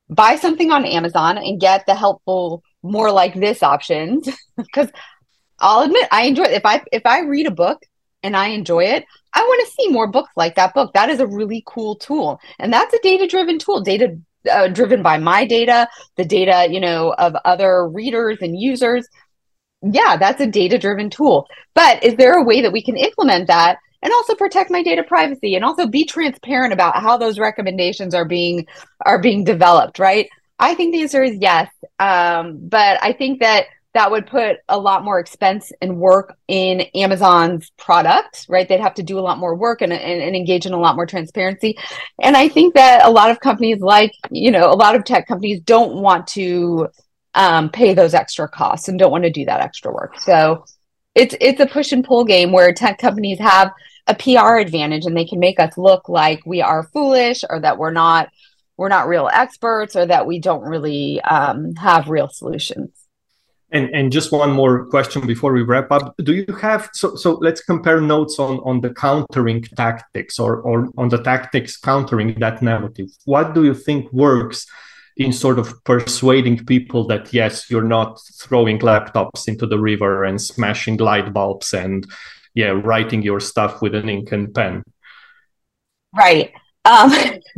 buy 0.08 0.36
something 0.36 0.70
on 0.70 0.84
Amazon 0.84 1.38
and 1.38 1.60
get 1.60 1.86
the 1.86 1.94
helpful, 1.94 2.62
more 2.82 3.10
like 3.10 3.34
this 3.34 3.62
options. 3.62 4.28
Because 4.56 4.88
I'll 5.58 5.82
admit, 5.82 6.06
I 6.12 6.26
enjoy 6.26 6.44
it. 6.44 6.52
If 6.52 6.64
I 6.64 6.82
if 6.92 7.02
I 7.04 7.20
read 7.20 7.46
a 7.46 7.50
book 7.50 7.82
and 8.22 8.36
I 8.36 8.48
enjoy 8.48 8.84
it, 8.84 9.04
I 9.32 9.40
want 9.40 9.66
to 9.66 9.72
see 9.72 9.88
more 9.88 10.06
books 10.06 10.30
like 10.36 10.54
that 10.54 10.74
book. 10.74 10.92
That 10.94 11.10
is 11.10 11.20
a 11.20 11.26
really 11.26 11.64
cool 11.66 11.96
tool, 11.96 12.38
and 12.58 12.72
that's 12.72 12.94
a 12.94 13.00
data 13.02 13.26
driven 13.26 13.58
tool. 13.58 13.80
Data 13.80 14.16
uh, 14.50 14.68
driven 14.68 15.02
by 15.02 15.18
my 15.18 15.44
data, 15.46 15.88
the 16.16 16.24
data, 16.24 16.68
you 16.70 16.80
know, 16.80 17.14
of 17.18 17.34
other 17.44 17.88
readers 17.88 18.38
and 18.40 18.60
users. 18.60 19.08
Yeah, 19.82 20.16
that's 20.16 20.40
a 20.40 20.46
data 20.46 20.78
driven 20.78 21.10
tool. 21.10 21.46
But 21.74 22.02
is 22.04 22.14
there 22.16 22.34
a 22.34 22.44
way 22.44 22.62
that 22.62 22.72
we 22.72 22.82
can 22.82 22.96
implement 22.96 23.48
that 23.48 23.78
and 24.04 24.12
also 24.12 24.34
protect 24.34 24.70
my 24.70 24.82
data 24.82 25.02
privacy 25.02 25.56
and 25.56 25.64
also 25.64 25.86
be 25.86 26.04
transparent 26.04 26.72
about 26.72 27.00
how 27.02 27.16
those 27.16 27.38
recommendations 27.38 28.14
are 28.14 28.26
being 28.26 28.66
are 29.04 29.18
being 29.18 29.42
developed, 29.42 29.98
right? 29.98 30.28
I 30.58 30.74
think 30.74 30.92
the 30.92 31.02
answer 31.02 31.22
is 31.22 31.36
yes. 31.40 31.68
Um, 31.98 32.58
but 32.68 33.02
I 33.02 33.12
think 33.12 33.40
that 33.40 33.64
that 33.94 34.10
would 34.10 34.26
put 34.26 34.58
a 34.68 34.78
lot 34.78 35.04
more 35.04 35.20
expense 35.20 35.72
and 35.80 35.98
work 35.98 36.36
in 36.48 36.82
Amazon's 36.94 37.70
product, 37.78 38.46
right? 38.48 38.68
They'd 38.68 38.80
have 38.80 38.94
to 38.94 39.04
do 39.04 39.18
a 39.18 39.20
lot 39.20 39.38
more 39.38 39.54
work 39.54 39.82
and, 39.82 39.92
and, 39.92 40.22
and, 40.22 40.34
engage 40.34 40.66
in 40.66 40.72
a 40.72 40.80
lot 40.80 40.96
more 40.96 41.06
transparency. 41.06 41.78
And 42.20 42.36
I 42.36 42.48
think 42.48 42.74
that 42.74 43.04
a 43.04 43.10
lot 43.10 43.30
of 43.30 43.38
companies, 43.38 43.80
like, 43.80 44.12
you 44.30 44.50
know, 44.50 44.68
a 44.68 44.74
lot 44.74 44.96
of 44.96 45.04
tech 45.04 45.28
companies 45.28 45.60
don't 45.60 45.94
want 45.94 46.26
to 46.28 46.88
um, 47.34 47.70
pay 47.70 47.94
those 47.94 48.14
extra 48.14 48.48
costs 48.48 48.88
and 48.88 48.98
don't 48.98 49.12
want 49.12 49.24
to 49.24 49.30
do 49.30 49.44
that 49.44 49.60
extra 49.60 49.92
work. 49.92 50.18
So 50.18 50.64
it's 51.14 51.36
it's 51.40 51.60
a 51.60 51.66
push 51.66 51.92
and 51.92 52.04
pull 52.04 52.24
game 52.24 52.50
where 52.50 52.72
tech 52.72 52.98
companies 52.98 53.38
have 53.38 53.70
a 54.06 54.14
PR 54.14 54.56
advantage 54.56 55.06
and 55.06 55.16
they 55.16 55.24
can 55.24 55.40
make 55.40 55.58
us 55.58 55.78
look 55.78 56.08
like 56.08 56.42
we 56.44 56.60
are 56.60 56.82
foolish 56.82 57.44
or 57.48 57.60
that 57.60 57.78
we're 57.78 57.92
not 57.92 58.30
we're 58.76 58.88
not 58.88 59.08
real 59.08 59.30
experts 59.32 59.94
or 59.94 60.04
that 60.06 60.26
we 60.26 60.38
don't 60.38 60.62
really 60.62 61.20
um, 61.22 61.74
have 61.76 62.08
real 62.08 62.28
solutions. 62.28 62.90
And, 63.70 63.88
and 63.90 64.12
just 64.12 64.30
one 64.30 64.50
more 64.50 64.86
question 64.86 65.26
before 65.26 65.52
we 65.52 65.62
wrap 65.62 65.90
up. 65.90 66.14
Do 66.18 66.34
you 66.34 66.54
have 66.60 66.90
so 66.92 67.16
so 67.16 67.34
let's 67.40 67.62
compare 67.62 68.00
notes 68.00 68.38
on 68.38 68.58
on 68.58 68.80
the 68.80 68.92
countering 68.92 69.62
tactics 69.62 70.38
or 70.38 70.60
or 70.60 70.88
on 70.96 71.08
the 71.08 71.22
tactics 71.22 71.76
countering 71.76 72.34
that 72.40 72.62
narrative. 72.62 73.08
What 73.24 73.54
do 73.54 73.64
you 73.64 73.74
think 73.74 74.12
works 74.12 74.66
in 75.16 75.32
sort 75.32 75.58
of 75.58 75.82
persuading 75.84 76.66
people 76.66 77.06
that 77.06 77.32
yes, 77.32 77.70
you're 77.70 77.82
not 77.82 78.20
throwing 78.40 78.78
laptops 78.80 79.48
into 79.48 79.66
the 79.66 79.78
river 79.78 80.24
and 80.24 80.40
smashing 80.40 80.96
light 80.98 81.32
bulbs 81.32 81.72
and 81.72 82.06
yeah, 82.54 82.68
writing 82.68 83.22
your 83.22 83.40
stuff 83.40 83.82
with 83.82 83.94
an 83.94 84.08
ink 84.08 84.32
and 84.32 84.54
pen? 84.54 84.82
Right. 86.16 86.52
Um, 86.84 87.12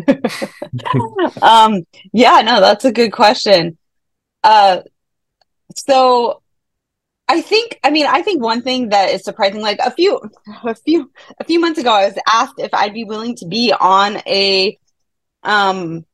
um, 1.43 1.87
yeah, 2.13 2.43
no, 2.43 2.61
that's 2.61 2.85
a 2.85 2.93
good 2.93 3.13
question. 3.13 3.77
Uh, 4.43 4.83
so 5.75 6.43
I 7.29 7.41
think 7.41 7.79
I 7.83 7.91
mean 7.91 8.07
I 8.07 8.23
think 8.23 8.43
one 8.43 8.63
thing 8.63 8.91
that 8.91 9.11
is 9.11 9.25
surprising 9.25 9.61
like 9.61 9.79
a 9.81 9.91
few 9.91 10.21
a 10.65 10.75
few 10.75 11.11
a 11.41 11.45
few 11.45 11.61
months 11.61 11.79
ago 11.79 11.91
I 11.91 12.07
was 12.07 12.19
asked 12.29 12.55
if 12.59 12.73
I'd 12.73 12.95
be 12.95 13.05
willing 13.05 13.37
to 13.37 13.47
be 13.47 13.73
on 13.73 14.19
a 14.27 14.79
um 15.43 16.05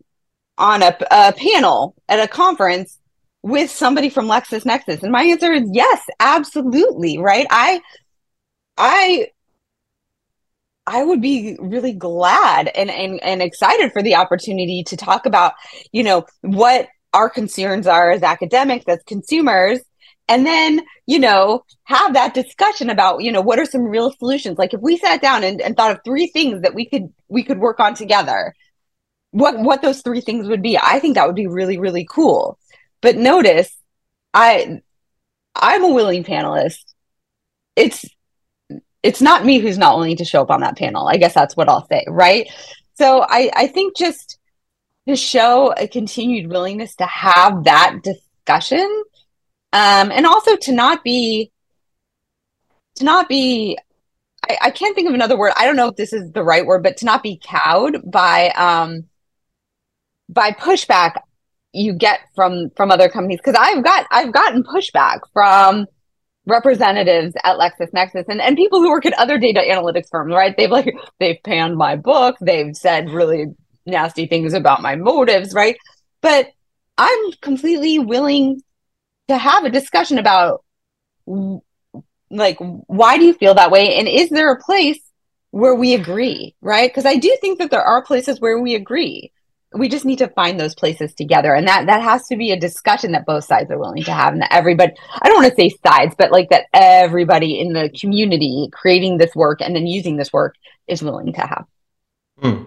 on 0.59 0.83
a, 0.83 0.97
a 1.11 1.33
panel 1.33 1.95
at 2.09 2.21
a 2.21 2.29
conference 2.29 2.99
with 3.43 3.71
somebody 3.71 4.09
from 4.09 4.27
LexisNexis 4.27 5.03
and 5.03 5.13
my 5.13 5.25
answer 5.25 5.53
is 5.53 5.69
yes 5.73 6.01
absolutely 6.21 7.19
right 7.19 7.47
I 7.51 7.81
I 8.77 9.29
I 10.87 11.05
would 11.05 11.21
be 11.21 11.57
really 11.61 11.93
glad 11.93 12.69
and, 12.69 12.91
and 12.91 13.23
and 13.23 13.43
excited 13.43 13.93
for 13.93 14.03
the 14.03 14.17
opportunity 14.17 14.83
to 14.85 14.97
talk 14.97 15.27
about 15.27 15.55
you 15.93 16.03
know 16.03 16.27
what 16.41 16.89
our 17.15 17.29
concerns 17.29 17.87
are 17.87 18.11
as 18.11 18.23
academics, 18.23 18.87
as 18.89 19.03
consumers, 19.07 19.81
and 20.29 20.47
then 20.47 20.81
you 21.07 21.19
know 21.19 21.65
have 21.85 22.15
that 22.15 22.35
discussion 22.35 22.91
about 22.91 23.23
you 23.23 23.31
know 23.33 23.41
what 23.41 23.59
are 23.59 23.67
some 23.67 23.83
real 23.83 24.13
solutions. 24.13 24.59
Like 24.59 24.75
if 24.75 24.81
we 24.81 24.97
sat 24.97 25.23
down 25.23 25.45
and, 25.45 25.61
and 25.61 25.77
thought 25.77 25.93
of 25.93 26.01
three 26.05 26.29
things 26.29 26.63
that 26.63 26.75
we 26.75 26.87
could 26.87 27.13
we 27.29 27.45
could 27.45 27.59
work 27.59 27.81
on 27.81 27.95
together 27.95 28.55
what 29.33 29.59
what 29.59 29.83
those 29.83 30.03
three 30.03 30.21
things 30.21 30.47
would 30.47 30.63
be 30.63 30.79
i 30.79 30.99
think 31.01 31.17
that 31.17 31.27
would 31.27 31.35
be 31.35 31.47
really 31.49 31.79
really 31.79 32.07
cool. 32.09 32.59
But 33.01 33.17
notice 33.17 33.77
i 34.33 34.81
i'm 35.57 35.85
a 35.85 35.93
willing 35.93 36.23
panelist. 36.23 36.85
It's 37.75 38.05
it's 39.03 39.21
not 39.21 39.45
me 39.45 39.59
who's 39.59 39.79
not 39.79 39.97
willing 39.97 40.17
to 40.17 40.25
show 40.25 40.43
up 40.43 40.51
on 40.51 40.61
that 40.61 40.77
panel. 40.77 41.09
I 41.09 41.17
guess 41.17 41.35
that's 41.35 41.57
what 41.57 41.69
i'll 41.69 41.87
say 41.87 42.05
right? 42.09 42.51
So 42.95 43.25
i 43.29 43.51
i 43.55 43.67
think 43.67 43.97
just 43.97 44.39
to 45.09 45.17
show 45.17 45.75
a 45.77 45.89
continued 45.89 46.49
willingness 46.51 46.95
to 46.97 47.07
have 47.07 47.65
that 47.65 47.99
discussion 48.03 49.05
um, 49.73 50.13
and 50.13 50.27
also 50.27 50.57
to 50.57 50.73
not 50.73 51.03
be 51.03 51.51
to 52.97 53.05
not 53.05 53.29
be 53.29 53.79
I, 54.49 54.59
I, 54.63 54.71
can't 54.71 54.95
think 54.95 55.09
of 55.09 55.15
another 55.15 55.39
word. 55.39 55.53
I 55.57 55.67
don't 55.67 55.77
know 55.77 55.89
if 55.89 55.97
this 55.97 56.13
is 56.13 56.31
the 56.33 56.43
right 56.43 56.67
word 56.67 56.83
but 56.83 56.99
to 56.99 57.07
not 57.07 57.23
be 57.23 57.41
cowed 57.43 58.11
by 58.11 58.51
um 58.51 59.05
by 60.29 60.51
pushback 60.51 61.15
you 61.73 61.95
get 61.95 62.21
from 62.35 62.71
from 62.77 62.91
other 62.91 63.09
companies. 63.09 63.41
Because 63.43 63.57
i've 63.59 63.83
got 63.83 64.07
i've 64.11 64.33
gotten 64.33 64.63
pushback 64.63 65.21
from 65.33 65.87
representatives 66.47 67.35
at 67.45 67.57
LexisNexis 67.57 68.25
and, 68.29 68.41
and 68.41 68.57
people 68.57 68.81
who 68.81 68.91
work 68.91 69.07
at 69.07 69.13
other 69.15 69.39
data 69.39 69.61
analytics 69.61 70.11
firms, 70.11 70.33
right? 70.33 70.57
They've 70.57 70.71
like 70.71 70.95
they've 71.21 71.43
panned 71.45 71.77
my 71.77 71.97
book, 71.97 72.37
they've 72.41 72.77
said 72.77 73.11
really 73.11 73.47
nasty 73.87 74.27
things 74.27 74.55
about 74.55 74.83
my 74.83 74.97
motives, 74.97 75.55
right? 75.55 75.77
But 76.21 76.49
I'm 76.99 77.33
completely 77.41 77.99
willing 77.99 78.63
to 79.29 79.37
have 79.37 79.65
a 79.65 79.71
discussion 79.71 80.19
about 80.19 80.65
like 82.31 82.59
why 82.59 83.19
do 83.19 83.25
you 83.25 83.35
feel 83.35 83.55
that 83.55 83.71
way 83.71 83.97
and 83.97 84.09
is 84.09 84.31
there 84.31 84.53
a 84.53 84.61
place 84.61 84.99
where 85.53 85.75
we 85.75 85.95
agree, 85.95 86.57
right? 86.61 86.91
Because 86.91 87.07
I 87.07 87.17
do 87.17 87.37
think 87.41 87.59
that 87.59 87.71
there 87.71 87.83
are 87.83 88.03
places 88.03 88.41
where 88.41 88.59
we 88.59 88.75
agree. 88.75 89.33
We 89.75 89.89
just 89.89 90.05
need 90.05 90.19
to 90.19 90.29
find 90.29 90.59
those 90.59 90.75
places 90.75 91.15
together 91.15 91.55
and 91.55 91.67
that 91.67 91.87
that 91.87 92.03
has 92.03 92.27
to 92.29 92.37
be 92.37 92.51
a 92.51 92.59
discussion 92.59 93.13
that 93.13 93.27
both 93.27 93.45
sides 93.45 93.71
are 93.71 93.79
willing 93.79 94.05
to 94.05 94.13
have 94.13 94.33
and 94.33 94.43
that 94.43 94.53
everybody 94.53 94.93
I 95.21 95.29
don't 95.29 95.43
want 95.43 95.55
to 95.55 95.61
say 95.61 95.77
sides 95.85 96.15
but 96.17 96.31
like 96.31 96.51
that 96.51 96.67
everybody 96.73 97.59
in 97.59 97.73
the 97.73 97.91
community 97.99 98.69
creating 98.73 99.19
this 99.19 99.35
work 99.35 99.61
and 99.61 99.75
then 99.75 99.87
using 99.87 100.17
this 100.17 100.33
work 100.33 100.55
is 100.89 101.03
willing 101.03 101.33
to 101.33 101.41
have. 101.41 101.65
Hmm. 102.41 102.65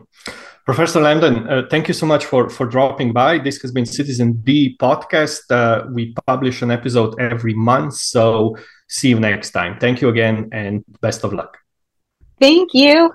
Professor 0.66 1.00
Lamdan, 1.00 1.48
uh, 1.48 1.68
thank 1.70 1.88
you 1.88 1.94
so 1.94 2.08
much 2.08 2.26
for, 2.26 2.50
for 2.50 2.66
dropping 2.66 3.14
by. 3.14 3.38
This 3.38 3.62
has 3.62 3.72
been 3.72 3.86
Citizen 3.86 4.42
D 4.44 4.76
podcast. 4.82 5.52
Uh, 5.52 5.86
we 5.92 6.16
publish 6.26 6.64
an 6.64 6.72
episode 6.72 7.14
every 7.20 7.54
month. 7.54 7.94
So 7.94 8.58
see 8.90 9.10
you 9.10 9.20
next 9.20 9.52
time. 9.52 9.78
Thank 9.80 10.02
you 10.02 10.10
again 10.10 10.50
and 10.52 10.84
best 11.02 11.24
of 11.24 11.34
luck. 11.34 11.60
Thank 12.40 12.74
you. 12.74 13.14